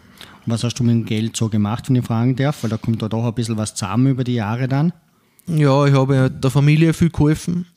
Was 0.48 0.64
hast 0.64 0.76
du 0.80 0.84
mit 0.84 0.94
dem 0.94 1.06
Geld 1.06 1.38
so 1.38 1.50
gemacht, 1.50 1.90
wenn 1.90 1.98
ich 1.98 2.06
fragen 2.06 2.36
darf? 2.36 2.64
Weil 2.64 2.72
da 2.72 2.78
kommt 2.78 3.02
da 3.02 3.08
doch 3.08 3.26
ein 3.26 3.34
bisschen 3.36 3.58
was 3.58 3.76
zusammen 3.76 4.08
über 4.08 4.24
die 4.24 4.36
Jahre 4.36 4.68
dann. 4.68 4.94
Ja, 5.46 5.86
ich 5.86 5.94
habe 5.94 6.32
der 6.32 6.50
Familie 6.50 6.94
viel 6.94 7.10
geholfen. 7.10 7.68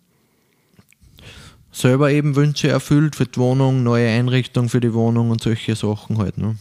Selber 1.72 2.10
eben 2.10 2.36
Wünsche 2.36 2.68
erfüllt 2.68 3.16
für 3.16 3.26
die 3.26 3.38
Wohnung, 3.38 3.82
neue 3.82 4.08
Einrichtung 4.08 4.68
für 4.68 4.80
die 4.80 4.92
Wohnung 4.92 5.30
und 5.30 5.42
solche 5.42 5.74
Sachen 5.74 6.18
halt. 6.18 6.36
Ne? 6.36 6.56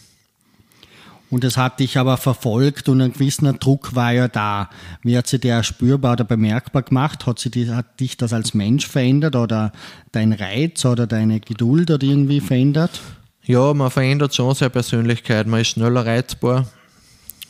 Und 1.29 1.45
das 1.45 1.55
hat 1.55 1.79
dich 1.79 1.97
aber 1.97 2.17
verfolgt 2.17 2.89
und 2.89 3.01
ein 3.01 3.13
gewisser 3.13 3.53
Druck 3.53 3.95
war 3.95 4.11
ja 4.11 4.27
da. 4.27 4.69
Wie 5.01 5.17
hat 5.17 5.27
sich 5.27 5.39
der 5.39 5.63
spürbar 5.63 6.13
oder 6.13 6.25
bemerkbar 6.25 6.81
gemacht? 6.81 7.25
Hat, 7.25 7.39
sie 7.39 7.49
die, 7.49 7.69
hat 7.69 7.99
dich 8.01 8.17
das 8.17 8.33
als 8.33 8.53
Mensch 8.53 8.87
verändert 8.87 9.37
oder 9.37 9.71
dein 10.11 10.33
Reiz 10.33 10.83
oder 10.83 11.07
deine 11.07 11.39
Geduld 11.39 11.89
oder 11.89 12.05
irgendwie 12.05 12.41
verändert? 12.41 12.99
Ja, 13.43 13.73
man 13.73 13.91
verändert 13.91 14.35
schon 14.35 14.53
seine 14.55 14.71
Persönlichkeit. 14.71 15.47
Man 15.47 15.61
ist 15.61 15.69
schneller 15.69 16.05
reizbar. 16.05 16.67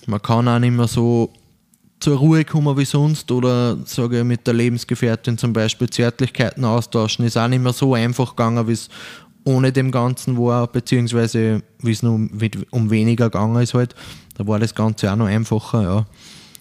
Man 0.05 0.21
kann 0.21 0.47
auch 0.47 0.59
nicht 0.59 0.73
mehr 0.73 0.87
so 0.87 1.33
zur 2.01 2.17
Ruhe 2.17 2.43
kommen 2.43 2.77
wie 2.77 2.85
sonst 2.85 3.31
oder 3.31 3.77
sage 3.85 4.19
ich, 4.19 4.25
mit 4.25 4.45
der 4.45 4.55
Lebensgefährtin 4.55 5.37
zum 5.37 5.53
Beispiel 5.53 5.89
Zärtlichkeiten 5.89 6.65
austauschen. 6.65 7.25
Ist 7.25 7.37
auch 7.37 7.47
nicht 7.47 7.61
mehr 7.61 7.73
so 7.73 7.93
einfach 7.93 8.31
gegangen, 8.31 8.67
wie 8.67 8.73
es 8.73 8.89
ohne 9.43 9.71
dem 9.71 9.91
Ganzen 9.91 10.37
war, 10.37 10.67
beziehungsweise 10.67 11.63
wie 11.79 11.91
es 11.91 12.03
nur 12.03 12.27
um 12.71 12.89
weniger 12.89 13.29
gegangen 13.29 13.61
ist 13.61 13.73
halt. 13.73 13.95
Da 14.35 14.45
war 14.47 14.59
das 14.59 14.75
Ganze 14.75 15.11
auch 15.11 15.15
noch 15.15 15.27
einfacher, 15.27 15.83
ja. 15.83 16.05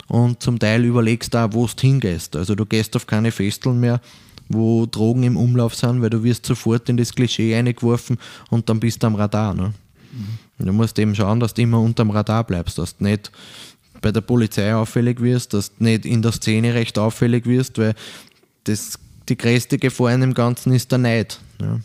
Und 0.08 0.42
zum 0.42 0.58
Teil 0.58 0.84
überlegst 0.84 1.32
du 1.34 1.38
auch, 1.38 1.52
wo 1.52 1.66
du 1.66 1.72
hingehst. 1.80 2.34
Also 2.36 2.54
du 2.54 2.66
gehst 2.66 2.96
auf 2.96 3.06
keine 3.06 3.30
Festeln 3.30 3.78
mehr, 3.78 4.00
wo 4.48 4.84
Drogen 4.86 5.22
im 5.22 5.36
Umlauf 5.36 5.74
sind, 5.74 6.02
weil 6.02 6.10
du 6.10 6.24
wirst 6.24 6.44
sofort 6.44 6.88
in 6.88 6.96
das 6.96 7.14
Klischee 7.14 7.54
eingeworfen 7.54 8.18
und 8.50 8.68
dann 8.68 8.80
bist 8.80 9.02
du 9.02 9.06
am 9.06 9.14
Radar. 9.14 9.54
Ne? 9.54 9.72
Und 10.58 10.66
Du 10.66 10.72
musst 10.72 10.98
eben 10.98 11.14
schauen, 11.14 11.40
dass 11.40 11.54
du 11.54 11.62
immer 11.62 11.80
unterm 11.80 12.10
Radar 12.10 12.44
bleibst, 12.44 12.76
dass 12.78 12.96
du 12.96 13.04
nicht 13.04 13.30
bei 14.00 14.12
der 14.12 14.20
Polizei 14.20 14.74
auffällig 14.74 15.20
wirst, 15.20 15.54
dass 15.54 15.76
du 15.76 15.84
nicht 15.84 16.04
in 16.04 16.22
der 16.22 16.32
Szene 16.32 16.74
recht 16.74 16.98
auffällig 16.98 17.46
wirst, 17.46 17.78
weil 17.78 17.94
das, 18.64 18.98
die 19.28 19.36
größte 19.36 19.78
Gefahr 19.78 20.12
in 20.12 20.20
dem 20.20 20.34
Ganzen 20.34 20.72
ist 20.72 20.90
der 20.90 20.98
Neid. 20.98 21.40
Ja. 21.60 21.80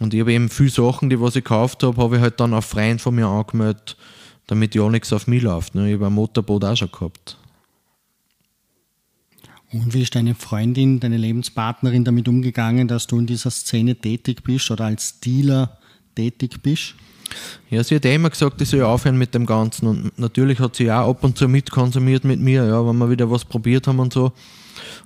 Und 0.00 0.12
ich 0.12 0.20
habe 0.20 0.32
eben 0.32 0.48
viele 0.48 0.70
Sachen, 0.70 1.08
die 1.08 1.20
was 1.20 1.36
ich 1.36 1.44
gekauft 1.44 1.82
habe, 1.82 2.02
habe 2.02 2.16
ich 2.16 2.22
halt 2.22 2.40
dann 2.40 2.54
auf 2.54 2.64
Freien 2.64 2.98
von 2.98 3.14
mir 3.14 3.26
angemeldet, 3.26 3.96
damit 4.46 4.74
ja 4.74 4.88
nichts 4.88 5.12
auf 5.12 5.26
mich 5.26 5.42
läuft. 5.42 5.74
Ne? 5.74 5.88
Ich 5.88 5.94
habe 5.94 6.06
ein 6.06 6.12
Motorboot 6.12 6.64
auch 6.64 6.76
schon 6.76 6.90
gehabt. 6.90 7.38
Und 9.72 9.92
wie 9.92 10.02
ist 10.02 10.14
deine 10.14 10.34
Freundin, 10.34 11.00
deine 11.00 11.16
Lebenspartnerin 11.16 12.04
damit 12.04 12.28
umgegangen, 12.28 12.86
dass 12.86 13.06
du 13.06 13.18
in 13.18 13.26
dieser 13.26 13.50
Szene 13.50 13.96
tätig 13.96 14.44
bist 14.44 14.70
oder 14.70 14.84
als 14.84 15.18
Dealer 15.20 15.78
tätig 16.14 16.62
bist? 16.62 16.94
Ja, 17.70 17.82
sie 17.82 17.96
hat 17.96 18.04
eh 18.04 18.14
immer 18.14 18.30
gesagt, 18.30 18.60
ich 18.60 18.68
soll 18.68 18.82
aufhören 18.82 19.18
mit 19.18 19.34
dem 19.34 19.46
Ganzen. 19.46 19.86
Und 19.86 20.18
natürlich 20.18 20.60
hat 20.60 20.76
sie 20.76 20.90
auch 20.90 21.10
ab 21.10 21.24
und 21.24 21.36
zu 21.36 21.48
mitkonsumiert 21.48 22.24
mit 22.24 22.40
mir, 22.40 22.64
ja, 22.64 22.86
wenn 22.86 22.98
wir 22.98 23.10
wieder 23.10 23.30
was 23.30 23.44
probiert 23.44 23.86
haben 23.86 23.98
und 23.98 24.12
so. 24.12 24.32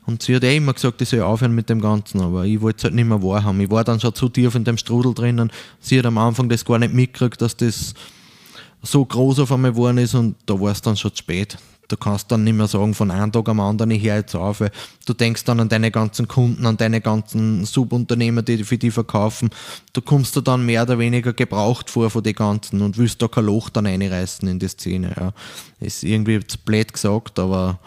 Und 0.06 0.22
sie 0.22 0.34
hat 0.34 0.44
eh 0.44 0.56
immer 0.56 0.72
gesagt, 0.72 1.00
ich 1.02 1.08
soll 1.08 1.20
aufhören 1.20 1.54
mit 1.54 1.68
dem 1.68 1.80
Ganzen, 1.80 2.20
aber 2.20 2.44
ich 2.44 2.60
wollte 2.60 2.78
es 2.78 2.84
halt 2.84 2.94
nicht 2.94 3.06
mehr 3.06 3.22
wahrhaben. 3.22 3.60
Ich 3.60 3.70
war 3.70 3.84
dann 3.84 4.00
schon 4.00 4.14
zu 4.14 4.28
tief 4.28 4.54
in 4.54 4.64
dem 4.64 4.78
Strudel 4.78 5.14
drinnen. 5.14 5.50
Sie 5.80 5.98
hat 5.98 6.06
am 6.06 6.18
Anfang 6.18 6.48
das 6.48 6.64
gar 6.64 6.78
nicht 6.78 6.94
mitgekriegt, 6.94 7.40
dass 7.40 7.56
das 7.56 7.94
so 8.82 9.04
groß 9.04 9.40
auf 9.40 9.52
einmal 9.52 9.72
geworden 9.72 9.98
ist 9.98 10.14
und 10.14 10.36
da 10.46 10.58
war 10.58 10.72
es 10.72 10.80
dann 10.80 10.96
schon 10.96 11.12
zu 11.12 11.18
spät. 11.18 11.58
Du 11.88 11.96
kannst 11.96 12.30
dann 12.30 12.44
nicht 12.44 12.54
mehr 12.54 12.66
sagen, 12.66 12.94
von 12.94 13.10
einem 13.10 13.32
Tag 13.32 13.48
am 13.48 13.60
anderen, 13.60 13.90
ich 13.90 14.02
höre 14.02 14.16
jetzt 14.16 14.34
auf. 14.34 14.60
Weil 14.60 14.70
du 15.06 15.14
denkst 15.14 15.44
dann 15.44 15.58
an 15.58 15.70
deine 15.70 15.90
ganzen 15.90 16.28
Kunden, 16.28 16.66
an 16.66 16.76
deine 16.76 17.00
ganzen 17.00 17.64
Subunternehmer, 17.64 18.42
die 18.42 18.62
für 18.64 18.76
die 18.76 18.90
verkaufen. 18.90 19.48
Du 19.94 20.02
kommst 20.02 20.36
da 20.36 20.42
dann 20.42 20.66
mehr 20.66 20.82
oder 20.82 20.98
weniger 20.98 21.32
gebraucht 21.32 21.88
vor 21.88 22.10
von 22.10 22.22
den 22.22 22.34
ganzen 22.34 22.82
und 22.82 22.98
willst 22.98 23.22
da 23.22 23.28
kein 23.28 23.46
Loch 23.46 23.70
dann 23.70 23.86
einreißen 23.86 24.46
in 24.48 24.58
die 24.58 24.68
Szene. 24.68 25.14
Ja. 25.18 25.32
Ist 25.80 26.04
irgendwie 26.04 26.46
zu 26.46 26.58
blöd 26.58 26.92
gesagt, 26.92 27.38
aber 27.38 27.78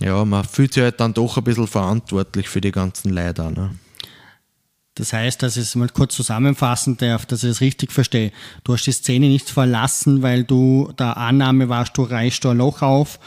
ja, 0.00 0.24
man 0.24 0.44
fühlt 0.44 0.72
sich 0.72 0.84
halt 0.84 1.00
dann 1.00 1.12
doch 1.12 1.36
ein 1.36 1.44
bisschen 1.44 1.66
verantwortlich 1.66 2.48
für 2.48 2.60
die 2.60 2.70
ganzen 2.70 3.10
Leute. 3.10 3.50
Ne? 3.50 3.70
Das 5.00 5.14
heißt, 5.14 5.42
dass 5.42 5.56
ich 5.56 5.62
es 5.62 5.76
mal 5.76 5.88
kurz 5.88 6.14
zusammenfassen 6.14 6.98
darf, 6.98 7.24
dass 7.24 7.42
ich 7.42 7.48
es 7.48 7.60
richtig 7.62 7.90
verstehe. 7.90 8.32
Du 8.64 8.74
hast 8.74 8.84
die 8.84 8.92
Szene 8.92 9.28
nicht 9.28 9.48
verlassen, 9.48 10.20
weil 10.20 10.44
du 10.44 10.92
der 10.98 11.16
Annahme 11.16 11.70
warst, 11.70 11.96
du 11.96 12.02
reißt 12.02 12.44
da 12.44 12.50
ein 12.50 12.58
Loch 12.58 12.82
auf 12.82 13.18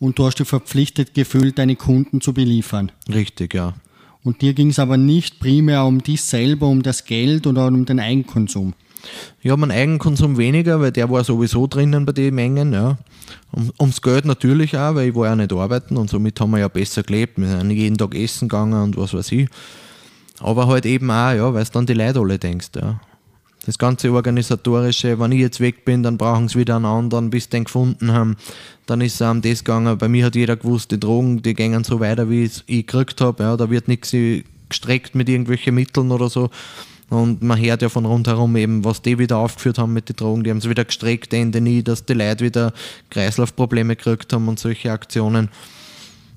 und 0.00 0.18
du 0.18 0.26
hast 0.26 0.40
dich 0.40 0.48
verpflichtet 0.48 1.14
gefühlt, 1.14 1.56
deine 1.56 1.76
Kunden 1.76 2.20
zu 2.20 2.34
beliefern. 2.34 2.90
Richtig, 3.08 3.54
ja. 3.54 3.74
Und 4.24 4.42
dir 4.42 4.54
ging 4.54 4.70
es 4.70 4.80
aber 4.80 4.96
nicht 4.96 5.38
primär 5.38 5.84
um 5.84 6.02
dich 6.02 6.20
selber, 6.22 6.66
um 6.66 6.82
das 6.82 7.04
Geld 7.04 7.46
oder 7.46 7.68
um 7.68 7.84
den 7.84 8.00
Eigenkonsum. 8.00 8.74
Ja, 9.40 9.56
mein 9.56 9.70
Eigenkonsum 9.70 10.36
weniger, 10.36 10.80
weil 10.80 10.90
der 10.90 11.08
war 11.10 11.22
sowieso 11.22 11.68
drinnen 11.68 12.06
bei 12.06 12.12
den 12.12 12.34
Mengen. 12.34 12.72
Ja. 12.72 12.98
Um, 13.52 13.70
ums 13.78 14.02
Geld 14.02 14.24
natürlich 14.24 14.76
auch, 14.76 14.96
weil 14.96 15.10
ich 15.10 15.14
war 15.14 15.26
ja 15.26 15.36
nicht 15.36 15.52
arbeiten 15.52 15.96
und 15.96 16.10
somit 16.10 16.40
haben 16.40 16.50
wir 16.50 16.58
ja 16.58 16.68
besser 16.68 17.04
gelebt. 17.04 17.38
Wir 17.38 17.46
sind 17.46 17.70
jeden 17.70 17.96
Tag 17.96 18.16
essen 18.16 18.48
gegangen 18.48 18.82
und 18.82 18.96
was 18.96 19.14
weiß 19.14 19.30
ich. 19.30 19.48
Aber 20.40 20.66
halt 20.66 20.86
eben 20.86 21.10
auch, 21.10 21.32
ja, 21.32 21.54
weil 21.54 21.64
du 21.64 21.70
dann 21.72 21.86
die 21.86 21.94
Leute 21.94 22.20
alle 22.20 22.38
denkst. 22.38 22.70
Ja. 22.76 23.00
Das 23.66 23.78
ganze 23.78 24.10
Organisatorische, 24.10 25.20
wenn 25.20 25.32
ich 25.32 25.40
jetzt 25.40 25.60
weg 25.60 25.84
bin, 25.84 26.02
dann 26.02 26.16
brauchen 26.16 26.48
sie 26.48 26.58
wieder 26.58 26.76
einen 26.76 26.86
anderen, 26.86 27.28
bis 27.28 27.44
sie 27.44 27.50
den 27.50 27.64
gefunden 27.64 28.12
haben. 28.12 28.36
Dann 28.86 29.02
ist 29.02 29.20
es 29.20 29.20
um 29.20 29.42
das 29.42 29.64
gegangen. 29.64 29.98
Bei 29.98 30.08
mir 30.08 30.24
hat 30.24 30.34
jeder 30.34 30.56
gewusst, 30.56 30.90
die 30.90 30.98
Drogen, 30.98 31.42
die 31.42 31.54
gehen 31.54 31.84
so 31.84 32.00
weiter, 32.00 32.30
wie 32.30 32.44
ich 32.44 32.52
es 32.52 32.66
gekriegt 32.66 33.20
habe. 33.20 33.42
Ja. 33.42 33.56
Da 33.56 33.70
wird 33.70 33.86
nichts 33.86 34.14
gestreckt 34.68 35.14
mit 35.14 35.28
irgendwelchen 35.28 35.74
Mitteln 35.74 36.10
oder 36.10 36.30
so. 36.30 36.48
Und 37.10 37.42
man 37.42 37.60
hört 37.60 37.82
ja 37.82 37.88
von 37.88 38.06
rundherum 38.06 38.56
eben, 38.56 38.84
was 38.84 39.02
die 39.02 39.18
wieder 39.18 39.38
aufgeführt 39.38 39.78
haben 39.78 39.92
mit 39.92 40.08
den 40.08 40.16
Drogen. 40.16 40.44
Die 40.44 40.50
haben 40.50 40.58
es 40.58 40.68
wieder 40.68 40.84
gestreckt, 40.84 41.34
Ende 41.34 41.60
nie, 41.60 41.82
dass 41.82 42.06
die 42.06 42.14
Leute 42.14 42.44
wieder 42.44 42.72
Kreislaufprobleme 43.10 43.96
gekriegt 43.96 44.32
haben 44.32 44.48
und 44.48 44.60
solche 44.60 44.92
Aktionen. 44.92 45.48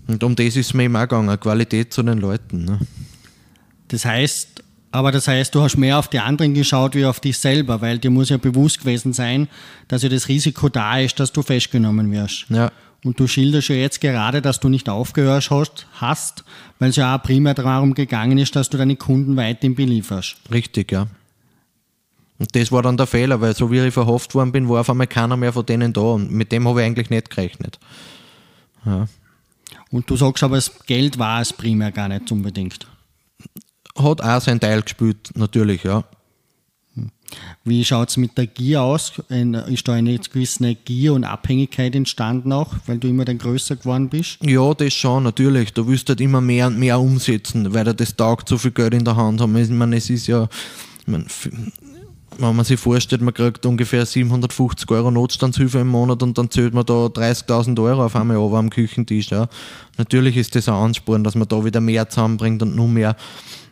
Und 0.08 0.24
um 0.24 0.36
das 0.36 0.56
ist 0.56 0.74
mir 0.74 0.84
eben 0.84 0.96
auch 0.96 1.02
gegangen, 1.02 1.40
Qualität 1.40 1.94
zu 1.94 2.02
den 2.02 2.18
Leuten. 2.18 2.66
Ne? 2.66 2.80
Das 3.94 4.06
heißt, 4.06 4.64
aber 4.90 5.12
das 5.12 5.28
heißt, 5.28 5.54
du 5.54 5.62
hast 5.62 5.78
mehr 5.78 6.00
auf 6.00 6.08
die 6.08 6.20
anderen 6.20 6.56
geschaut 6.56 6.96
wie 6.96 7.06
auf 7.06 7.20
dich 7.20 7.38
selber, 7.38 7.80
weil 7.82 8.00
dir 8.00 8.10
muss 8.10 8.30
ja 8.30 8.38
bewusst 8.38 8.80
gewesen 8.80 9.14
sein, 9.14 9.48
dass 9.88 10.02
ja 10.02 10.10
das 10.10 10.28
Risiko 10.28 10.68
da 10.68 10.98
ist, 10.98 11.20
dass 11.20 11.32
du 11.32 11.44
festgenommen 11.44 12.12
wirst. 12.12 12.46
Ja. 12.50 12.72
Und 13.04 13.20
du 13.20 13.28
schilderst 13.28 13.68
ja 13.68 13.76
jetzt 13.76 14.02
gerade, 14.02 14.42
dass 14.42 14.60
du 14.60 14.68
nicht 14.68 14.90
aufgehört 14.90 15.52
hast, 15.52 15.86
hast 15.94 16.44
weil 16.80 16.90
es 16.90 16.96
ja 16.96 17.16
auch 17.16 17.22
primär 17.22 17.54
darum 17.54 17.94
gegangen 17.94 18.40
ist, 18.40 18.56
dass 18.56 18.68
du 18.70 18.78
deine 18.78 18.96
Kunden 18.96 19.38
weiterhin 19.38 19.76
belieferst. 19.76 20.38
Richtig, 20.52 20.92
ja. 20.92 21.06
Und 22.40 22.56
das 22.56 22.72
war 22.72 22.82
dann 22.82 22.98
der 22.98 23.06
Fehler, 23.06 23.42
weil 23.42 23.56
so 23.56 23.70
wie 23.72 23.80
ich 23.80 23.94
verhofft 23.94 24.34
worden 24.34 24.52
bin, 24.52 24.68
war 24.70 24.82
auf 24.82 24.90
einmal 24.90 25.06
keiner 25.06 25.38
mehr 25.38 25.54
von 25.54 25.68
denen 25.68 25.94
da 25.94 26.02
und 26.02 26.32
mit 26.32 26.52
dem 26.52 26.68
habe 26.68 26.82
ich 26.82 26.88
eigentlich 26.88 27.12
nicht 27.12 27.30
gerechnet. 27.30 27.78
Ja. 28.86 29.08
Und 29.92 30.10
du 30.10 30.16
sagst 30.16 30.44
aber, 30.44 30.56
das 30.56 30.72
Geld 30.88 31.20
war 31.20 31.42
es 31.42 31.54
primär 31.54 31.92
gar 31.92 32.08
nicht 32.08 32.32
unbedingt. 32.32 32.88
Hat 33.98 34.22
auch 34.22 34.42
seinen 34.42 34.60
Teil 34.60 34.82
gespielt, 34.82 35.32
natürlich, 35.36 35.84
ja. 35.84 36.04
Wie 37.64 37.84
schaut 37.84 38.10
es 38.10 38.18
mit 38.18 38.38
der 38.38 38.46
Gier 38.46 38.84
aus? 38.84 39.14
Ist 39.68 39.88
da 39.88 39.94
eine 39.94 40.20
gewisse 40.20 40.76
Gier 40.76 41.14
und 41.14 41.24
Abhängigkeit 41.24 41.96
entstanden 41.96 42.52
auch, 42.52 42.76
weil 42.86 43.00
du 43.00 43.08
immer 43.08 43.26
dann 43.26 43.40
größer 43.40 43.76
geworden 43.76 44.10
bist? 44.10 44.38
Ja, 44.44 44.74
das 44.74 44.94
schon, 44.94 45.24
natürlich. 45.24 45.74
Du 45.74 45.88
wirst 45.88 46.10
halt 46.10 46.22
immer 46.22 46.42
mehr 46.42 46.68
und 46.68 46.78
mehr 46.78 47.00
umsetzen, 47.00 47.74
weil 47.74 47.88
er 47.88 47.96
das 47.96 48.16
taugt, 48.16 48.50
so 48.50 48.60
viel 48.60 48.72
Geld 48.72 48.94
in 48.94 49.06
der 49.06 49.16
Hand 49.16 49.42
haben. 49.42 49.56
Ich 49.58 49.70
meine, 49.70 49.96
es 49.96 50.12
ist 50.12 50.28
ja, 50.28 50.48
meine, 51.08 51.26
wenn 52.38 52.56
man 52.56 52.66
sich 52.66 52.80
vorstellt, 52.80 53.22
man 53.22 53.34
kriegt 53.34 53.66
ungefähr 53.66 54.06
750 54.06 54.90
Euro 54.92 55.10
Notstandshilfe 55.10 55.80
im 55.80 55.88
Monat 55.88 56.22
und 56.22 56.38
dann 56.38 56.52
zählt 56.52 56.74
man 56.74 56.86
da 56.86 57.06
30.000 57.06 57.82
Euro 57.82 58.06
auf 58.06 58.16
einmal 58.16 58.38
over 58.38 58.60
am 58.60 58.70
Küchentisch. 58.70 59.32
Ja. 59.32 59.48
Natürlich 59.98 60.38
ist 60.38 60.56
das 60.56 60.68
ein 60.68 60.76
Ansporn, 60.76 61.24
dass 61.24 61.34
man 61.34 61.48
da 61.48 61.66
wieder 61.66 61.82
mehr 61.82 62.10
zusammenbringt 62.10 62.62
und 62.62 62.76
nur 62.76 62.88
mehr. 62.88 63.16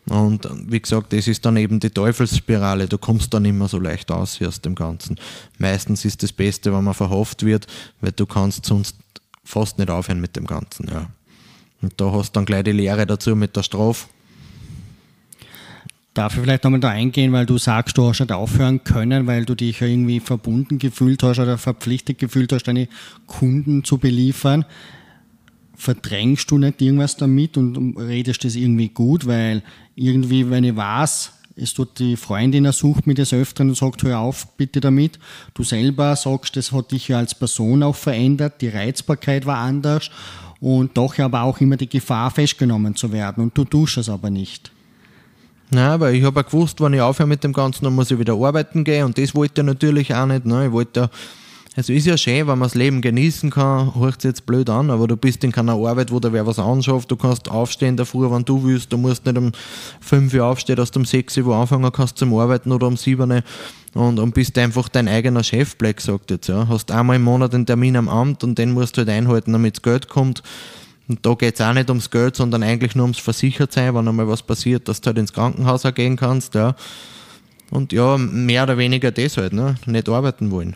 Und 0.07 0.47
wie 0.67 0.81
gesagt, 0.81 1.13
das 1.13 1.27
ist 1.27 1.45
dann 1.45 1.57
eben 1.57 1.79
die 1.79 1.89
Teufelsspirale. 1.89 2.87
Du 2.87 2.97
kommst 2.97 3.33
dann 3.33 3.45
immer 3.45 3.67
so 3.67 3.79
leicht 3.79 4.11
aus 4.11 4.41
aus 4.41 4.61
dem 4.61 4.75
Ganzen. 4.75 5.17
Meistens 5.57 6.05
ist 6.05 6.23
das 6.23 6.33
Beste, 6.33 6.73
wenn 6.73 6.83
man 6.83 6.93
verhofft 6.93 7.45
wird, 7.45 7.67
weil 8.01 8.11
du 8.11 8.25
kannst 8.25 8.65
sonst 8.65 8.95
fast 9.43 9.77
nicht 9.77 9.89
aufhören 9.89 10.19
mit 10.19 10.35
dem 10.35 10.47
Ganzen. 10.47 10.87
Ja. 10.87 11.07
Und 11.81 11.93
da 11.97 12.11
hast 12.11 12.31
du 12.31 12.33
dann 12.33 12.45
gleich 12.45 12.63
die 12.63 12.71
Lehre 12.71 13.05
dazu 13.05 13.35
mit 13.35 13.55
der 13.55 13.63
Strafe. 13.63 14.07
Darf 16.13 16.35
ich 16.35 16.41
vielleicht 16.41 16.65
nochmal 16.65 16.81
da 16.81 16.89
eingehen, 16.89 17.31
weil 17.31 17.45
du 17.45 17.57
sagst, 17.57 17.97
du 17.97 18.09
hast 18.09 18.19
nicht 18.19 18.33
aufhören 18.33 18.83
können, 18.83 19.27
weil 19.27 19.45
du 19.45 19.55
dich 19.55 19.81
irgendwie 19.81 20.19
verbunden 20.19 20.77
gefühlt 20.77 21.23
hast 21.23 21.39
oder 21.39 21.57
verpflichtet 21.57 22.17
gefühlt 22.17 22.51
hast, 22.51 22.63
deine 22.63 22.89
Kunden 23.27 23.85
zu 23.85 23.97
beliefern 23.97 24.65
verdrängst 25.81 26.51
du 26.51 26.59
nicht 26.59 26.79
irgendwas 26.79 27.17
damit 27.17 27.57
und 27.57 27.97
redest 27.97 28.43
das 28.43 28.55
irgendwie 28.55 28.89
gut, 28.89 29.25
weil 29.25 29.63
irgendwie, 29.95 30.47
wenn 30.47 30.63
ich 30.63 30.75
weiß, 30.75 31.31
es 31.55 31.73
tut 31.73 31.97
die 31.97 32.17
Freundin 32.17 32.65
ersucht 32.65 33.07
mich 33.07 33.15
des 33.15 33.33
Öfteren 33.33 33.69
und 33.69 33.75
sagt, 33.75 34.03
hör 34.03 34.19
auf 34.19 34.47
bitte 34.57 34.79
damit. 34.79 35.17
Du 35.55 35.63
selber 35.63 36.15
sagst, 36.15 36.55
das 36.55 36.71
hat 36.71 36.91
dich 36.91 37.07
ja 37.07 37.17
als 37.17 37.33
Person 37.33 37.81
auch 37.81 37.95
verändert, 37.95 38.61
die 38.61 38.67
Reizbarkeit 38.67 39.47
war 39.47 39.57
anders 39.57 40.11
und 40.59 40.95
doch 40.95 41.17
aber 41.17 41.41
auch 41.41 41.59
immer 41.59 41.77
die 41.77 41.89
Gefahr, 41.89 42.29
festgenommen 42.29 42.95
zu 42.95 43.11
werden 43.11 43.43
und 43.43 43.57
du 43.57 43.65
tust 43.65 43.97
es 43.97 44.07
aber 44.07 44.29
nicht. 44.29 44.71
Nein, 45.71 45.99
weil 45.99 46.13
ich 46.13 46.23
habe 46.23 46.41
ja 46.41 46.43
gewusst, 46.43 46.79
wenn 46.79 46.93
ich 46.93 47.01
aufhöre 47.01 47.27
mit 47.27 47.43
dem 47.43 47.53
Ganzen, 47.53 47.85
dann 47.85 47.95
muss 47.95 48.11
ich 48.11 48.19
wieder 48.19 48.33
arbeiten 48.33 48.83
gehen 48.83 49.05
und 49.05 49.17
das 49.17 49.33
wollte 49.33 49.61
ich 49.61 49.65
natürlich 49.65 50.13
auch 50.13 50.27
nicht. 50.27 50.45
Ne? 50.45 50.67
Ich 50.67 50.71
wollte 50.71 51.09
es 51.75 51.87
ist 51.87 52.05
ja 52.05 52.17
schön, 52.17 52.47
wenn 52.47 52.59
man 52.59 52.63
das 52.63 52.75
Leben 52.75 53.01
genießen 53.01 53.49
kann, 53.49 53.95
hört 53.95 54.17
es 54.17 54.23
jetzt 54.23 54.45
blöd 54.45 54.69
an, 54.69 54.89
aber 54.89 55.07
du 55.07 55.15
bist 55.15 55.41
in 55.45 55.53
keiner 55.53 55.73
Arbeit, 55.73 56.11
wo 56.11 56.19
da 56.19 56.33
wer 56.33 56.45
was 56.45 56.59
anschafft, 56.59 57.09
du 57.09 57.15
kannst 57.15 57.49
aufstehen 57.49 57.95
davor, 57.95 58.29
wenn 58.31 58.43
du 58.43 58.61
willst, 58.61 58.91
du 58.91 58.97
musst 58.97 59.25
nicht 59.25 59.37
um 59.37 59.53
5 60.01 60.33
Uhr 60.33 60.45
aufstehen, 60.45 60.75
dass 60.75 60.91
du 60.91 60.99
um 60.99 61.05
6 61.05 61.37
Uhr 61.37 61.55
anfangen 61.55 61.89
kannst 61.93 62.17
zum 62.17 62.33
Arbeiten 62.33 62.73
oder 62.73 62.87
um 62.87 62.97
7 62.97 63.31
Uhr 63.31 63.43
und, 63.93 64.19
und 64.19 64.33
bist 64.33 64.57
einfach 64.57 64.89
dein 64.89 65.07
eigener 65.07 65.45
Chef, 65.45 65.77
Black 65.77 66.01
sagt 66.01 66.31
jetzt, 66.31 66.47
ja. 66.47 66.67
Hast 66.67 66.91
einmal 66.91 67.15
im 67.15 67.23
Monat 67.23 67.55
einen 67.55 67.65
Termin 67.65 67.95
am 67.95 68.09
Amt 68.09 68.43
und 68.43 68.57
den 68.57 68.71
musst 68.71 68.97
du 68.97 69.01
halt 69.01 69.09
einhalten, 69.09 69.53
damit 69.53 69.77
das 69.77 69.81
Geld 69.81 70.09
kommt. 70.09 70.43
Und 71.07 71.25
da 71.25 71.33
geht 71.33 71.55
es 71.55 71.61
auch 71.61 71.73
nicht 71.73 71.89
ums 71.89 72.09
Geld, 72.09 72.35
sondern 72.35 72.63
eigentlich 72.63 72.95
nur 72.95 73.03
ums 73.03 73.19
Versichertsein, 73.19 73.93
wenn 73.95 74.07
einmal 74.07 74.27
was 74.27 74.43
passiert, 74.43 74.87
dass 74.87 75.01
du 75.01 75.07
halt 75.07 75.17
ins 75.17 75.33
Krankenhaus 75.33 75.85
auch 75.85 75.93
gehen 75.93 76.15
kannst, 76.15 76.55
ja. 76.55 76.75
Und 77.69 77.93
ja, 77.93 78.17
mehr 78.17 78.63
oder 78.63 78.77
weniger 78.77 79.11
das 79.11 79.37
halt, 79.37 79.53
ne? 79.53 79.75
Nicht 79.85 80.09
arbeiten 80.09 80.51
wollen. 80.51 80.75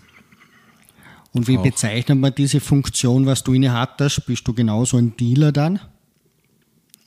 Und 1.35 1.49
wie 1.49 1.57
auch. 1.57 1.63
bezeichnet 1.63 2.17
man 2.17 2.33
diese 2.33 2.61
Funktion, 2.61 3.25
was 3.25 3.43
du 3.43 3.53
inne 3.53 3.73
hattest? 3.73 4.25
Bist 4.25 4.47
du 4.47 4.53
genauso 4.53 4.95
ein 4.95 5.17
Dealer 5.17 5.51
dann? 5.51 5.81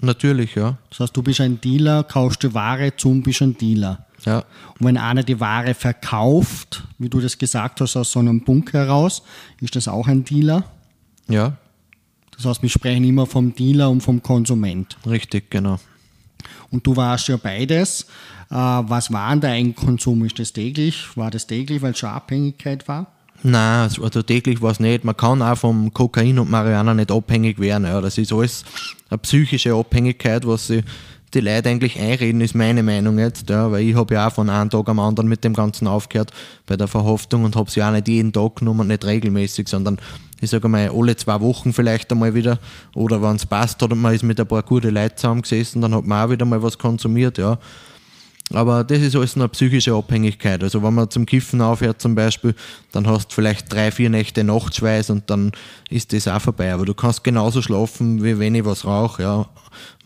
Natürlich, 0.03 0.55
ja. 0.55 0.77
Das 0.91 1.01
heißt, 1.01 1.17
du 1.17 1.23
bist 1.23 1.41
ein 1.41 1.61
Dealer, 1.63 2.05
kaufst 2.05 2.45
du 2.45 2.53
Ware 2.53 2.95
zum, 2.95 3.23
bist 3.23 3.41
ein 3.41 3.57
Dealer. 3.57 4.07
Ja. 4.27 4.45
Und 4.79 4.87
wenn 4.87 4.99
einer 4.99 5.23
die 5.23 5.41
Ware 5.41 5.73
verkauft, 5.73 6.85
wie 6.99 7.09
du 7.09 7.21
das 7.21 7.39
gesagt 7.39 7.81
hast, 7.81 7.97
aus 7.97 8.13
so 8.13 8.19
einem 8.19 8.43
Bunker 8.43 8.81
heraus, 8.81 9.23
ist 9.63 9.75
das 9.75 9.89
auch 9.89 10.07
ein 10.07 10.25
Dealer? 10.25 10.65
Ja. 11.27 11.57
Das 12.37 12.45
heißt, 12.45 12.63
wir 12.63 12.69
sprechen 12.69 13.05
immer 13.05 13.25
vom 13.25 13.55
Dealer 13.55 13.89
und 13.89 14.03
vom 14.03 14.23
Konsument. 14.23 14.99
Richtig, 15.07 15.51
genau. 15.51 15.81
Und 16.71 16.87
du 16.87 16.95
warst 16.95 17.29
ja 17.29 17.39
beides. 17.39 18.03
Äh, 18.51 18.55
was 18.55 19.11
war 19.11 19.31
denn 19.31 19.41
der 19.41 19.51
Eigenkonsum? 19.53 20.23
Ist 20.27 20.39
das 20.39 20.53
täglich? 20.53 21.17
War 21.17 21.31
das 21.31 21.47
täglich, 21.47 21.81
weil 21.81 21.93
es 21.93 21.99
schon 21.99 22.11
Abhängigkeit 22.11 22.87
war? 22.87 23.18
Nein, 23.43 23.91
also 24.03 24.23
täglich 24.23 24.61
war 24.61 24.73
es 24.73 24.81
nicht. 24.81 25.05
Man 25.05 25.17
kann 25.17 25.43
auch 25.43 25.57
vom 25.57 25.93
Kokain 25.95 26.39
und 26.39 26.51
Marihuana 26.51 26.95
nicht 26.95 27.13
abhängig 27.13 27.59
werden. 27.61 27.85
Ja. 27.85 28.01
Das 28.01 28.19
ist 28.19 28.33
alles 28.33 28.65
eine 29.11 29.19
psychische 29.19 29.75
Abhängigkeit, 29.75 30.47
was 30.47 30.67
sie 30.67 30.83
die 31.35 31.41
Leute 31.41 31.69
eigentlich 31.69 31.99
einreden, 32.01 32.41
ist 32.41 32.55
meine 32.55 32.83
Meinung 32.83 33.19
jetzt. 33.19 33.51
Ja, 33.51 33.71
weil 33.71 33.83
ich 33.83 33.95
habe 33.95 34.15
ja 34.15 34.29
auch 34.29 34.33
von 34.33 34.49
einem 34.49 34.71
Tag 34.71 34.89
am 34.89 34.99
anderen 34.99 35.29
mit 35.29 35.45
dem 35.45 35.55
Ganzen 35.55 35.87
aufgehört 35.87 36.33
bei 36.67 36.77
der 36.77 36.89
Verhaftung 36.89 37.45
und 37.45 37.55
habe 37.55 37.71
sie 37.71 37.83
auch 37.83 37.91
nicht 37.91 38.09
jeden 38.09 38.33
Tag 38.33 38.57
genommen, 38.57 38.89
nicht 38.89 39.05
regelmäßig, 39.05 39.69
sondern 39.69 39.99
ich 40.41 40.51
sage 40.51 40.69
mal 40.69 40.91
alle 40.91 41.17
zwei 41.17 41.41
Wochen 41.41 41.73
vielleicht 41.73 42.11
einmal 42.13 42.35
wieder. 42.35 42.59
Oder 42.95 43.23
wenn 43.23 43.37
es 43.37 43.47
passt 43.47 43.83
hat 43.83 43.93
und 43.93 44.01
man 44.01 44.15
ist 44.15 44.23
mit 44.23 44.41
ein 44.41 44.47
paar 44.47 44.63
guten 44.63 44.95
Leuten 44.95 45.17
zusammengesessen, 45.17 45.83
dann 45.83 45.95
hat 45.95 46.07
man 46.07 46.27
auch 46.27 46.31
wieder 46.31 46.45
mal 46.45 46.63
was 46.63 46.79
konsumiert. 46.79 47.39
Ja. 47.39 47.59
Aber 48.51 48.83
das 48.83 49.01
ist 49.01 49.15
alles 49.15 49.37
eine 49.37 49.49
psychische 49.49 49.93
Abhängigkeit. 49.95 50.63
Also 50.63 50.83
wenn 50.83 50.95
man 50.95 51.11
zum 51.11 51.27
Kiffen 51.27 51.61
aufhört 51.61 52.01
zum 52.01 52.15
Beispiel, 52.15 52.55
dann 52.93 53.07
hast 53.07 53.31
du 53.31 53.35
vielleicht 53.35 53.71
drei, 53.73 53.91
vier 53.91 54.09
Nächte 54.09 54.43
Nachtschweiß 54.43 55.11
und 55.11 55.29
dann 55.29 55.53
ist 55.91 56.13
das 56.13 56.29
auch 56.29 56.41
vorbei. 56.41 56.73
Aber 56.73 56.87
du 56.87 56.95
kannst 56.95 57.25
genauso 57.25 57.61
schlafen, 57.61 58.25
wie 58.25 58.39
wenn 58.39 58.55
ich 58.55 58.65
was 58.65 58.87
rauche. 58.87 59.23
Ja. 59.23 59.47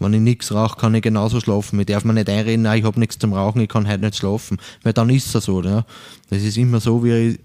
Wenn 0.00 0.14
ich 0.14 0.20
nichts 0.20 0.52
rauche, 0.52 0.76
kann 0.76 0.94
ich 0.94 1.02
genauso 1.02 1.40
schlafen. 1.40 1.78
Ich 1.78 1.86
darf 1.86 2.04
mir 2.04 2.14
nicht 2.14 2.28
einreden, 2.28 2.62
nein, 2.62 2.80
ich 2.80 2.84
habe 2.84 2.98
nichts 2.98 3.18
zum 3.18 3.32
Rauchen, 3.32 3.60
ich 3.60 3.68
kann 3.68 3.88
heute 3.88 4.04
nicht 4.04 4.16
schlafen. 4.16 4.58
Weil 4.82 4.92
dann 4.92 5.08
ist 5.10 5.32
es 5.34 5.44
so. 5.44 5.62
Ja. 5.62 5.84
Das 6.30 6.42
ist 6.42 6.56
immer 6.56 6.80
so, 6.80 7.04
wie 7.04 7.12
ich 7.12 7.38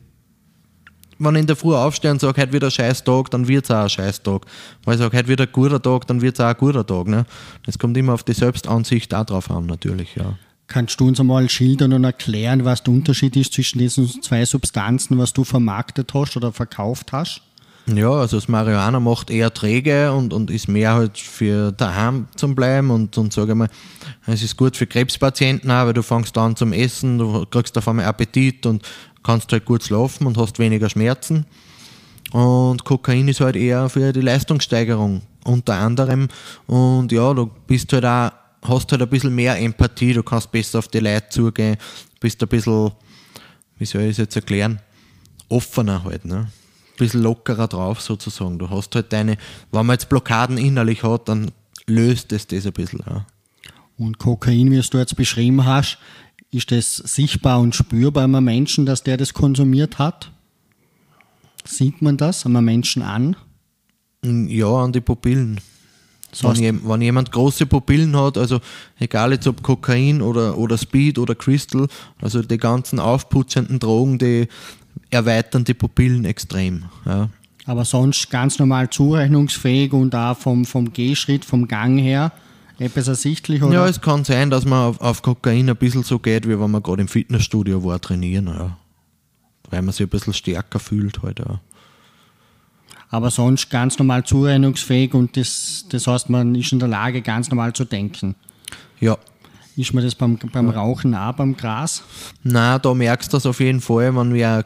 wenn 1.19 1.33
ich 1.35 1.41
in 1.41 1.47
der 1.47 1.55
Früh 1.55 1.73
aufstehe 1.73 2.11
und 2.11 2.21
sage, 2.21 2.39
heute 2.39 2.53
wird 2.53 2.63
ein 2.63 2.71
scheiß 2.71 3.03
Tag, 3.03 3.31
dann 3.31 3.47
wird 3.47 3.65
es 3.65 3.71
auch 3.71 3.83
ein 3.83 3.89
scheiß 3.89 4.21
Tag. 4.21 4.45
Wenn 4.85 4.93
ich 4.93 4.99
sage, 4.99 5.17
heute 5.17 5.27
wird 5.27 5.41
ein 5.41 5.51
guter 5.51 5.81
Tag, 5.81 6.05
dann 6.05 6.21
wird 6.21 6.35
es 6.35 6.39
auch 6.39 6.49
ein 6.49 6.57
guter 6.57 6.85
Tag. 6.85 7.07
Ne? 7.07 7.25
Das 7.65 7.79
kommt 7.79 7.97
immer 7.97 8.13
auf 8.13 8.23
die 8.23 8.33
Selbstansicht 8.33 9.13
auch 9.15 9.25
drauf 9.25 9.49
an, 9.49 9.65
natürlich. 9.65 10.15
Ja. 10.15 10.37
Kannst 10.67 10.99
du 10.99 11.07
uns 11.07 11.19
einmal 11.19 11.49
schildern 11.49 11.93
und 11.93 12.03
erklären, 12.03 12.65
was 12.65 12.83
der 12.83 12.93
Unterschied 12.93 13.37
ist 13.37 13.53
zwischen 13.53 13.79
diesen 13.79 14.21
zwei 14.21 14.45
Substanzen, 14.45 15.17
was 15.17 15.31
du 15.31 15.45
vermarktet 15.45 16.13
hast 16.13 16.35
oder 16.35 16.51
verkauft 16.51 17.13
hast? 17.13 17.41
Ja, 17.85 18.11
also 18.11 18.35
das 18.35 18.49
Marihuana 18.49 18.99
macht 18.99 19.29
eher 19.29 19.53
träge 19.53 20.11
und, 20.11 20.33
und 20.33 20.51
ist 20.51 20.67
mehr 20.67 20.93
halt 20.93 21.17
für 21.17 21.71
daheim 21.71 22.27
zum 22.35 22.53
Bleiben 22.53 22.91
und, 22.91 23.17
und 23.17 23.31
sage 23.31 23.55
mal, 23.55 23.69
es 24.25 24.43
ist 24.43 24.57
gut 24.57 24.75
für 24.75 24.87
Krebspatienten 24.87 25.71
auch, 25.71 25.85
weil 25.85 25.93
du 25.93 26.03
fängst 26.03 26.37
an 26.37 26.57
zum 26.57 26.73
Essen, 26.73 27.17
du 27.17 27.45
kriegst 27.45 27.77
auf 27.77 27.87
einmal 27.87 28.05
Appetit 28.05 28.65
und 28.65 28.83
kannst 29.23 29.53
halt 29.53 29.63
gut 29.63 29.85
schlafen 29.85 30.27
und 30.27 30.37
hast 30.37 30.59
weniger 30.59 30.89
Schmerzen. 30.89 31.45
Und 32.33 32.83
Kokain 32.83 33.29
ist 33.29 33.39
halt 33.39 33.55
eher 33.55 33.87
für 33.87 34.11
die 34.11 34.19
Leistungssteigerung 34.19 35.21
unter 35.45 35.75
anderem. 35.75 36.27
Und 36.65 37.13
ja, 37.13 37.33
du 37.33 37.49
bist 37.67 37.93
halt 37.93 38.03
auch 38.03 38.31
hast 38.67 38.91
halt 38.91 39.01
ein 39.01 39.09
bisschen 39.09 39.33
mehr 39.33 39.59
Empathie, 39.59 40.13
du 40.13 40.23
kannst 40.23 40.51
besser 40.51 40.79
auf 40.79 40.87
die 40.87 40.99
Leute 40.99 41.29
zugehen, 41.29 41.77
bist 42.19 42.41
ein 42.41 42.49
bisschen, 42.49 42.91
wie 43.77 43.85
soll 43.85 44.03
ich 44.03 44.11
es 44.11 44.17
jetzt 44.17 44.35
erklären, 44.35 44.79
offener 45.49 46.03
halt, 46.03 46.25
ne? 46.25 46.37
Ein 46.37 46.97
bisschen 46.97 47.21
lockerer 47.21 47.67
drauf 47.67 48.01
sozusagen. 48.01 48.57
Du 48.57 48.69
hast 48.69 48.95
halt 48.95 49.13
deine, 49.13 49.37
wenn 49.71 49.85
man 49.85 49.93
jetzt 49.93 50.09
Blockaden 50.09 50.57
innerlich 50.57 51.03
hat, 51.03 51.29
dann 51.29 51.51
löst 51.85 52.31
es 52.31 52.47
das 52.47 52.65
ein 52.65 52.73
bisschen. 52.73 53.01
Ja. 53.05 53.25
Und 53.97 54.17
Kokain, 54.17 54.71
wie 54.71 54.77
es 54.77 54.89
du 54.89 54.97
jetzt 54.97 55.15
beschrieben 55.15 55.65
hast, 55.65 55.97
ist 56.51 56.71
das 56.71 56.95
sichtbar 56.97 57.59
und 57.59 57.75
spürbar 57.75 58.23
einem 58.23 58.43
Menschen, 58.43 58.85
dass 58.85 59.03
der 59.03 59.17
das 59.17 59.33
konsumiert 59.33 59.99
hat? 59.99 60.31
Sieht 61.65 62.01
man 62.01 62.17
das 62.17 62.45
einem 62.45 62.63
Menschen 62.63 63.01
an? 63.01 63.35
Ja, 64.23 64.67
an 64.67 64.91
die 64.91 65.01
Pupillen. 65.01 65.59
Wenn, 66.41 66.55
je, 66.55 66.73
wenn, 66.83 67.01
jemand 67.01 67.31
große 67.31 67.65
Pupillen 67.65 68.15
hat, 68.15 68.37
also 68.37 68.59
egal 68.99 69.31
jetzt 69.31 69.47
ob 69.47 69.63
Kokain 69.63 70.21
oder, 70.21 70.57
oder 70.57 70.77
Speed 70.77 71.19
oder 71.19 71.35
Crystal, 71.35 71.87
also 72.21 72.41
die 72.41 72.57
ganzen 72.57 72.99
aufputschenden 72.99 73.79
Drogen, 73.79 74.17
die 74.17 74.47
erweitern 75.09 75.63
die 75.63 75.73
Pupillen 75.73 76.25
extrem. 76.25 76.85
Ja. 77.05 77.29
Aber 77.65 77.85
sonst 77.85 78.29
ganz 78.29 78.59
normal 78.59 78.89
zurechnungsfähig 78.89 79.93
und 79.93 80.15
auch 80.15 80.37
vom, 80.37 80.65
vom 80.65 80.93
Gehschritt, 80.93 81.43
vom 81.43 81.67
Gang 81.67 81.99
her 81.99 82.31
etwas 82.79 83.07
ersichtlich? 83.07 83.63
Oder? 83.63 83.73
Ja, 83.73 83.87
es 83.87 84.01
kann 84.01 84.23
sein, 84.23 84.49
dass 84.49 84.65
man 84.65 84.89
auf, 84.89 85.01
auf 85.01 85.21
Kokain 85.21 85.69
ein 85.69 85.75
bisschen 85.75 86.03
so 86.03 86.19
geht, 86.19 86.47
wie 86.47 86.59
wenn 86.59 86.71
man 86.71 86.83
gerade 86.83 87.01
im 87.01 87.07
Fitnessstudio 87.07 87.83
war, 87.83 87.99
trainieren. 87.99 88.47
Ja. 88.47 88.77
Weil 89.69 89.81
man 89.81 89.91
sich 89.91 90.05
ein 90.05 90.09
bisschen 90.09 90.33
stärker 90.33 90.79
fühlt 90.79 91.21
heute. 91.23 91.43
Halt, 91.43 91.49
ja 91.49 91.59
aber 93.09 93.31
sonst 93.31 93.69
ganz 93.69 93.97
normal 93.97 94.23
zurechnungsfähig 94.23 95.13
und 95.13 95.37
das, 95.37 95.85
das 95.89 96.07
heißt, 96.07 96.29
man 96.29 96.55
ist 96.55 96.71
in 96.71 96.79
der 96.79 96.87
Lage, 96.87 97.21
ganz 97.21 97.49
normal 97.49 97.73
zu 97.73 97.85
denken. 97.85 98.35
Ja. 98.99 99.17
Ist 99.75 99.93
man 99.93 100.03
das 100.03 100.15
beim, 100.15 100.37
beim 100.51 100.69
Rauchen 100.69 101.13
auch 101.13 101.33
beim 101.33 101.55
Gras? 101.55 102.03
Nein, 102.43 102.79
da 102.81 102.93
merkst 102.93 103.31
du 103.31 103.37
das 103.37 103.45
auf 103.45 103.59
jeden 103.59 103.79
Fall, 103.79 104.15
wenn 104.15 104.33
wir 104.33 104.65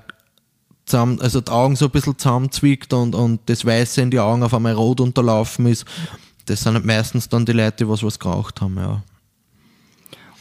zusammen, 0.85 1.19
also 1.21 1.41
die 1.41 1.51
Augen 1.51 1.75
so 1.75 1.85
ein 1.85 1.91
bisschen 1.91 2.17
zusammenzwickt 2.17 2.93
und, 2.93 3.13
und 3.13 3.41
das 3.47 3.65
Weiße 3.65 4.01
in 4.01 4.11
die 4.11 4.19
Augen 4.19 4.41
auf 4.41 4.53
einmal 4.53 4.73
rot 4.73 5.01
unterlaufen 5.01 5.65
ist. 5.65 5.85
Das 6.45 6.61
sind 6.61 6.85
meistens 6.85 7.29
dann 7.29 7.45
die 7.45 7.51
Leute, 7.51 7.83
die 7.83 7.89
was, 7.89 8.03
was 8.03 8.19
geraucht 8.19 8.61
haben, 8.61 8.77
ja. 8.77 9.03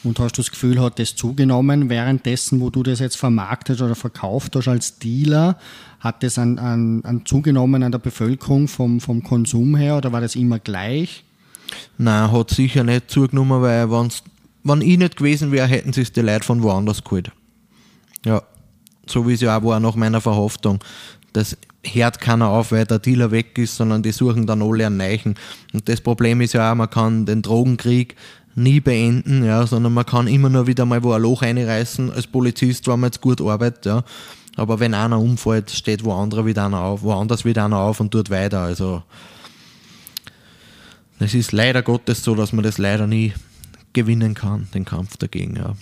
Und 0.03 0.19
hast 0.19 0.39
du 0.39 0.43
das 0.43 0.51
Gefühl, 0.51 0.81
hat 0.81 0.99
das 0.99 1.15
zugenommen 1.15 1.91
währenddessen, 1.91 2.61
wo 2.61 2.71
du 2.71 2.83
das 2.83 3.01
jetzt 3.01 3.19
vermarktet 3.19 3.83
oder 3.83 3.95
verkauft 3.95 4.57
hast 4.57 4.69
als 4.69 4.99
Dealer? 4.99 5.59
Hat 6.01 6.23
das 6.23 6.39
an, 6.39 6.59
an, 6.59 7.05
an 7.05 7.27
zugenommen 7.27 7.83
an 7.83 7.93
der 7.93 7.99
Bevölkerung 7.99 8.69
vom, 8.69 9.01
vom 9.01 9.23
Konsum 9.23 9.77
her 9.77 9.97
oder 9.99 10.13
war 10.13 10.21
das 10.21 10.35
immer 10.35 10.59
gleich? 10.59 11.25
Nein, 11.99 12.33
hat 12.33 12.51
sicher 12.51 12.85
nicht 12.85 13.11
zugenommen, 13.11 13.63
weil 13.63 13.91
wenn's, 13.91 14.23
wenn 14.65 14.81
ich 14.81 14.99
nicht 14.99 15.17
gewesen 15.17 15.53
wäre, 15.53 15.67
hätten 15.67 15.93
sie 15.93 16.03
es 16.03 16.13
die 16.13 16.23
Leute 16.23 16.45
von 16.45 16.63
woanders 16.63 17.05
geholt. 17.05 17.31
Ja, 18.25 18.43
so 19.07 19.29
wie 19.29 19.35
es 19.35 19.41
ja 19.41 19.57
auch 19.57 19.63
war 19.63 19.81
nach 19.81 19.95
meiner 19.95 20.21
Verhaftung. 20.21 20.81
Das 21.33 21.57
hört 21.85 22.21
keiner 22.21 22.49
auf, 22.49 22.73
weil 22.73 22.85
der 22.85 22.99
Dealer 22.99 23.31
weg 23.31 23.57
ist, 23.59 23.77
sondern 23.77 24.03
die 24.03 24.13
suchen 24.13 24.47
dann 24.47 24.63
alle 24.63 24.87
einen 24.87 24.97
Neichen. 24.97 25.35
Und 25.73 25.89
das 25.89 26.01
Problem 26.01 26.41
ist 26.41 26.55
ja 26.55 26.73
auch, 26.73 26.77
man 26.77 26.91
kann 26.91 27.27
den 27.27 27.43
Drogenkrieg 27.43 28.17
nie 28.55 28.81
beenden, 28.81 29.45
ja, 29.45 29.67
sondern 29.67 29.95
man 29.95 30.07
kann 30.07 30.27
immer 30.27 30.49
nur 30.49 30.67
wieder 30.67 30.85
mal 30.85 31.03
wo 31.03 31.13
ein 31.13 31.23
Loch 31.23 31.43
einreißen 31.43 32.11
als 32.11 32.27
Polizist, 32.27 32.89
wenn 32.89 33.01
man 33.01 33.09
jetzt 33.09 33.21
gut 33.21 33.41
arbeitet, 33.41 33.87
ja. 33.87 34.05
Aber 34.61 34.79
wenn 34.79 34.93
einer 34.93 35.19
umfällt, 35.19 35.71
steht 35.71 36.05
wo 36.05 36.13
wieder 36.13 36.67
einer 36.67 36.81
auf, 36.81 37.01
woanders 37.01 37.47
wieder 37.47 37.65
einer 37.65 37.79
auf 37.79 37.99
und 37.99 38.11
tut 38.11 38.29
weiter. 38.29 38.61
Also 38.61 39.03
es 41.19 41.33
ist 41.33 41.53
leider 41.53 41.81
Gottes 41.81 42.23
so, 42.23 42.35
dass 42.35 42.53
man 42.53 42.63
das 42.63 42.77
leider 42.77 43.07
nie 43.07 43.33
gewinnen 43.95 44.35
kann, 44.35 44.69
den 44.75 44.85
Kampf 44.85 45.17
dagegen, 45.17 45.57
ja. 45.57 45.77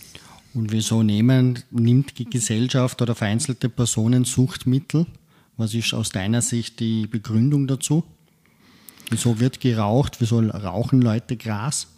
Und 0.54 0.70
wieso 0.70 1.02
nehmen, 1.02 1.58
nimmt 1.72 2.20
die 2.20 2.26
Gesellschaft 2.26 3.02
oder 3.02 3.16
vereinzelte 3.16 3.68
Personen 3.68 4.24
Suchtmittel? 4.24 5.06
Was 5.56 5.74
ist 5.74 5.92
aus 5.92 6.10
deiner 6.10 6.40
Sicht 6.40 6.78
die 6.78 7.08
Begründung 7.08 7.66
dazu? 7.66 8.04
Wieso 9.10 9.40
wird 9.40 9.58
geraucht? 9.58 10.20
Wieso 10.20 10.38
rauchen 10.38 11.02
Leute 11.02 11.36
Gras? 11.36 11.88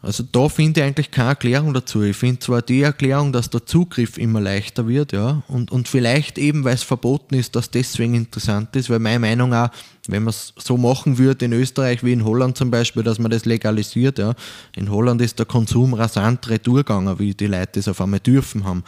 Also 0.00 0.22
da 0.30 0.48
finde 0.48 0.80
ich 0.80 0.86
eigentlich 0.86 1.10
keine 1.10 1.30
Erklärung 1.30 1.74
dazu. 1.74 2.02
Ich 2.02 2.16
finde 2.16 2.38
zwar 2.38 2.62
die 2.62 2.82
Erklärung, 2.82 3.32
dass 3.32 3.50
der 3.50 3.66
Zugriff 3.66 4.16
immer 4.16 4.40
leichter 4.40 4.86
wird, 4.86 5.12
ja, 5.12 5.42
und, 5.48 5.72
und 5.72 5.88
vielleicht 5.88 6.38
eben, 6.38 6.62
weil 6.62 6.74
es 6.74 6.84
verboten 6.84 7.34
ist, 7.34 7.56
dass 7.56 7.72
deswegen 7.72 8.14
interessant 8.14 8.76
ist, 8.76 8.90
weil 8.90 9.00
meine 9.00 9.18
Meinung 9.18 9.52
auch, 9.52 9.70
wenn 10.06 10.22
man 10.22 10.30
es 10.30 10.54
so 10.56 10.76
machen 10.76 11.18
würde 11.18 11.46
in 11.46 11.52
Österreich 11.52 12.04
wie 12.04 12.12
in 12.12 12.24
Holland 12.24 12.56
zum 12.56 12.70
Beispiel, 12.70 13.02
dass 13.02 13.18
man 13.18 13.32
das 13.32 13.44
legalisiert, 13.44 14.20
ja, 14.20 14.34
in 14.76 14.88
Holland 14.88 15.20
ist 15.20 15.40
der 15.40 15.46
Konsum 15.46 15.94
rasant 15.94 16.48
retourgegangen, 16.48 17.18
wie 17.18 17.34
die 17.34 17.48
Leute 17.48 17.72
das 17.74 17.88
auf 17.88 18.00
einmal 18.00 18.20
dürfen 18.20 18.64
haben. 18.64 18.84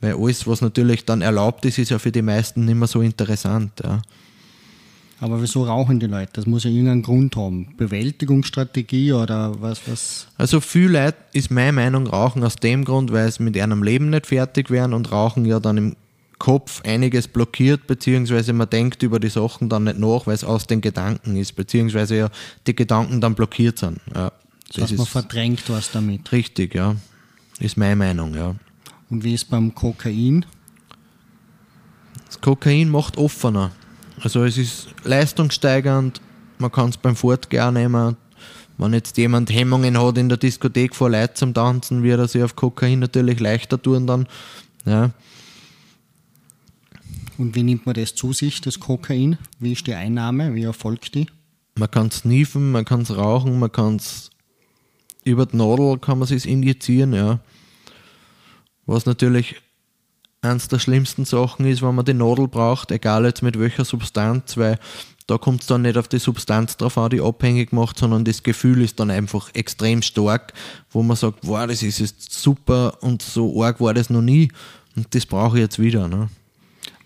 Weil 0.00 0.14
alles, 0.14 0.46
was 0.46 0.62
natürlich 0.62 1.04
dann 1.04 1.20
erlaubt 1.20 1.66
ist, 1.66 1.78
ist 1.78 1.90
ja 1.90 1.98
für 1.98 2.12
die 2.12 2.22
meisten 2.22 2.64
nicht 2.64 2.76
mehr 2.76 2.88
so 2.88 3.02
interessant, 3.02 3.72
ja. 3.84 4.00
Aber 5.18 5.40
wieso 5.40 5.64
rauchen 5.64 5.98
die 5.98 6.06
Leute? 6.06 6.32
Das 6.34 6.46
muss 6.46 6.64
ja 6.64 6.70
irgendeinen 6.70 7.02
Grund 7.02 7.36
haben. 7.36 7.74
Bewältigungsstrategie 7.76 9.12
oder 9.12 9.60
was? 9.60 9.80
was? 9.86 10.26
Also 10.36 10.60
viele 10.60 11.04
Leute 11.04 11.16
ist 11.32 11.50
meine 11.50 11.72
Meinung 11.72 12.06
rauchen 12.06 12.44
aus 12.44 12.56
dem 12.56 12.84
Grund, 12.84 13.12
weil 13.12 13.30
sie 13.32 13.42
mit 13.42 13.56
ihrem 13.56 13.82
Leben 13.82 14.10
nicht 14.10 14.26
fertig 14.26 14.70
werden 14.70 14.92
und 14.92 15.10
rauchen 15.10 15.46
ja 15.46 15.58
dann 15.58 15.78
im 15.78 15.96
Kopf 16.38 16.82
einiges 16.84 17.28
blockiert, 17.28 17.86
beziehungsweise 17.86 18.52
man 18.52 18.68
denkt 18.68 19.02
über 19.02 19.18
die 19.18 19.30
Sachen 19.30 19.70
dann 19.70 19.84
nicht 19.84 19.98
nach, 19.98 20.26
weil 20.26 20.34
es 20.34 20.44
aus 20.44 20.66
den 20.66 20.82
Gedanken 20.82 21.36
ist, 21.36 21.56
beziehungsweise 21.56 22.16
ja 22.16 22.28
die 22.66 22.76
Gedanken 22.76 23.22
dann 23.22 23.34
blockiert 23.34 23.78
sind. 23.78 24.00
Ja, 24.14 24.32
das, 24.74 24.90
heißt, 24.90 24.98
man 24.98 25.06
verdrängt 25.06 25.62
was 25.68 25.90
damit. 25.92 26.30
Richtig, 26.32 26.74
ja. 26.74 26.94
Ist 27.58 27.78
meine 27.78 27.96
Meinung, 27.96 28.34
ja. 28.34 28.54
Und 29.08 29.24
wie 29.24 29.32
ist 29.32 29.48
beim 29.48 29.74
Kokain? 29.74 30.44
Das 32.26 32.38
Kokain 32.40 32.90
macht 32.90 33.16
offener. 33.16 33.70
Also 34.22 34.44
es 34.44 34.56
ist 34.58 34.88
leistungssteigernd, 35.04 36.20
man 36.58 36.72
kann 36.72 36.90
es 36.90 36.96
beim 36.96 37.16
Fortgehen 37.16 37.74
nehmen. 37.74 38.16
Wenn 38.78 38.92
jetzt 38.92 39.16
jemand 39.16 39.50
Hemmungen 39.50 39.98
hat 40.00 40.18
in 40.18 40.28
der 40.28 40.38
Diskothek 40.38 40.94
vor 40.94 41.10
Leuten 41.10 41.34
zum 41.34 41.54
Tanzen, 41.54 42.02
wird 42.02 42.20
er 42.20 42.28
sich 42.28 42.42
auf 42.42 42.56
Kokain 42.56 42.98
natürlich 42.98 43.40
leichter 43.40 43.80
tun 43.80 44.06
dann. 44.06 44.28
Ja. 44.84 45.10
Und 47.38 47.54
wie 47.54 47.62
nimmt 47.62 47.86
man 47.86 47.94
das 47.94 48.14
zu 48.14 48.32
sich, 48.32 48.60
das 48.60 48.80
Kokain? 48.80 49.38
Wie 49.58 49.72
ist 49.72 49.86
die 49.86 49.94
Einnahme? 49.94 50.54
Wie 50.54 50.64
erfolgt 50.64 51.14
die? 51.14 51.26
Man 51.78 51.90
kann 51.90 52.08
es 52.08 52.24
niefen, 52.24 52.72
man 52.72 52.84
kann 52.84 53.02
es 53.02 53.14
rauchen, 53.14 53.58
man 53.58 53.72
kann 53.72 53.96
es 53.96 54.30
über 55.24 55.44
die 55.44 55.56
Nadel 55.56 55.98
kann 55.98 56.18
man 56.18 56.32
es 56.32 56.46
injizieren, 56.46 57.12
ja. 57.12 57.40
Was 58.86 59.06
natürlich 59.06 59.56
eines 60.46 60.68
der 60.68 60.78
schlimmsten 60.78 61.24
Sachen 61.24 61.66
ist, 61.66 61.82
wenn 61.82 61.94
man 61.94 62.04
die 62.04 62.14
Nadel 62.14 62.48
braucht, 62.48 62.90
egal 62.90 63.24
jetzt 63.24 63.42
mit 63.42 63.58
welcher 63.58 63.84
Substanz, 63.84 64.56
weil 64.56 64.78
da 65.26 65.38
kommt 65.38 65.62
es 65.62 65.66
dann 65.66 65.82
nicht 65.82 65.98
auf 65.98 66.08
die 66.08 66.18
Substanz 66.18 66.76
drauf 66.76 66.96
an, 66.98 67.10
die 67.10 67.20
abhängig 67.20 67.72
macht, 67.72 67.98
sondern 67.98 68.24
das 68.24 68.42
Gefühl 68.42 68.82
ist 68.82 69.00
dann 69.00 69.10
einfach 69.10 69.50
extrem 69.54 70.02
stark, 70.02 70.52
wo 70.90 71.02
man 71.02 71.16
sagt, 71.16 71.40
wow, 71.42 71.66
das 71.66 71.82
ist 71.82 71.98
jetzt 71.98 72.32
super 72.32 72.98
und 73.00 73.22
so 73.22 73.62
arg 73.62 73.80
war 73.80 73.92
das 73.92 74.08
noch 74.08 74.22
nie 74.22 74.50
und 74.94 75.14
das 75.14 75.26
brauche 75.26 75.56
ich 75.56 75.62
jetzt 75.62 75.78
wieder. 75.78 76.06
Ne? 76.06 76.28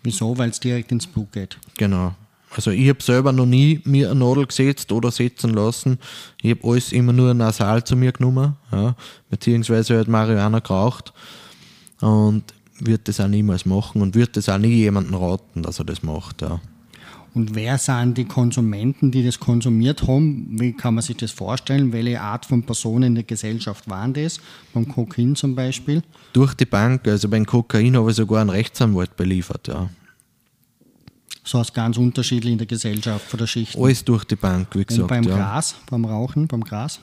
Wieso? 0.02 0.36
Weil 0.36 0.50
es 0.50 0.60
direkt 0.60 0.92
ins 0.92 1.06
Blut 1.06 1.32
geht. 1.32 1.58
Genau. 1.76 2.14
Also 2.54 2.72
ich 2.72 2.88
habe 2.88 3.02
selber 3.02 3.32
noch 3.32 3.46
nie 3.46 3.80
mir 3.84 4.10
eine 4.10 4.20
Nadel 4.20 4.46
gesetzt 4.46 4.90
oder 4.90 5.10
setzen 5.10 5.54
lassen. 5.54 5.98
Ich 6.42 6.50
habe 6.50 6.68
alles 6.68 6.92
immer 6.92 7.12
nur 7.12 7.32
nasal 7.32 7.84
zu 7.84 7.96
mir 7.96 8.12
genommen, 8.12 8.56
ja, 8.72 8.96
beziehungsweise 9.30 9.96
halt 9.96 10.08
Marihuana 10.08 10.58
geraucht. 10.58 11.12
Und 12.00 12.42
wird 12.86 13.08
das 13.08 13.20
auch 13.20 13.28
niemals 13.28 13.66
machen 13.66 14.02
und 14.02 14.14
wird 14.14 14.36
das 14.36 14.48
auch 14.48 14.58
nie 14.58 14.74
jemandem 14.74 15.14
raten, 15.14 15.62
dass 15.62 15.78
er 15.78 15.84
das 15.84 16.02
macht. 16.02 16.42
Ja. 16.42 16.60
Und 17.32 17.54
wer 17.54 17.78
sind 17.78 18.18
die 18.18 18.24
Konsumenten, 18.24 19.12
die 19.12 19.24
das 19.24 19.38
konsumiert 19.38 20.06
haben? 20.08 20.48
Wie 20.58 20.72
kann 20.72 20.94
man 20.94 21.02
sich 21.02 21.16
das 21.16 21.30
vorstellen? 21.30 21.92
Welche 21.92 22.20
Art 22.20 22.44
von 22.44 22.64
Personen 22.64 23.04
in 23.04 23.14
der 23.14 23.24
Gesellschaft 23.24 23.88
waren 23.88 24.12
das? 24.12 24.40
Beim 24.74 24.88
Kokain 24.88 25.36
zum 25.36 25.54
Beispiel? 25.54 26.02
Durch 26.32 26.54
die 26.54 26.64
Bank. 26.64 27.06
Also 27.06 27.28
beim 27.28 27.46
Kokain 27.46 27.96
habe 27.96 28.10
ich 28.10 28.16
sogar 28.16 28.40
einen 28.40 28.50
Rechtsanwalt 28.50 29.16
beliefert. 29.16 29.68
Ja. 29.68 29.88
So 31.44 31.60
heißt 31.60 31.72
ganz 31.72 31.96
unterschiedlich 31.96 32.52
in 32.52 32.58
der 32.58 32.66
Gesellschaft 32.66 33.26
von 33.26 33.38
der 33.38 33.46
Schicht. 33.46 33.78
Alles 33.78 34.04
durch 34.04 34.24
die 34.24 34.36
Bank, 34.36 34.68
wie 34.74 34.84
gesagt. 34.84 35.02
Und 35.02 35.08
beim 35.08 35.22
ja. 35.22 35.36
Gras, 35.36 35.76
beim 35.88 36.04
Rauchen, 36.04 36.48
beim 36.48 36.64
Gras? 36.64 37.00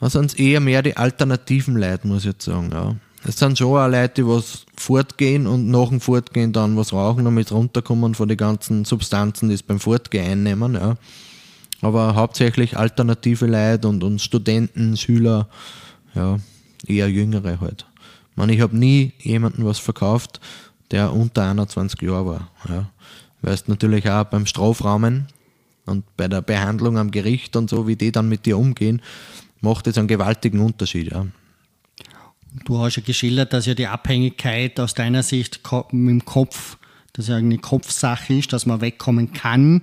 Da 0.00 0.10
sind 0.10 0.26
es 0.26 0.34
eher 0.34 0.60
mehr 0.60 0.82
die 0.82 0.96
alternativen 0.96 1.76
Leute, 1.76 2.06
muss 2.06 2.20
ich 2.20 2.26
jetzt 2.26 2.44
sagen. 2.44 2.70
Ja. 2.72 2.94
Es 3.28 3.38
sind 3.38 3.58
schon 3.58 3.76
auch 3.76 3.88
Leute, 3.88 4.22
die 4.22 4.26
was 4.26 4.66
fortgehen 4.76 5.48
und 5.48 5.68
nach 5.68 5.88
dem 5.88 6.00
Fortgehen 6.00 6.52
dann 6.52 6.76
was 6.76 6.92
rauchen, 6.92 7.24
damit 7.24 7.50
runterkommen 7.50 8.14
von 8.14 8.28
den 8.28 8.36
ganzen 8.36 8.84
Substanzen, 8.84 9.48
die 9.48 9.56
es 9.56 9.64
beim 9.64 9.80
Fortgehen 9.80 10.30
einnehmen. 10.30 10.74
Ja. 10.74 10.96
Aber 11.82 12.14
hauptsächlich 12.14 12.76
alternative 12.76 13.46
Leute 13.46 13.88
und, 13.88 14.04
und 14.04 14.20
Studenten, 14.20 14.96
Schüler, 14.96 15.48
ja, 16.14 16.38
eher 16.86 17.10
Jüngere 17.10 17.60
halt. 17.60 17.84
Ich, 18.30 18.36
meine, 18.36 18.54
ich 18.54 18.60
habe 18.60 18.76
nie 18.76 19.12
jemanden 19.18 19.64
was 19.64 19.80
verkauft, 19.80 20.40
der 20.92 21.12
unter 21.12 21.50
21 21.50 22.00
Jahre 22.02 22.26
war. 22.26 22.50
Ja. 22.68 22.90
Weil 23.42 23.54
es 23.54 23.66
natürlich 23.66 24.08
auch 24.08 24.24
beim 24.24 24.46
Strafrahmen 24.46 25.26
und 25.84 26.04
bei 26.16 26.28
der 26.28 26.42
Behandlung 26.42 26.96
am 26.96 27.10
Gericht 27.10 27.56
und 27.56 27.70
so, 27.70 27.88
wie 27.88 27.96
die 27.96 28.12
dann 28.12 28.28
mit 28.28 28.46
dir 28.46 28.56
umgehen, 28.56 29.02
macht 29.60 29.88
es 29.88 29.98
einen 29.98 30.06
gewaltigen 30.06 30.60
Unterschied. 30.60 31.10
Ja. 31.10 31.26
Du 32.64 32.78
hast 32.78 32.96
ja 32.96 33.02
geschildert, 33.04 33.52
dass 33.52 33.66
ja 33.66 33.74
die 33.74 33.86
Abhängigkeit 33.86 34.80
aus 34.80 34.94
deiner 34.94 35.22
Sicht 35.22 35.60
mit 35.92 36.10
dem 36.10 36.24
Kopf, 36.24 36.78
dass 37.12 37.28
ja 37.28 37.36
eine 37.36 37.58
Kopfsache 37.58 38.34
ist, 38.34 38.52
dass 38.52 38.66
man 38.66 38.80
wegkommen 38.80 39.32
kann. 39.32 39.82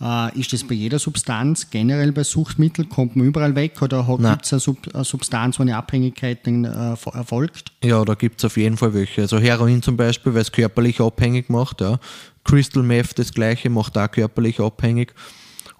Äh, 0.00 0.38
ist 0.38 0.52
das 0.52 0.64
bei 0.64 0.74
jeder 0.74 0.98
Substanz, 0.98 1.70
generell 1.70 2.12
bei 2.12 2.22
Suchtmitteln, 2.22 2.88
kommt 2.88 3.16
man 3.16 3.26
überall 3.26 3.54
weg 3.54 3.80
oder 3.80 4.04
gibt 4.04 4.44
es 4.44 4.52
eine, 4.52 4.60
Sub 4.60 4.78
eine, 4.92 5.04
Substanz, 5.04 5.58
wo 5.58 5.62
eine 5.62 5.76
Abhängigkeit 5.76 6.46
dann, 6.46 6.64
äh, 6.64 6.96
erfolgt? 7.14 7.72
Ja, 7.82 8.04
da 8.04 8.14
gibt 8.14 8.40
es 8.40 8.44
auf 8.44 8.58
jeden 8.58 8.76
Fall 8.76 8.92
welche. 8.92 9.22
Also 9.22 9.38
Heroin 9.38 9.80
zum 9.82 9.96
Beispiel, 9.96 10.34
weil 10.34 10.42
es 10.42 10.52
körperlich 10.52 11.00
abhängig 11.00 11.48
macht. 11.48 11.80
Ja. 11.80 11.98
Crystal 12.44 12.82
Meth 12.82 13.18
das 13.18 13.32
gleiche, 13.32 13.70
macht 13.70 13.96
auch 13.96 14.10
körperlich 14.10 14.60
abhängig. 14.60 15.14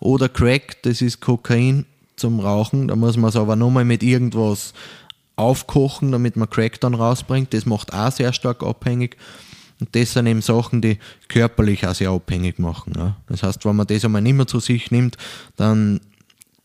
Oder 0.01 0.31
Crack, 0.31 0.83
das 0.83 1.03
ist 1.03 1.21
Kokain 1.21 1.85
zum 2.17 2.41
Rauchen. 2.41 2.89
Da 2.89 2.97
muss 2.97 3.19
man 3.19 3.29
es 3.29 3.37
aber 3.37 3.55
nochmal 3.55 3.85
mit 3.85 4.03
irgendwas 4.03 4.73
aufkochen, 5.37 6.13
damit 6.13 6.37
man 6.37 6.51
Crack 6.51 6.81
dann 6.81 6.95
rausbringt. 6.95 7.53
Das 7.55 7.67
macht 7.67 7.93
auch 7.93 8.11
sehr 8.11 8.33
stark 8.33 8.63
abhängig. 8.63 9.17
Und 9.79 9.95
das 9.95 10.15
sind 10.15 10.27
eben 10.27 10.41
Sachen, 10.41 10.81
die 10.81 10.99
körperlich 11.29 11.87
auch 11.87 11.95
sehr 11.95 12.11
abhängig 12.11 12.59
machen. 12.59 12.95
Ja. 12.97 13.17
Das 13.29 13.43
heißt, 13.43 13.65
wenn 13.67 13.77
man 13.77 13.87
das 13.87 14.05
einmal 14.05 14.23
nicht 14.23 14.35
mehr 14.35 14.47
zu 14.47 14.59
sich 14.59 14.91
nimmt, 14.91 15.19
dann, 15.57 16.01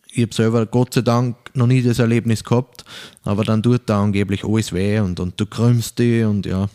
ich 0.10 0.23
habe 0.23 0.34
selber 0.34 0.65
Gott 0.65 0.93
sei 0.93 1.01
Dank 1.01 1.36
noch 1.53 1.67
nie 1.67 1.81
das 1.81 1.99
Erlebnis 1.99 2.43
gehabt, 2.43 2.86
aber 3.23 3.43
dann 3.43 3.62
tut 3.62 3.81
da 3.88 4.01
angeblich 4.01 4.45
alles 4.45 4.71
weh 4.71 4.99
und, 4.99 5.19
und 5.19 5.39
du 5.39 5.45
krümmst 5.45 5.99
dich 5.99 6.23
und 6.23 6.45
ja, 6.45 6.69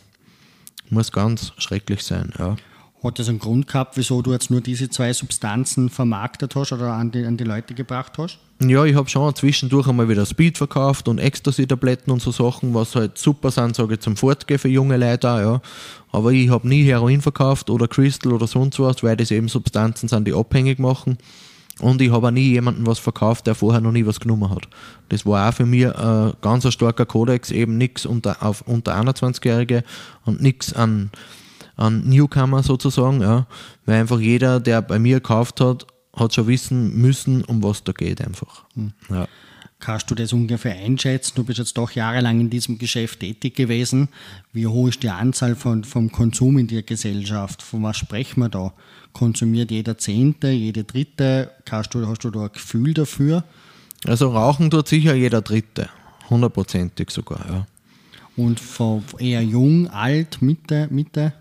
muss 0.91 1.11
ganz 1.11 1.53
schrecklich 1.57 2.03
sein. 2.03 2.33
Ja. 2.39 2.57
Hat 3.07 3.21
das 3.21 3.29
einen 3.29 3.39
Grund 3.39 3.69
gehabt, 3.69 3.97
wieso 3.97 4.21
du 4.21 4.33
jetzt 4.33 4.51
nur 4.51 4.61
diese 4.61 4.91
zwei 4.91 5.13
Substanzen 5.13 5.91
vermarktet 5.91 6.57
hast 6.57 6.73
oder 6.73 6.95
an 6.95 7.13
die, 7.13 7.25
an 7.25 7.37
die 7.37 7.45
Leute 7.45 7.75
gebracht 7.75 8.15
hast? 8.19 8.39
Ja, 8.61 8.85
ich 8.85 8.97
habe 8.97 9.09
schon 9.09 9.33
zwischendurch 9.35 9.87
einmal 9.87 10.09
wieder 10.09 10.27
Speed 10.27 10.59
verkauft 10.59 11.07
und 11.07 11.19
Ecstasy-Tabletten 11.19 12.11
und 12.11 12.21
so 12.21 12.33
Sachen, 12.33 12.75
was 12.75 12.97
halt 12.97 13.17
super 13.17 13.53
sind, 13.53 13.77
sage 13.77 13.95
ich, 13.95 14.01
zum 14.01 14.17
Fortgehen 14.17 14.59
für 14.59 14.69
junge 14.69 14.97
Leute 14.97 15.31
auch, 15.31 15.39
ja. 15.39 15.61
Aber 16.11 16.33
ich 16.33 16.51
habe 16.51 16.67
nie 16.67 16.83
Heroin 16.83 17.21
verkauft 17.21 17.71
oder 17.71 17.87
Crystal 17.87 18.33
oder 18.33 18.49
sonst 18.49 18.81
was, 18.81 19.05
weil 19.05 19.17
das 19.17 19.31
eben 19.31 19.49
Substanzen 19.49 20.09
sind, 20.09 20.27
die 20.27 20.35
abhängig 20.35 20.81
machen. 20.81 21.19
Und 21.81 22.01
ich 22.01 22.11
habe 22.11 22.27
auch 22.27 22.33
nie 22.33 22.49
jemanden 22.53 22.87
was 22.87 22.99
verkauft, 22.99 23.47
der 23.47 23.55
vorher 23.55 23.83
noch 23.83 23.93
nie 23.93 24.07
was 24.07 24.19
genommen 24.19 24.51
hat. 24.51 24.67
Das 25.11 25.27
war 25.27 25.49
auch 25.49 25.55
für 25.55 25.67
mich 25.67 25.87
ein 25.95 26.33
ganz 26.41 26.73
starker 26.73 27.07
Kodex, 27.07 27.51
eben 27.53 27.77
nichts 27.79 28.05
unter, 28.07 28.37
unter 28.65 28.99
21-Jährige 28.99 29.85
und 30.25 30.41
nichts 30.41 30.73
an, 30.73 31.11
an 31.77 32.09
Newcomer 32.09 32.63
sozusagen, 32.63 33.21
ja. 33.21 33.47
Weil 33.85 34.01
einfach 34.01 34.21
jeder, 34.21 34.61
der 34.61 34.83
bei 34.83 34.99
mir 34.99 35.17
gekauft 35.17 35.61
hat, 35.61 35.87
hat 36.15 36.35
schon 36.35 36.47
wissen 36.47 36.97
müssen, 36.97 37.45
um 37.45 37.63
was 37.63 37.85
da 37.85 37.93
geht 37.93 38.21
einfach. 38.21 38.65
Hm. 38.75 38.93
Ja. 39.11 39.29
Kannst 39.79 40.11
du 40.11 40.15
das 40.15 40.33
ungefähr 40.33 40.75
einschätzen? 40.75 41.35
Du 41.37 41.45
bist 41.45 41.59
jetzt 41.59 41.77
doch 41.77 41.91
jahrelang 41.91 42.41
in 42.41 42.49
diesem 42.49 42.79
Geschäft 42.79 43.21
tätig 43.21 43.55
gewesen. 43.55 44.09
Wie 44.53 44.67
hoch 44.67 44.89
ist 44.89 45.03
die 45.03 45.11
Anzahl 45.11 45.55
von, 45.55 45.85
vom 45.85 46.11
Konsum 46.11 46.57
in 46.57 46.67
der 46.67 46.83
Gesellschaft? 46.83 47.63
Von 47.63 47.83
was 47.83 47.99
sprechen 47.99 48.41
wir 48.41 48.49
da? 48.49 48.73
Konsumiert 49.13 49.71
jeder 49.71 49.99
Zehnte, 49.99 50.49
jede 50.49 50.85
Dritte? 50.85 51.51
Kannst 51.67 51.93
du, 51.93 52.07
hast 52.07 52.25
du 52.25 52.31
da 52.31 52.45
ein 52.45 52.53
Gefühl 52.53 52.95
dafür? 52.95 53.45
Also 54.07 54.31
rauchen 54.31 54.71
tut 54.71 54.89
sicher 54.89 55.15
jeder 55.15 55.43
Dritte, 55.43 55.89
hundertprozentig 56.31 57.11
sogar, 57.11 57.45
ja. 57.49 57.67
Und 58.37 58.61
von 58.61 59.03
eher 59.19 59.43
jung, 59.43 59.89
alt, 59.89 60.43
Mitte, 60.43 60.89
Mitte? 60.91 61.33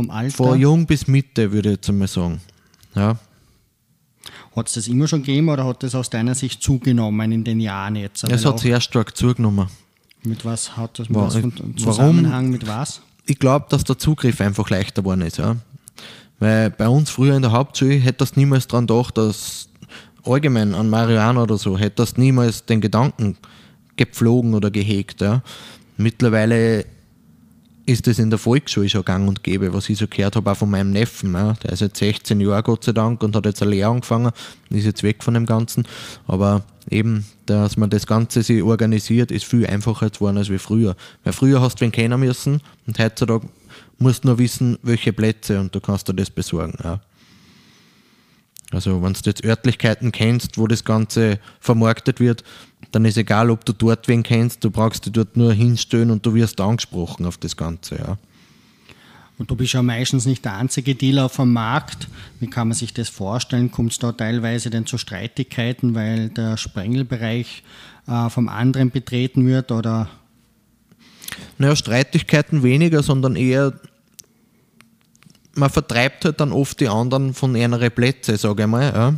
Vom 0.00 0.10
Alter? 0.10 0.34
Von 0.34 0.58
jung 0.58 0.86
bis 0.86 1.06
Mitte, 1.08 1.52
würde 1.52 1.68
ich 1.68 1.76
jetzt 1.76 1.90
einmal 1.90 2.08
sagen. 2.08 2.40
Ja. 2.94 3.18
Hat 4.56 4.66
es 4.66 4.72
das 4.72 4.88
immer 4.88 5.06
schon 5.06 5.22
gegeben 5.22 5.50
oder 5.50 5.66
hat 5.66 5.82
das 5.82 5.94
aus 5.94 6.08
deiner 6.08 6.34
Sicht 6.34 6.62
zugenommen 6.62 7.30
in 7.32 7.44
den 7.44 7.60
Jahren 7.60 7.96
jetzt? 7.96 8.24
Es 8.24 8.46
hat 8.46 8.60
sehr 8.60 8.80
stark 8.80 9.14
zugenommen. 9.14 9.68
Mit 10.22 10.42
was 10.46 10.74
hat 10.74 10.98
das 10.98 11.10
mit 11.10 11.18
was 11.18 11.34
Zusammenhang 11.76 12.32
warum? 12.32 12.50
mit 12.50 12.66
was? 12.66 13.02
Ich 13.26 13.38
glaube, 13.38 13.66
dass 13.68 13.84
der 13.84 13.98
Zugriff 13.98 14.40
einfach 14.40 14.70
leichter 14.70 15.02
geworden 15.02 15.20
ist. 15.20 15.36
Ja. 15.36 15.56
Weil 16.38 16.70
bei 16.70 16.88
uns 16.88 17.10
früher 17.10 17.36
in 17.36 17.42
der 17.42 17.52
Hauptschule 17.52 17.96
hättest 17.96 18.36
du 18.36 18.40
niemals 18.40 18.66
daran 18.68 18.86
gedacht, 18.86 19.18
dass 19.18 19.68
allgemein 20.24 20.74
an 20.74 20.88
Marihuana 20.88 21.42
oder 21.42 21.58
so, 21.58 21.76
hättest 21.76 22.16
niemals 22.16 22.64
den 22.64 22.80
Gedanken 22.80 23.36
gepflogen 23.96 24.54
oder 24.54 24.70
gehegt. 24.70 25.20
Ja. 25.20 25.42
Mittlerweile 25.98 26.86
ist 27.90 28.06
das 28.06 28.18
in 28.18 28.30
der 28.30 28.38
Volksschule 28.38 28.88
schon 28.88 29.04
gang 29.04 29.28
und 29.28 29.42
gäbe, 29.42 29.72
was 29.74 29.88
ich 29.88 29.98
so 29.98 30.06
gehört 30.06 30.36
habe, 30.36 30.50
auch 30.50 30.56
von 30.56 30.70
meinem 30.70 30.92
Neffen. 30.92 31.34
Ja. 31.34 31.54
Der 31.54 31.72
ist 31.72 31.80
jetzt 31.80 31.98
16 31.98 32.40
Jahre, 32.40 32.62
Gott 32.62 32.84
sei 32.84 32.92
Dank, 32.92 33.22
und 33.22 33.34
hat 33.34 33.46
jetzt 33.46 33.62
eine 33.62 33.72
Lehre 33.72 33.90
angefangen, 33.90 34.30
ist 34.70 34.84
jetzt 34.84 35.02
weg 35.02 35.24
von 35.24 35.34
dem 35.34 35.44
Ganzen. 35.44 35.84
Aber 36.26 36.62
eben, 36.88 37.26
dass 37.46 37.76
man 37.76 37.90
das 37.90 38.06
Ganze 38.06 38.42
sich 38.42 38.62
organisiert, 38.62 39.30
ist 39.32 39.44
viel 39.44 39.66
einfacher 39.66 40.08
geworden 40.08 40.38
als 40.38 40.50
wie 40.50 40.58
früher. 40.58 40.94
Weil 41.24 41.32
früher 41.32 41.60
hast 41.60 41.76
du 41.76 41.84
wen 41.84 41.92
kennen 41.92 42.20
müssen 42.20 42.60
und 42.86 42.98
heutzutage 42.98 43.48
musst 43.98 44.24
du 44.24 44.28
nur 44.28 44.38
wissen, 44.38 44.78
welche 44.82 45.12
Plätze 45.12 45.58
und 45.58 45.74
du 45.74 45.80
kannst 45.80 46.08
dir 46.08 46.14
das 46.14 46.30
besorgen. 46.30 46.78
Ja. 46.82 47.00
Also 48.70 49.02
wenn 49.02 49.12
du 49.12 49.20
jetzt 49.24 49.44
Örtlichkeiten 49.44 50.12
kennst, 50.12 50.56
wo 50.56 50.68
das 50.68 50.84
Ganze 50.84 51.40
vermarktet 51.58 52.20
wird, 52.20 52.44
dann 52.92 53.04
ist 53.04 53.16
egal, 53.16 53.50
ob 53.50 53.64
du 53.64 53.72
dort 53.72 54.08
wen 54.08 54.22
kennst, 54.22 54.64
du 54.64 54.70
brauchst 54.70 55.06
dich 55.06 55.12
dort 55.12 55.36
nur 55.36 55.52
hinstellen 55.52 56.10
und 56.10 56.24
du 56.26 56.34
wirst 56.34 56.60
angesprochen 56.60 57.26
auf 57.26 57.38
das 57.38 57.56
Ganze. 57.56 57.96
Ja. 57.96 58.18
Und 59.38 59.50
du 59.50 59.56
bist 59.56 59.72
ja 59.72 59.82
meistens 59.82 60.26
nicht 60.26 60.44
der 60.44 60.56
einzige 60.56 60.94
Dealer 60.94 61.26
auf 61.26 61.36
dem 61.36 61.52
Markt. 61.52 62.08
Wie 62.40 62.48
kann 62.48 62.68
man 62.68 62.76
sich 62.76 62.92
das 62.92 63.08
vorstellen? 63.08 63.70
Kommt 63.70 63.92
es 63.92 63.98
da 63.98 64.12
teilweise 64.12 64.68
denn 64.70 64.86
zu 64.86 64.98
Streitigkeiten, 64.98 65.94
weil 65.94 66.28
der 66.28 66.56
Sprengelbereich 66.56 67.62
äh, 68.06 68.28
vom 68.28 68.48
anderen 68.48 68.90
betreten 68.90 69.46
wird? 69.46 69.72
Oder? 69.72 70.10
Naja, 71.58 71.74
Streitigkeiten 71.76 72.62
weniger, 72.62 73.02
sondern 73.02 73.36
eher 73.36 73.72
man 75.54 75.70
vertreibt 75.70 76.24
halt 76.24 76.40
dann 76.40 76.52
oft 76.52 76.80
die 76.80 76.88
anderen 76.88 77.34
von 77.34 77.54
ärmeren 77.54 77.90
Plätzen, 77.90 78.36
sage 78.36 78.62
ich 78.62 78.68
mal, 78.68 78.92
ja, 78.92 79.14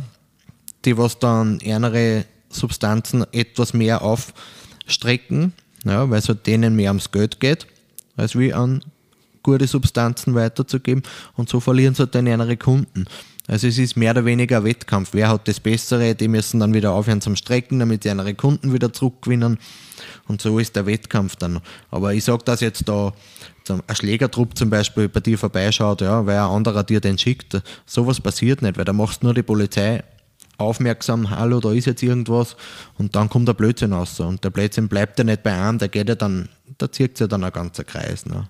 die 0.85 0.97
was 0.97 1.19
dann 1.19 1.59
ärmere 1.59 2.25
Substanzen 2.53 3.25
etwas 3.31 3.73
mehr 3.73 4.01
aufstrecken, 4.01 5.53
ja, 5.83 6.09
weil 6.09 6.19
es 6.19 6.29
halt 6.29 6.47
denen 6.47 6.75
mehr 6.75 6.91
ums 6.91 7.11
Geld 7.11 7.39
geht, 7.39 7.67
als 8.15 8.37
wie 8.37 8.53
an 8.53 8.83
gute 9.43 9.67
Substanzen 9.67 10.35
weiterzugeben 10.35 11.03
und 11.35 11.49
so 11.49 11.59
verlieren 11.59 11.93
sie 11.93 12.03
halt 12.03 12.15
dann 12.15 12.27
ärmere 12.27 12.57
Kunden. 12.57 13.05
Also 13.45 13.67
es 13.67 13.77
ist 13.77 13.97
mehr 13.97 14.11
oder 14.11 14.23
weniger 14.23 14.59
ein 14.59 14.63
Wettkampf. 14.63 15.09
Wer 15.11 15.27
hat 15.27 15.49
das 15.49 15.59
Bessere? 15.59 16.15
Die 16.15 16.29
müssen 16.29 16.61
dann 16.61 16.73
wieder 16.73 16.93
aufhören 16.93 17.19
zum 17.19 17.35
Strecken, 17.35 17.79
damit 17.79 18.03
sie 18.03 18.09
ihre 18.09 18.33
Kunden 18.35 18.71
wieder 18.71 18.93
zurückgewinnen. 18.93 19.59
Und 20.29 20.41
so 20.41 20.59
ist 20.59 20.77
der 20.77 20.85
Wettkampf 20.85 21.35
dann. 21.35 21.59
Aber 21.91 22.13
ich 22.13 22.23
sage, 22.23 22.43
dass 22.45 22.61
jetzt 22.61 22.87
da 22.87 23.11
ein 23.67 23.95
Schlägertrupp 23.95 24.57
zum 24.57 24.69
Beispiel 24.69 25.09
bei 25.09 25.19
dir 25.19 25.37
vorbeischaut, 25.37 25.99
ja, 26.01 26.25
weil 26.25 26.37
ein 26.37 26.49
anderer 26.49 26.83
dir 26.83 27.01
den 27.01 27.17
schickt. 27.17 27.61
Sowas 27.85 28.21
passiert 28.21 28.61
nicht, 28.61 28.77
weil 28.77 28.85
da 28.85 28.93
machst 28.93 29.21
du 29.21 29.27
nur 29.27 29.33
die 29.33 29.43
Polizei 29.43 30.03
aufmerksam, 30.63 31.29
hallo, 31.29 31.59
da 31.59 31.71
ist 31.71 31.85
jetzt 31.85 32.03
irgendwas 32.03 32.55
und 32.97 33.15
dann 33.15 33.29
kommt 33.29 33.47
der 33.47 33.53
Blödsinn 33.53 33.93
raus. 33.93 34.19
Und 34.19 34.43
der 34.43 34.49
Blödsinn 34.49 34.87
bleibt 34.87 35.17
ja 35.19 35.23
nicht 35.23 35.43
bei 35.43 35.53
einem, 35.53 35.77
der 35.77 35.89
geht 35.89 36.09
ja 36.09 36.15
dann, 36.15 36.49
da 36.77 36.91
zieht 36.91 37.19
ja 37.19 37.27
dann 37.27 37.43
ein 37.43 37.51
ganzer 37.51 37.83
Kreis. 37.83 38.25
Ne? 38.25 38.47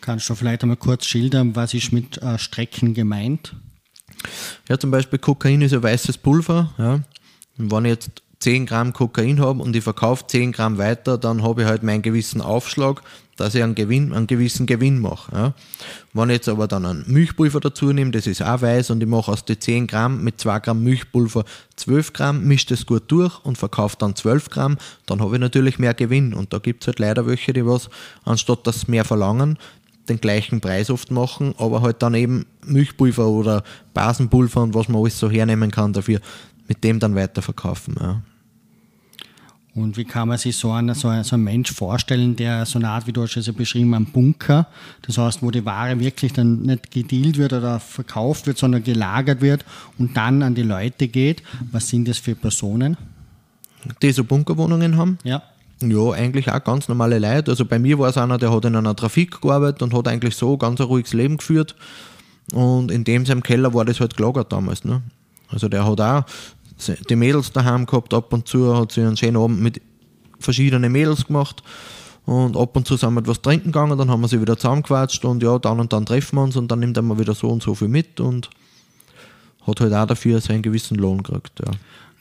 Kannst 0.00 0.28
du 0.28 0.34
vielleicht 0.34 0.62
einmal 0.62 0.76
kurz 0.76 1.06
schildern, 1.06 1.54
was 1.54 1.74
ist 1.74 1.92
mit 1.92 2.18
äh, 2.18 2.38
Strecken 2.38 2.94
gemeint? 2.94 3.54
Ja, 4.68 4.78
zum 4.78 4.90
Beispiel 4.90 5.18
Kokain 5.18 5.62
ist 5.62 5.72
ein 5.72 5.82
weißes 5.82 6.18
Pulver. 6.18 6.72
Ja. 6.78 7.00
Und 7.58 7.70
wenn 7.70 7.84
ich 7.84 7.90
jetzt 7.90 8.10
10 8.42 8.66
Gramm 8.66 8.92
Kokain 8.92 9.40
habe 9.40 9.62
und 9.62 9.74
ich 9.74 9.84
verkaufe 9.84 10.26
10 10.26 10.52
Gramm 10.52 10.78
weiter, 10.78 11.18
dann 11.18 11.42
habe 11.42 11.62
ich 11.62 11.68
halt 11.68 11.82
meinen 11.82 12.02
gewissen 12.02 12.40
Aufschlag 12.40 13.02
dass 13.36 13.54
ich 13.54 13.62
einen, 13.62 13.74
Gewinn, 13.74 14.12
einen 14.12 14.26
gewissen 14.26 14.66
Gewinn 14.66 15.00
mache. 15.00 15.34
Ja. 15.34 15.54
Wenn 16.12 16.30
ich 16.30 16.36
jetzt 16.36 16.48
aber 16.48 16.68
dann 16.68 16.84
ein 16.84 17.04
Milchpulver 17.06 17.60
dazu 17.60 17.92
nehme, 17.92 18.10
das 18.10 18.26
ist 18.26 18.42
auch 18.42 18.60
weiß 18.60 18.90
und 18.90 19.02
ich 19.02 19.08
mache 19.08 19.32
aus 19.32 19.44
den 19.44 19.60
10 19.60 19.86
Gramm 19.86 20.22
mit 20.22 20.40
2 20.40 20.60
Gramm 20.60 20.84
Milchpulver 20.84 21.44
12 21.76 22.12
Gramm, 22.12 22.44
mische 22.44 22.68
das 22.68 22.86
gut 22.86 23.04
durch 23.08 23.44
und 23.44 23.56
verkaufe 23.56 23.96
dann 23.98 24.14
12 24.14 24.50
Gramm, 24.50 24.76
dann 25.06 25.20
habe 25.20 25.34
ich 25.36 25.40
natürlich 25.40 25.78
mehr 25.78 25.94
Gewinn. 25.94 26.34
Und 26.34 26.52
da 26.52 26.58
gibt 26.58 26.82
es 26.82 26.88
halt 26.88 26.98
leider 26.98 27.26
welche, 27.26 27.52
die 27.52 27.66
was, 27.66 27.88
anstatt 28.24 28.66
dass 28.66 28.86
mehr 28.86 29.04
verlangen, 29.04 29.58
den 30.08 30.20
gleichen 30.20 30.60
Preis 30.60 30.90
oft 30.90 31.10
machen, 31.10 31.54
aber 31.58 31.80
halt 31.80 32.02
dann 32.02 32.14
eben 32.14 32.46
Milchpulver 32.66 33.26
oder 33.26 33.64
Basenpulver 33.94 34.62
und 34.62 34.74
was 34.74 34.88
man 34.88 35.00
alles 35.00 35.18
so 35.18 35.30
hernehmen 35.30 35.70
kann 35.70 35.92
dafür, 35.92 36.20
mit 36.68 36.84
dem 36.84 36.98
dann 36.98 37.14
weiterverkaufen. 37.14 37.96
Ja. 37.98 38.22
Und 39.74 39.96
wie 39.96 40.04
kann 40.04 40.28
man 40.28 40.36
sich 40.36 40.56
so 40.56 40.70
einen, 40.70 40.94
so, 40.94 41.08
einen, 41.08 41.24
so 41.24 41.34
einen 41.34 41.44
Mensch 41.44 41.72
vorstellen, 41.72 42.36
der 42.36 42.66
so 42.66 42.78
eine 42.78 42.90
Art, 42.90 43.06
wie 43.06 43.12
du 43.12 43.22
hast 43.22 43.36
es 43.36 43.46
ja 43.46 43.54
beschrieben, 43.54 43.94
ein 43.94 44.04
Bunker, 44.04 44.66
das 45.00 45.16
heißt, 45.16 45.42
wo 45.42 45.50
die 45.50 45.64
Ware 45.64 45.98
wirklich 45.98 46.34
dann 46.34 46.62
nicht 46.62 46.90
gedealt 46.90 47.38
wird 47.38 47.54
oder 47.54 47.80
verkauft 47.80 48.46
wird, 48.46 48.58
sondern 48.58 48.84
gelagert 48.84 49.40
wird 49.40 49.64
und 49.98 50.14
dann 50.14 50.42
an 50.42 50.54
die 50.54 50.62
Leute 50.62 51.08
geht. 51.08 51.42
Was 51.70 51.88
sind 51.88 52.06
das 52.06 52.18
für 52.18 52.34
Personen? 52.34 52.98
Die 54.02 54.12
so 54.12 54.24
Bunkerwohnungen 54.24 54.96
haben? 54.98 55.18
Ja. 55.24 55.42
Ja, 55.80 56.12
eigentlich 56.12 56.52
auch 56.52 56.62
ganz 56.62 56.88
normale 56.88 57.18
Leute. 57.18 57.50
Also 57.50 57.64
bei 57.64 57.78
mir 57.78 57.98
war 57.98 58.10
es 58.10 58.18
einer, 58.18 58.38
der 58.38 58.52
hat 58.52 58.64
in 58.66 58.76
einer 58.76 58.94
Trafik 58.94 59.40
gearbeitet 59.40 59.82
und 59.82 59.94
hat 59.94 60.06
eigentlich 60.06 60.36
so 60.36 60.56
ganz 60.56 60.80
ein 60.80 60.86
ruhiges 60.86 61.12
Leben 61.12 61.38
geführt. 61.38 61.74
Und 62.52 62.90
in 62.90 63.04
dem 63.04 63.26
seinem 63.26 63.42
Keller 63.42 63.74
war 63.74 63.84
das 63.84 64.00
halt 64.00 64.16
gelagert 64.16 64.52
damals. 64.52 64.84
Ne? 64.84 65.02
Also 65.48 65.68
der 65.68 65.84
hat 65.84 66.00
auch 66.00 66.24
die 67.08 67.16
Mädels 67.16 67.52
daheim 67.52 67.86
gehabt, 67.86 68.14
ab 68.14 68.32
und 68.32 68.46
zu 68.48 68.76
hat 68.76 68.92
sie 68.92 69.00
einen 69.02 69.16
schönen 69.16 69.36
Abend 69.36 69.60
mit 69.60 69.80
verschiedenen 70.38 70.90
Mädels 70.92 71.26
gemacht 71.26 71.62
und 72.24 72.56
ab 72.56 72.76
und 72.76 72.86
zu 72.86 72.96
sind 72.96 73.14
wir 73.14 73.20
etwas 73.20 73.42
trinken 73.42 73.72
gegangen, 73.72 73.98
dann 73.98 74.10
haben 74.10 74.20
wir 74.20 74.28
sie 74.28 74.40
wieder 74.40 74.56
zusammengequatscht 74.56 75.24
und 75.24 75.42
ja, 75.42 75.58
dann 75.58 75.80
und 75.80 75.92
dann 75.92 76.06
treffen 76.06 76.36
wir 76.36 76.42
uns 76.42 76.56
und 76.56 76.68
dann 76.70 76.80
nimmt 76.80 76.96
er 76.96 77.02
mal 77.02 77.18
wieder 77.18 77.34
so 77.34 77.48
und 77.48 77.62
so 77.62 77.74
viel 77.74 77.88
mit 77.88 78.20
und 78.20 78.48
hat 79.66 79.80
halt 79.80 79.92
auch 79.94 80.06
dafür 80.06 80.40
seinen 80.40 80.62
gewissen 80.62 80.96
Lohn 80.96 81.22
gekriegt. 81.22 81.60
Ja. 81.64 81.70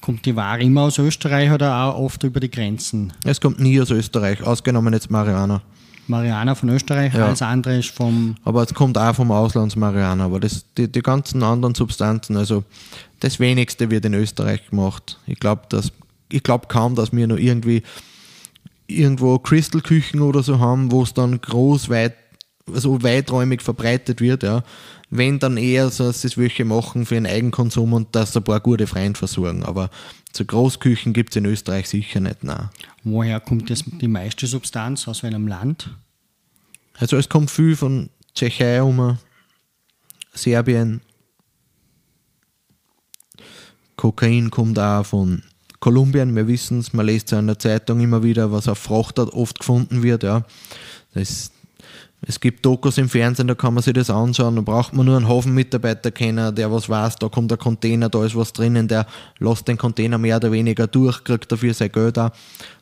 Kommt 0.02 0.26
die 0.26 0.36
Ware 0.36 0.62
immer 0.62 0.82
aus 0.82 0.98
Österreich 0.98 1.52
oder 1.52 1.76
auch 1.84 1.98
oft 2.00 2.24
über 2.24 2.40
die 2.40 2.50
Grenzen? 2.50 3.14
Es 3.24 3.40
kommt 3.40 3.60
nie 3.60 3.80
aus 3.80 3.92
Österreich, 3.92 4.42
ausgenommen 4.44 4.94
jetzt 4.94 5.12
Mariana. 5.12 5.62
Mariana 6.08 6.56
von 6.56 6.70
Österreich, 6.70 7.14
Ja. 7.14 7.28
alles 7.28 7.42
andere 7.44 7.78
ist 7.78 7.90
vom. 7.92 8.36
Aber 8.44 8.64
es 8.64 8.74
kommt 8.74 8.98
auch 8.98 9.16
vom 9.16 9.32
Auslandsmarihuana. 9.32 10.26
Aber 10.26 10.40
das, 10.40 10.66
die, 10.76 10.92
die 10.92 11.02
ganzen 11.02 11.44
anderen 11.44 11.76
Substanzen, 11.76 12.36
also 12.36 12.64
das 13.22 13.40
wenigste 13.40 13.90
wird 13.90 14.04
in 14.06 14.14
Österreich 14.14 14.70
gemacht. 14.70 15.18
Ich 15.26 15.40
glaube 15.40 15.68
glaub 16.30 16.70
kaum, 16.70 16.96
dass 16.96 17.14
wir 17.14 17.28
noch 17.28 17.38
irgendwie 17.38 17.84
irgendwo 18.88 19.40
Crystal-Küchen 19.40 20.22
oder 20.22 20.44
so 20.44 20.60
haben, 20.60 20.92
wo 20.92 21.04
es 21.04 21.14
dann 21.14 21.40
groß 21.40 21.90
weit, 21.90 22.16
also 22.72 23.02
weiträumig 23.04 23.62
verbreitet 23.62 24.22
wird. 24.22 24.44
Ja. 24.44 24.64
Wenn 25.10 25.40
dann 25.40 25.58
eher 25.58 25.90
so, 25.90 26.06
dass 26.06 26.24
es 26.24 26.38
welche 26.38 26.66
machen 26.66 27.06
für 27.06 27.16
den 27.16 27.28
Eigenkonsum 27.28 27.94
und 27.94 28.16
dass 28.16 28.36
ein 28.36 28.44
paar 28.44 28.60
gute 28.60 28.88
Freunde 28.88 29.18
versorgen. 29.18 29.64
Aber 29.64 29.90
so 30.34 30.44
Großküchen 30.44 31.14
gibt 31.14 31.32
es 31.32 31.36
in 31.38 31.46
Österreich 31.46 31.88
sicher 31.90 32.20
nicht. 32.20 32.44
Nein. 32.44 32.70
Woher 33.04 33.40
kommt 33.40 33.70
das, 33.70 33.84
die 33.86 34.08
meiste 34.08 34.48
Substanz? 34.48 35.08
Aus 35.08 35.22
welchem 35.24 35.48
Land? 35.48 35.90
Also 36.98 37.18
es 37.18 37.30
kommt 37.30 37.52
viel 37.52 37.76
von 37.76 38.10
Tschechei 38.34 38.82
um, 38.82 39.18
Serbien. 40.34 41.02
Kokain 44.02 44.49
kommt 44.49 44.80
auch 44.80 45.06
von 45.06 45.43
Kolumbien, 45.80 46.36
wir 46.36 46.47
wissen 46.47 46.80
es, 46.80 46.91
man 46.91 47.06
liest 47.06 47.30
ja 47.30 47.38
in 47.38 47.45
der 47.45 47.60
Zeitung 47.60 47.99
immer 47.99 48.24
wieder, 48.24 48.52
was 48.52 48.68
auf 48.68 48.80
Frachter 48.80 49.32
oft 49.32 49.60
gefunden 49.60 50.02
wird. 50.02 50.24
Ja. 50.24 50.43
Das, 51.14 51.52
es 52.24 52.39
gibt 52.39 52.66
Dokus 52.66 52.97
im 52.97 53.10
Fernsehen, 53.10 53.47
da 53.47 53.54
kann 53.54 53.76
man 53.76 53.84
sich 53.84 53.93
das 53.93 54.10
anschauen, 54.10 54.56
da 54.56 54.64
braucht 54.64 54.93
man 54.93 55.06
nur 55.06 55.18
einen 55.18 55.30
Hafenmitarbeiter 55.30 56.10
kennen, 56.10 56.56
der 56.56 56.72
was 56.72 56.89
weiß, 56.89 57.18
da 57.18 57.30
kommt 57.30 57.52
ein 57.52 57.60
Container, 57.60 58.10
da 58.10 58.26
ist 58.26 58.36
was 58.36 58.54
drinnen, 58.54 58.88
der 58.88 59.06
lässt 59.38 59.68
den 59.68 59.78
Container 59.78 60.18
mehr 60.18 60.38
oder 60.38 60.52
weniger 60.52 60.88
durch, 60.88 61.24
kriegt 61.24 61.52
dafür 61.52 61.76
sein 61.76 61.91
Geld 61.91 62.18
auch. 62.18 62.32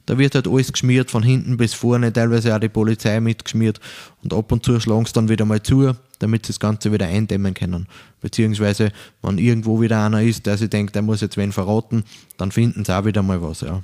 Da 0.06 0.18
wird 0.18 0.36
halt 0.36 0.48
alles 0.48 0.72
geschmiert, 0.72 1.12
von 1.12 1.24
hinten 1.24 1.58
bis 1.58 1.74
vorne, 1.74 2.14
teilweise 2.14 2.56
auch 2.56 2.60
die 2.60 2.70
Polizei 2.70 3.20
mitgeschmiert 3.20 3.82
und 4.24 4.34
ab 4.34 4.54
und 4.54 4.64
zu 4.64 4.80
schlagen 4.80 5.06
sie 5.06 5.12
dann 5.12 5.28
wieder 5.28 5.44
mal 5.44 5.62
zu, 5.62 5.96
damit 6.20 6.46
sie 6.46 6.52
das 6.52 6.60
Ganze 6.60 6.92
wieder 6.92 7.08
eindämmen 7.08 7.54
können. 7.54 7.88
Beziehungsweise, 8.22 8.92
wenn 9.22 9.38
irgendwo 9.38 9.82
wieder 9.82 10.06
einer 10.06 10.22
ist, 10.22 10.46
der 10.46 10.58
sich 10.58 10.70
denkt, 10.70 10.96
der 10.96 11.02
muss 11.02 11.22
jetzt 11.22 11.38
wen 11.38 11.52
verraten, 11.52 12.04
dann 12.38 12.52
finden 12.52 12.86
sie 12.86 12.96
auch 12.96 13.06
wieder 13.06 13.24
mal 13.24 13.42
was. 13.42 13.62
Ja. 13.62 13.82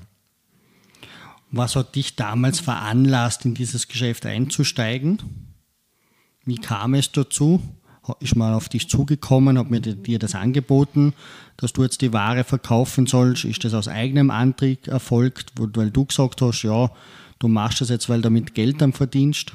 Was 1.52 1.76
hat 1.76 1.96
dich 1.96 2.16
damals 2.16 2.60
veranlasst, 2.60 3.46
in 3.46 3.54
dieses 3.54 3.88
Geschäft 3.88 4.26
einzusteigen? 4.26 5.20
Wie 6.46 6.58
kam 6.58 6.94
es 6.94 7.12
dazu? 7.12 7.62
Ist 8.20 8.36
mal 8.36 8.54
auf 8.54 8.70
dich 8.70 8.88
zugekommen, 8.88 9.58
hat 9.58 9.72
mir 9.72 9.82
dir 9.82 10.20
das 10.20 10.36
angeboten, 10.36 11.14
dass 11.58 11.74
du 11.74 11.82
jetzt 11.82 12.02
die 12.02 12.14
Ware 12.14 12.44
verkaufen 12.44 13.08
sollst? 13.08 13.46
Ist 13.46 13.64
das 13.64 13.74
aus 13.74 13.88
eigenem 13.88 14.30
Antrieb 14.30 14.88
erfolgt, 14.88 15.54
weil 15.58 15.90
du 15.90 16.06
gesagt 16.06 16.42
hast, 16.42 16.62
ja, 16.62 16.92
du 17.40 17.48
machst 17.48 17.82
das 17.82 17.90
jetzt, 17.90 18.08
weil 18.08 18.18
du 18.18 18.24
damit 18.24 18.54
Geld 18.54 18.82
dann 18.82 18.94
verdienst? 18.94 19.54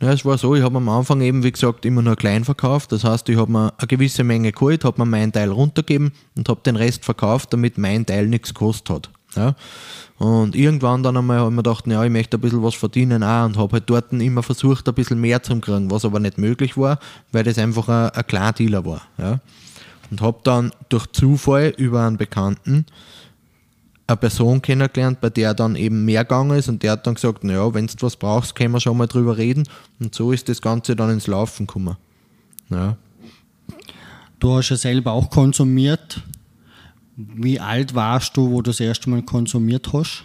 Ja, 0.00 0.12
es 0.12 0.24
war 0.24 0.36
so, 0.36 0.54
ich 0.54 0.62
habe 0.62 0.76
am 0.76 0.88
Anfang 0.88 1.20
eben, 1.22 1.42
wie 1.42 1.52
gesagt, 1.52 1.86
immer 1.86 2.02
nur 2.02 2.16
klein 2.16 2.44
verkauft. 2.44 2.92
Das 2.92 3.04
heißt, 3.04 3.28
ich 3.28 3.36
habe 3.36 3.50
mir 3.50 3.72
eine 3.78 3.86
gewisse 3.86 4.24
Menge 4.24 4.52
geholt, 4.52 4.84
habe 4.84 5.00
mir 5.00 5.06
meinen 5.06 5.32
Teil 5.32 5.50
runtergegeben 5.50 6.12
und 6.36 6.48
habe 6.48 6.60
den 6.64 6.76
Rest 6.76 7.04
verkauft, 7.04 7.52
damit 7.52 7.78
mein 7.78 8.04
Teil 8.04 8.26
nichts 8.26 8.52
gekostet 8.52 8.90
hat. 8.90 9.10
Ja. 9.36 9.54
Und 10.18 10.54
irgendwann 10.54 11.02
dann 11.02 11.16
einmal 11.16 11.38
habe 11.38 11.50
ich 11.50 11.56
mir 11.56 11.62
gedacht, 11.62 11.86
ja, 11.86 12.02
ich 12.04 12.10
möchte 12.10 12.38
ein 12.38 12.40
bisschen 12.40 12.62
was 12.62 12.74
verdienen 12.74 13.22
auch 13.22 13.44
und 13.44 13.58
habe 13.58 13.72
halt 13.74 13.84
dort 13.86 14.12
immer 14.12 14.42
versucht, 14.42 14.88
ein 14.88 14.94
bisschen 14.94 15.20
mehr 15.20 15.42
zu 15.42 15.58
kriegen, 15.60 15.90
was 15.90 16.04
aber 16.04 16.20
nicht 16.20 16.38
möglich 16.38 16.76
war, 16.76 16.98
weil 17.32 17.44
das 17.44 17.58
einfach 17.58 17.88
ein, 17.88 18.10
ein 18.10 18.26
Kleindealer 18.26 18.84
war. 18.84 19.02
Ja. 19.18 19.40
Und 20.10 20.20
habe 20.20 20.38
dann 20.44 20.72
durch 20.88 21.06
Zufall 21.08 21.74
über 21.76 22.06
einen 22.06 22.16
Bekannten 22.16 22.86
eine 24.06 24.16
Person 24.16 24.62
kennengelernt, 24.62 25.20
bei 25.20 25.30
der 25.30 25.52
dann 25.54 25.74
eben 25.74 26.04
mehr 26.04 26.24
gegangen 26.24 26.56
ist 26.56 26.68
und 26.68 26.82
der 26.82 26.92
hat 26.92 27.06
dann 27.06 27.14
gesagt, 27.14 27.42
naja, 27.42 27.74
wenn 27.74 27.86
du 27.86 27.94
was 28.00 28.16
brauchst, 28.16 28.54
können 28.54 28.72
wir 28.72 28.80
schon 28.80 28.96
mal 28.96 29.06
drüber 29.06 29.36
reden. 29.36 29.64
Und 29.98 30.14
so 30.14 30.32
ist 30.32 30.48
das 30.48 30.62
Ganze 30.62 30.94
dann 30.94 31.10
ins 31.10 31.26
Laufen 31.26 31.66
gekommen. 31.66 31.96
Ja. 32.70 32.96
Du 34.38 34.54
hast 34.54 34.68
ja 34.68 34.76
selber 34.76 35.12
auch 35.12 35.30
konsumiert. 35.30 36.22
Wie 37.16 37.58
alt 37.58 37.94
warst 37.94 38.36
du, 38.36 38.50
wo 38.50 38.62
du 38.62 38.70
das 38.70 38.80
erste 38.80 39.10
Mal 39.10 39.22
konsumiert 39.22 39.92
hast? 39.92 40.24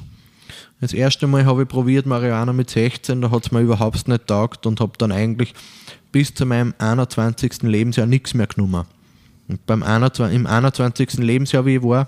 Das 0.81 0.93
erste 0.93 1.27
Mal 1.27 1.45
habe 1.45 1.63
ich 1.63 1.67
probiert 1.67 2.05
Marihuana 2.05 2.53
mit 2.53 2.69
16, 2.69 3.21
da 3.21 3.31
hat 3.31 3.45
es 3.45 3.51
mir 3.51 3.61
überhaupt 3.61 4.07
nicht 4.07 4.27
taugt 4.27 4.65
und 4.65 4.79
habe 4.79 4.93
dann 4.97 5.11
eigentlich 5.11 5.53
bis 6.11 6.33
zu 6.33 6.45
meinem 6.45 6.73
21. 6.79 7.61
Lebensjahr 7.61 8.07
nichts 8.07 8.33
mehr 8.33 8.47
genommen. 8.47 8.85
Und 9.47 9.65
beim 9.65 9.83
21, 9.83 10.35
im 10.35 10.47
21. 10.47 11.13
Lebensjahr, 11.19 11.65
wie 11.65 11.75
ich 11.75 11.83
war, 11.83 12.07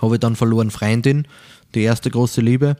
habe 0.00 0.16
ich 0.16 0.20
dann 0.20 0.36
verloren 0.36 0.70
Freundin, 0.70 1.26
die 1.74 1.82
erste 1.82 2.10
große 2.10 2.40
Liebe, 2.40 2.76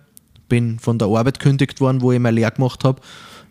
bin 0.49 0.78
von 0.78 0.99
der 0.99 1.09
Arbeit 1.09 1.38
gekündigt 1.38 1.80
worden, 1.80 2.01
wo 2.01 2.12
ich 2.12 2.18
meine 2.18 2.36
Lehre 2.36 2.53
gemacht 2.53 2.84
habe, 2.84 3.01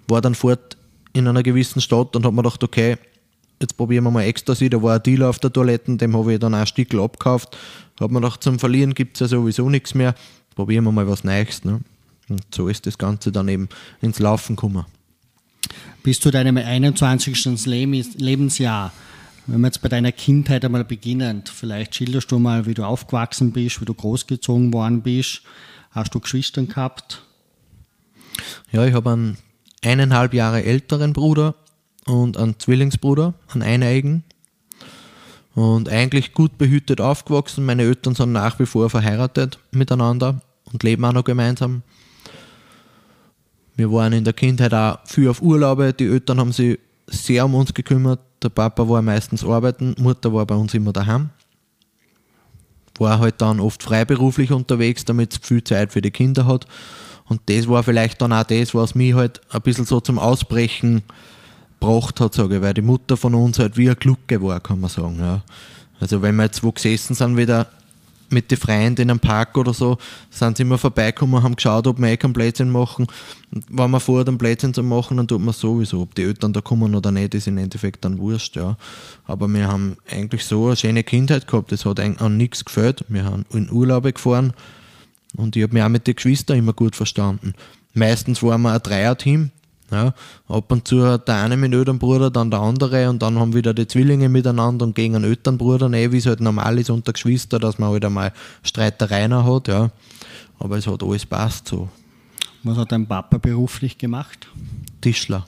war 0.08 0.22
dann 0.22 0.36
fort 0.36 0.78
in 1.14 1.28
einer 1.28 1.44
gewissen 1.44 1.82
Stadt 1.82 2.16
und 2.16 2.26
habe 2.26 2.36
mir 2.36 2.44
gedacht, 2.44 2.64
okay, 2.64 2.98
jetzt 3.62 3.78
probieren 3.78 4.04
wir 4.04 4.12
mal 4.12 4.24
Ecstasy, 4.24 4.70
da 4.70 4.82
war 4.82 4.96
ein 4.96 5.04
Dealer 5.04 5.30
auf 5.30 5.40
der 5.40 5.52
Toilette, 5.52 5.96
dem 5.98 6.16
habe 6.16 6.34
ich 6.34 6.40
dann 6.40 6.54
auch 6.54 6.60
ein 6.60 6.68
Stückel 6.68 7.00
abgekauft, 7.00 7.58
habe 8.00 8.14
mir 8.14 8.22
gedacht, 8.22 8.44
zum 8.44 8.60
Verlieren 8.60 8.94
gibt 8.94 9.16
es 9.16 9.22
ja 9.22 9.28
sowieso 9.28 9.70
nichts 9.70 9.94
mehr, 9.94 10.16
probieren 10.56 10.84
wir 10.84 10.92
mal 10.92 11.08
was 11.08 11.24
Neues. 11.24 11.64
Ne? 11.64 11.82
Und 12.30 12.44
so 12.54 12.68
ist 12.68 12.86
das 12.86 12.98
Ganze 12.98 13.32
dann 13.32 13.48
eben 13.48 13.70
ins 14.02 14.20
Laufen 14.20 14.56
gekommen. 14.56 14.86
Bis 16.04 16.20
zu 16.20 16.32
deinem 16.32 16.58
21. 16.58 17.66
Lebensjahr, 17.66 18.94
wenn 19.48 19.62
wir 19.62 19.68
jetzt 19.68 19.82
bei 19.82 19.90
deiner 19.90 20.12
Kindheit 20.12 20.66
einmal 20.66 20.84
beginnen, 20.84 21.44
vielleicht 21.46 21.96
schilderst 21.96 22.32
du 22.32 22.38
mal, 22.38 22.66
wie 22.66 22.74
du 22.74 22.84
aufgewachsen 22.84 23.54
bist, 23.54 23.80
wie 23.80 23.86
du 23.86 23.94
großgezogen 23.94 24.74
worden 24.74 25.02
bist. 25.02 25.42
Hast 25.92 26.14
du 26.14 26.20
Geschwister 26.20 26.64
gehabt? 26.64 27.24
Ja, 28.72 28.86
ich 28.86 28.94
habe 28.94 29.12
einen 29.12 29.38
eineinhalb 29.84 30.34
Jahre 30.34 30.64
älteren 30.64 31.14
Bruder 31.14 31.56
und 32.06 32.38
einen 32.38 32.60
Zwillingsbruder, 32.60 33.34
einen 33.54 33.64
eineigen. 33.64 34.24
Und 35.56 35.90
eigentlich 35.90 36.34
gut 36.34 36.58
behütet 36.60 37.02
aufgewachsen. 37.02 37.66
Meine 37.66 37.84
Eltern 37.84 38.14
sind 38.14 38.32
nach 38.32 38.60
wie 38.60 38.68
vor 38.68 38.92
verheiratet 38.92 39.58
miteinander 39.72 40.42
und 40.72 40.84
leben 40.84 41.04
auch 41.04 41.14
noch 41.14 41.24
gemeinsam. 41.24 41.82
Wir 43.76 43.92
waren 43.92 44.14
in 44.14 44.24
der 44.24 44.34
Kindheit 44.34 44.74
auch 44.74 45.00
viel 45.06 45.30
auf 45.30 45.42
Urlaube. 45.42 45.94
Die 45.94 46.06
Eltern 46.06 46.40
haben 46.40 46.52
sich 46.52 46.78
sehr 47.08 47.46
um 47.46 47.56
uns 47.56 47.74
gekümmert. 47.74 48.20
Der 48.42 48.50
Papa 48.50 48.88
war 48.88 49.02
meistens 49.02 49.44
arbeiten, 49.44 49.96
Mutter 49.98 50.34
war 50.34 50.46
bei 50.46 50.56
uns 50.56 50.74
immer 50.74 50.94
daheim. 50.94 51.30
War 53.00 53.20
halt 53.20 53.42
dann 53.42 53.60
oft 53.60 53.84
freiberuflich 53.84 54.52
unterwegs, 54.52 55.06
damit 55.06 55.34
es 55.34 55.40
viel 55.48 55.64
Zeit 55.64 55.92
für 55.92 56.02
die 56.02 56.12
Kinder 56.12 56.46
hat. 56.46 56.66
Und 57.26 57.42
das 57.48 57.68
war 57.68 57.84
vielleicht 57.84 58.22
dann 58.22 58.34
auch 58.34 58.44
das, 58.44 58.74
was 58.74 58.96
mich 58.96 59.14
halt 59.14 59.42
ein 59.50 59.62
bisschen 59.62 59.86
so 59.86 60.00
zum 60.00 60.18
Ausbrechen 60.18 61.04
gebracht 61.80 62.20
hat, 62.20 62.34
sage 62.34 62.56
ich, 62.56 62.62
weil 62.62 62.74
die 62.74 62.82
Mutter 62.82 63.18
von 63.18 63.36
uns 63.36 63.60
halt 63.60 63.78
wie 63.78 63.88
eine 63.88 63.96
Glucke 63.96 64.42
war, 64.42 64.60
kann 64.60 64.80
man 64.80 64.90
sagen. 64.90 65.20
Ja. 65.20 65.42
Also 66.00 66.22
wenn 66.22 66.36
wir 66.36 66.44
jetzt 66.44 66.64
wo 66.64 66.72
gesessen 66.72 67.16
sind, 67.16 67.38
wieder 67.38 67.68
mit 68.30 68.52
den 68.52 68.58
Freunden 68.58 69.02
in 69.02 69.10
einem 69.10 69.20
Park 69.20 69.58
oder 69.58 69.74
so, 69.74 69.98
sind 70.30 70.58
sie 70.58 70.64
immer 70.64 70.78
vorbeigekommen, 70.78 71.44
haben 71.44 71.56
geschaut, 71.56 71.88
ob 71.88 72.00
wir 72.00 72.08
eh 72.10 72.18
keinen 72.18 72.34
Blödsinn 72.34 72.70
machen. 72.70 73.08
Und 73.54 73.66
wenn 73.70 73.92
wir 73.92 74.00
vorher 74.00 74.26
den 74.26 74.38
Blödsinn 74.38 74.74
zu 74.74 74.84
machen, 74.84 75.18
dann 75.18 75.28
tut 75.28 75.42
man 75.42 75.54
sowieso. 75.54 76.02
Ob 76.02 76.16
die 76.16 76.24
Eltern 76.24 76.54
da 76.54 76.62
kommen 76.62 76.96
oder 76.96 77.12
nicht, 77.12 77.34
ist 77.36 77.48
im 77.48 77.58
Endeffekt 77.58 78.04
dann 78.06 78.18
wurscht. 78.18 78.56
Ja. 78.56 78.78
Aber 79.26 79.48
wir 79.48 79.68
haben 79.68 79.98
eigentlich 80.10 80.46
so 80.46 80.68
eine 80.68 80.76
schöne 80.76 81.04
Kindheit 81.04 81.48
gehabt, 81.48 81.72
es 81.72 81.86
hat 81.86 82.00
eigentlich 82.00 82.22
an 82.22 82.38
nichts 82.38 82.66
gefällt. 82.66 83.06
Wir 83.08 83.26
haben 83.26 83.46
in 83.52 83.72
Urlaube 83.72 84.14
gefahren 84.14 84.54
und 85.36 85.56
ich 85.56 85.64
habe 85.64 85.74
mich 85.74 85.84
auch 85.84 85.90
mit 85.90 86.08
den 86.08 86.16
Geschwistern 86.16 86.58
immer 86.58 86.74
gut 86.74 86.96
verstanden. 86.96 87.54
Meistens 87.94 88.44
waren 88.44 88.62
wir 88.62 88.74
ein 88.74 88.84
Dreier-Team. 88.84 89.52
Ja, 89.90 90.14
ab 90.50 90.72
und 90.72 90.86
zu 90.86 91.06
hat 91.06 91.30
der 91.30 91.36
eine 91.36 91.56
mit 91.56 91.72
einem 91.72 91.80
Elternbruder, 91.80 92.30
dann 92.30 92.52
der 92.52 92.60
andere 92.60 93.10
und 93.10 93.22
dann 93.22 93.40
haben 93.40 93.54
wieder 93.54 93.74
die 93.74 93.88
Zwillinge 93.88 94.28
miteinander 94.28 94.86
und 94.86 94.96
gegen 94.96 95.16
einen 95.16 95.24
Elternbruder, 95.24 95.92
eh, 95.94 96.12
wie 96.12 96.18
es 96.18 96.26
halt 96.26 96.42
normal 96.42 96.78
ist 96.78 96.90
unter 96.90 97.14
Geschwister, 97.14 97.58
dass 97.58 97.80
man 97.80 97.92
halt 97.92 98.04
einmal 98.04 98.34
Streitereien 98.64 99.34
hat, 99.46 99.68
ja. 99.70 99.90
Aber 100.60 100.78
es 100.78 100.88
hat 100.88 101.04
alles 101.04 101.26
passt 101.26 101.70
so. 101.70 101.88
Was 102.64 102.78
hat 102.78 102.92
dein 102.92 103.08
Papa 103.08 103.38
beruflich 103.38 103.98
gemacht? 103.98 104.48
Tischler. 105.00 105.46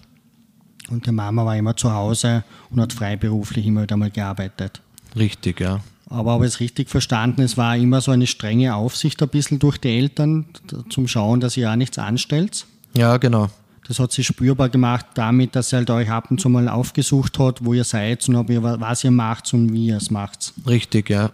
Und 0.89 1.05
die 1.05 1.11
Mama 1.11 1.45
war 1.45 1.57
immer 1.57 1.75
zu 1.75 1.91
Hause 1.91 2.43
und 2.69 2.79
hat 2.79 2.93
freiberuflich 2.93 3.65
immer 3.65 3.83
wieder 3.83 3.97
mal 3.97 4.09
gearbeitet. 4.09 4.81
Richtig, 5.17 5.59
ja. 5.59 5.81
Aber 6.09 6.31
habe 6.31 6.45
ich 6.45 6.53
es 6.53 6.59
richtig 6.59 6.89
verstanden, 6.89 7.41
es 7.41 7.57
war 7.57 7.77
immer 7.77 8.01
so 8.01 8.11
eine 8.11 8.25
strenge 8.25 8.73
Aufsicht 8.73 9.21
ein 9.21 9.29
bisschen 9.29 9.59
durch 9.59 9.77
die 9.77 9.89
Eltern 9.89 10.45
zum 10.89 11.07
Schauen, 11.07 11.39
dass 11.39 11.55
ihr 11.55 11.63
ja 11.63 11.75
nichts 11.75 11.99
anstellt? 11.99 12.65
Ja, 12.95 13.17
genau. 13.17 13.49
Das 13.89 13.97
hat 13.97 14.11
sich 14.11 14.27
spürbar 14.27 14.69
gemacht 14.69 15.07
damit, 15.15 15.55
dass 15.55 15.73
er 15.73 15.79
halt 15.79 15.89
euch 15.89 16.11
ab 16.11 16.29
und 16.29 16.39
zu 16.39 16.47
mal 16.47 16.69
aufgesucht 16.69 17.39
hat, 17.39 17.65
wo 17.65 17.73
ihr 17.73 17.83
seid 17.83 18.29
und 18.29 18.35
ob 18.35 18.51
ihr, 18.51 18.61
was 18.61 19.03
ihr 19.03 19.09
macht 19.09 19.51
und 19.51 19.73
wie 19.73 19.87
ihr 19.87 19.97
es 19.97 20.11
macht. 20.11 20.53
Richtig, 20.67 21.09
ja. 21.09 21.31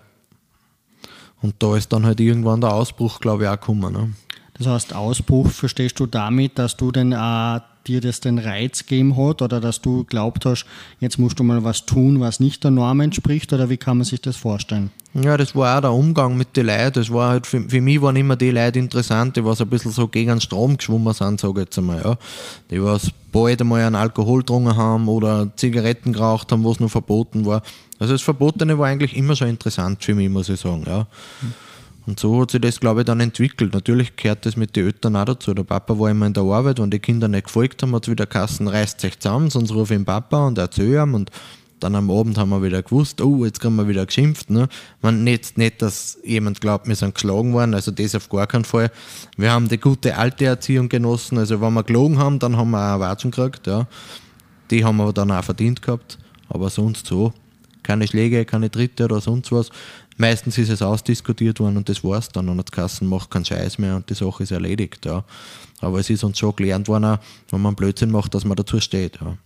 Und 1.41 1.55
da 1.59 1.75
ist 1.75 1.91
dann 1.91 2.05
halt 2.05 2.21
irgendwann 2.21 2.61
der 2.61 2.71
Ausbruch, 2.71 3.19
glaube 3.19 3.43
ich, 3.43 3.49
auch 3.49 3.59
gekommen. 3.59 3.91
Ne? 3.91 4.13
Das 4.53 4.67
heißt, 4.67 4.95
Ausbruch 4.95 5.49
verstehst 5.49 5.99
du 5.99 6.05
damit, 6.05 6.57
dass 6.57 6.77
du 6.77 6.93
denn 6.93 7.11
äh, 7.11 7.59
dir 7.87 8.01
das 8.01 8.19
den 8.19 8.39
Reiz 8.39 8.85
gegeben 8.85 9.15
hat 9.17 9.41
oder 9.41 9.61
dass 9.61 9.81
du 9.81 10.03
glaubt 10.03 10.45
hast, 10.45 10.65
jetzt 10.99 11.19
musst 11.19 11.39
du 11.39 11.43
mal 11.43 11.63
was 11.63 11.85
tun, 11.85 12.19
was 12.19 12.39
nicht 12.39 12.63
der 12.63 12.71
Norm 12.71 12.99
entspricht 12.99 13.53
oder 13.53 13.69
wie 13.69 13.77
kann 13.77 13.97
man 13.97 14.05
sich 14.05 14.21
das 14.21 14.35
vorstellen? 14.35 14.91
Ja, 15.13 15.37
das 15.37 15.55
war 15.55 15.77
auch 15.77 15.81
der 15.81 15.93
Umgang 15.93 16.35
mit 16.35 16.57
den 16.57 16.65
Leuten. 16.65 16.91
Das 16.93 17.09
war 17.09 17.29
halt 17.29 17.47
für, 17.47 17.61
für 17.61 17.79
mich 17.79 18.01
waren 18.01 18.17
immer 18.17 18.35
die 18.35 18.51
Leute 18.51 18.79
interessant, 18.79 19.37
die 19.37 19.45
was 19.45 19.61
ein 19.61 19.69
bisschen 19.69 19.91
so 19.91 20.09
gegen 20.09 20.29
den 20.29 20.41
Strom 20.41 20.75
geschwommen 20.75 21.13
sind, 21.13 21.39
sage 21.39 21.61
ich 21.61 21.65
jetzt 21.67 21.77
einmal. 21.77 22.01
Ja. 22.03 22.17
Die 22.69 22.83
was 22.83 23.11
bald 23.31 23.61
einmal 23.61 23.81
einen 23.81 23.95
Alkohol 23.95 24.39
getrunken 24.39 24.75
haben 24.75 25.07
oder 25.07 25.49
Zigaretten 25.55 26.11
geraucht 26.11 26.51
haben, 26.51 26.65
was 26.65 26.81
noch 26.81 26.91
verboten 26.91 27.45
war. 27.45 27.61
Also 27.97 28.13
das 28.13 28.21
Verbotene 28.21 28.77
war 28.77 28.87
eigentlich 28.87 29.15
immer 29.15 29.37
schon 29.37 29.47
interessant 29.47 30.03
für 30.03 30.15
mich, 30.15 30.29
muss 30.29 30.49
ich 30.49 30.59
sagen. 30.59 30.83
Ja. 30.85 31.07
Und 32.05 32.19
so 32.19 32.41
hat 32.41 32.51
sich 32.51 32.61
das, 32.61 32.79
glaube 32.79 33.01
ich, 33.01 33.05
dann 33.05 33.19
entwickelt. 33.19 33.73
Natürlich 33.73 34.15
gehört 34.15 34.45
das 34.45 34.55
mit 34.55 34.75
den 34.75 34.85
Eltern 34.85 35.15
auch 35.15 35.25
dazu. 35.25 35.53
Der 35.53 35.63
Papa 35.63 35.97
war 35.97 36.09
immer 36.09 36.27
in 36.27 36.33
der 36.33 36.43
Arbeit, 36.43 36.79
wenn 36.79 36.91
die 36.91 36.99
Kinder 36.99 37.27
nicht 37.27 37.45
gefolgt 37.45 37.81
haben, 37.81 37.95
hat 37.95 38.05
es 38.05 38.11
wieder 38.11 38.25
Kassen, 38.27 38.67
reißt 38.67 39.01
sich 39.01 39.19
zusammen, 39.19 39.49
sonst 39.49 39.71
rufe 39.71 39.93
ich 39.93 39.99
den 39.99 40.05
Papa 40.05 40.45
und 40.45 40.57
erzähle 40.57 41.01
ihm 41.01 41.15
und 41.15 41.31
dann 41.79 41.95
am 41.95 42.09
Abend 42.09 42.37
haben 42.37 42.49
wir 42.49 42.63
wieder 42.63 42.81
gewusst, 42.81 43.21
oh, 43.21 43.43
jetzt 43.43 43.59
kriegen 43.59 43.75
wir 43.75 43.87
wieder 43.87 44.05
geschimpft. 44.05 44.49
Ne? 44.49 44.67
Man, 45.01 45.23
nicht, 45.23 45.57
nicht, 45.57 45.81
dass 45.81 46.17
jemand 46.23 46.61
glaubt, 46.61 46.87
wir 46.87 46.95
sind 46.95 47.13
geschlagen 47.13 47.53
worden, 47.53 47.73
also 47.73 47.91
das 47.91 48.15
auf 48.15 48.29
gar 48.29 48.47
keinen 48.47 48.65
Fall. 48.65 48.91
Wir 49.37 49.51
haben 49.51 49.67
die 49.67 49.77
gute 49.77 50.17
alte 50.17 50.45
Erziehung 50.45 50.89
genossen, 50.89 51.37
also 51.37 51.59
wenn 51.61 51.73
wir 51.73 51.83
gelogen 51.83 52.17
haben, 52.17 52.39
dann 52.39 52.55
haben 52.57 52.71
wir 52.71 52.95
auch 52.95 52.99
Watschen 52.99 53.31
gekriegt. 53.31 53.67
Ja. 53.67 53.87
Die 54.71 54.83
haben 54.83 54.97
wir 54.97 55.11
dann 55.13 55.31
auch 55.31 55.43
verdient 55.43 55.81
gehabt, 55.81 56.17
aber 56.49 56.69
sonst 56.69 57.07
so. 57.07 57.33
Keine 57.83 58.07
Schläge, 58.07 58.45
keine 58.45 58.71
Tritte 58.71 59.03
oder 59.03 59.21
sonst 59.21 59.51
was. 59.51 59.69
Meistens 60.17 60.57
ist 60.57 60.69
es 60.69 60.81
ausdiskutiert 60.81 61.59
worden 61.59 61.77
und 61.77 61.89
das 61.89 62.03
war's 62.03 62.29
dann. 62.29 62.47
Und 62.47 62.57
das 62.57 62.71
Kassen 62.71 63.07
macht 63.07 63.29
keinen 63.29 63.45
Scheiß 63.45 63.77
mehr 63.79 63.95
und 63.95 64.09
die 64.09 64.13
Sache 64.13 64.43
ist 64.43 64.51
erledigt. 64.51 65.05
Ja. 65.05 65.23
Aber 65.81 65.99
es 65.99 66.09
ist 66.09 66.23
uns 66.23 66.39
schon 66.39 66.55
gelernt 66.55 66.87
worden, 66.87 67.17
wenn 67.49 67.61
man 67.61 67.75
Blödsinn 67.75 68.11
macht, 68.11 68.33
dass 68.33 68.45
man 68.45 68.55
dazu 68.55 68.79
steht. 68.79 69.19
Ja. 69.19 69.37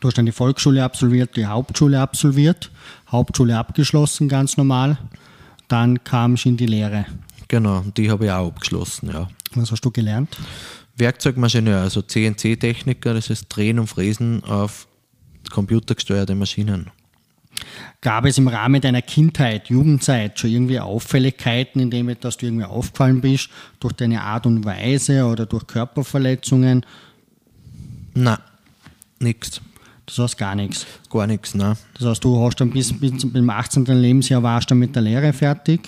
Du 0.00 0.08
hast 0.08 0.18
dann 0.18 0.26
die 0.26 0.32
Volksschule 0.32 0.82
absolviert, 0.82 1.36
die 1.36 1.46
Hauptschule 1.46 2.00
absolviert, 2.00 2.70
Hauptschule 3.10 3.56
abgeschlossen, 3.56 4.28
ganz 4.28 4.56
normal. 4.56 4.98
Dann 5.68 6.02
kamst 6.02 6.44
du 6.44 6.48
in 6.48 6.56
die 6.56 6.66
Lehre. 6.66 7.04
Genau, 7.48 7.84
die 7.96 8.10
habe 8.10 8.26
ich 8.26 8.30
auch 8.30 8.48
abgeschlossen, 8.48 9.10
ja. 9.10 9.28
Was 9.54 9.70
hast 9.70 9.84
du 9.84 9.90
gelernt? 9.90 10.36
Werkzeugmaschineur, 10.96 11.82
also 11.82 12.02
CNC-Techniker, 12.02 13.14
das 13.14 13.30
ist 13.30 13.46
Drehen 13.48 13.78
und 13.78 13.86
Fräsen 13.86 14.42
auf 14.44 14.88
computergesteuerte 15.50 16.34
Maschinen. 16.34 16.90
Gab 18.00 18.24
es 18.24 18.38
im 18.38 18.48
Rahmen 18.48 18.80
deiner 18.80 19.02
Kindheit, 19.02 19.68
Jugendzeit 19.68 20.38
schon 20.38 20.50
irgendwie 20.50 20.78
Auffälligkeiten, 20.78 21.80
in 21.80 21.90
denen 21.90 22.16
dass 22.20 22.36
du 22.36 22.46
irgendwie 22.46 22.64
aufgefallen 22.64 23.20
bist, 23.20 23.50
durch 23.80 23.92
deine 23.94 24.22
Art 24.22 24.46
und 24.46 24.64
Weise 24.64 25.24
oder 25.24 25.46
durch 25.46 25.66
Körperverletzungen? 25.66 26.86
Nein, 28.14 28.38
nichts. 29.18 29.60
Das 30.06 30.18
heißt 30.18 30.38
gar 30.38 30.54
nichts. 30.54 30.86
Gar 31.10 31.26
nichts, 31.26 31.54
nein. 31.54 31.76
Das 31.94 32.06
heißt, 32.06 32.24
du 32.24 32.40
hast 32.42 32.56
dann 32.60 32.70
bis, 32.70 32.98
bis 32.98 33.18
zum 33.18 33.50
18. 33.50 33.84
Lebensjahr 33.84 34.42
warst 34.42 34.70
du 34.70 34.72
dann 34.72 34.78
mit 34.78 34.94
der 34.94 35.02
Lehre 35.02 35.32
fertig? 35.32 35.80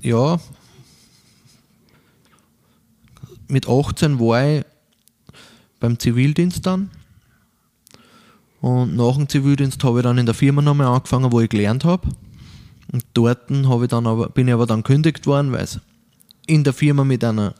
Ja. 0.00 0.38
Mit 3.48 3.68
18 3.68 4.18
war 4.20 4.58
ich 4.58 4.64
beim 5.80 5.98
Zivildienst 5.98 6.64
dann. 6.64 6.90
Und 8.62 8.94
nach 8.94 9.16
dem 9.16 9.28
Zivildienst 9.28 9.82
habe 9.82 9.98
ich 9.98 10.02
dann 10.04 10.18
in 10.18 10.24
der 10.24 10.36
Firma 10.36 10.62
nochmal 10.62 10.86
angefangen, 10.86 11.32
wo 11.32 11.40
ich 11.40 11.50
gelernt 11.50 11.84
habe. 11.84 12.08
Und 12.92 13.04
dort 13.12 13.50
ich 13.50 13.88
dann 13.88 14.06
aber, 14.06 14.28
bin 14.28 14.46
ich 14.46 14.54
aber 14.54 14.66
dann 14.66 14.84
kündigt 14.84 15.26
worden, 15.26 15.50
weil 15.50 15.64
es 15.64 15.80
in 16.46 16.62
der 16.62 16.72
Firma 16.72 17.02
mit 17.02 17.24
einer 17.24 17.54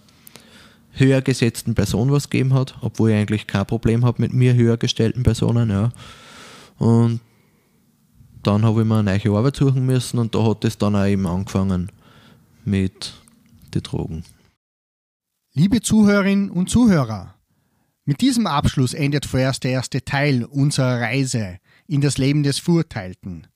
höher 0.92 1.20
gesetzten 1.20 1.74
Person 1.74 2.12
was 2.12 2.30
gegeben 2.30 2.54
hat, 2.54 2.76
obwohl 2.82 3.10
ich 3.10 3.16
eigentlich 3.16 3.48
kein 3.48 3.66
Problem 3.66 4.04
habe 4.04 4.22
mit 4.22 4.32
mir 4.32 4.54
höher 4.54 4.76
gestellten 4.76 5.24
Personen. 5.24 5.70
Ja. 5.70 5.90
Und 6.78 7.20
dann 8.44 8.64
habe 8.64 8.82
ich 8.82 8.86
mir 8.86 8.98
eine 8.98 9.18
neue 9.18 9.36
Arbeit 9.36 9.56
suchen 9.56 9.84
müssen 9.84 10.18
und 10.18 10.36
da 10.36 10.44
hat 10.44 10.64
es 10.64 10.78
dann 10.78 10.94
auch 10.94 11.06
eben 11.06 11.26
angefangen 11.26 11.90
mit 12.64 13.12
den 13.74 13.82
Drogen. 13.82 14.24
Liebe 15.52 15.80
Zuhörerinnen 15.80 16.50
und 16.50 16.70
Zuhörer, 16.70 17.34
mit 18.04 18.20
diesem 18.20 18.46
Abschluss 18.46 18.94
endet 18.94 19.26
vorerst 19.26 19.64
der 19.64 19.72
erste 19.72 20.04
Teil 20.04 20.44
unserer 20.44 21.00
Reise 21.00 21.58
in 21.86 22.00
das 22.00 22.18
Leben 22.18 22.42
des 22.42 22.58
Verurteilten. 22.58 23.46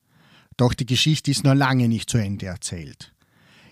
Doch 0.56 0.72
die 0.72 0.86
Geschichte 0.86 1.30
ist 1.30 1.44
noch 1.44 1.54
lange 1.54 1.88
nicht 1.88 2.08
zu 2.08 2.18
Ende 2.18 2.46
erzählt. 2.46 3.12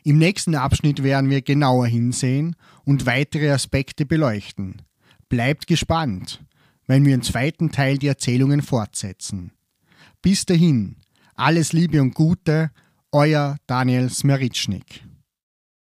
Im 0.03 0.19
nächsten 0.19 0.55
Abschnitt 0.55 1.03
werden 1.03 1.31
wir 1.31 1.43
genauer 1.43 1.87
hinsehen 1.87 2.57
und 2.85 3.07
weitere 3.07 3.51
Aspekte 3.51 4.05
beleuchten. 4.05 4.83
Bleibt 5.29 5.67
gespannt, 5.67 6.45
wenn 6.87 7.07
wir 7.07 7.15
im 7.15 7.23
zweiten 7.23 7.71
Teil 7.71 7.97
die 7.97 8.09
Erzählungen 8.09 8.61
fortsetzen. 8.61 9.53
Bis 10.21 10.45
dahin, 10.45 10.97
alles 11.35 11.73
Liebe 11.73 12.03
und 12.03 12.15
Gute, 12.15 12.71
euer 13.13 13.57
Daniel 13.67 14.11
Smeritschnik. 14.11 15.05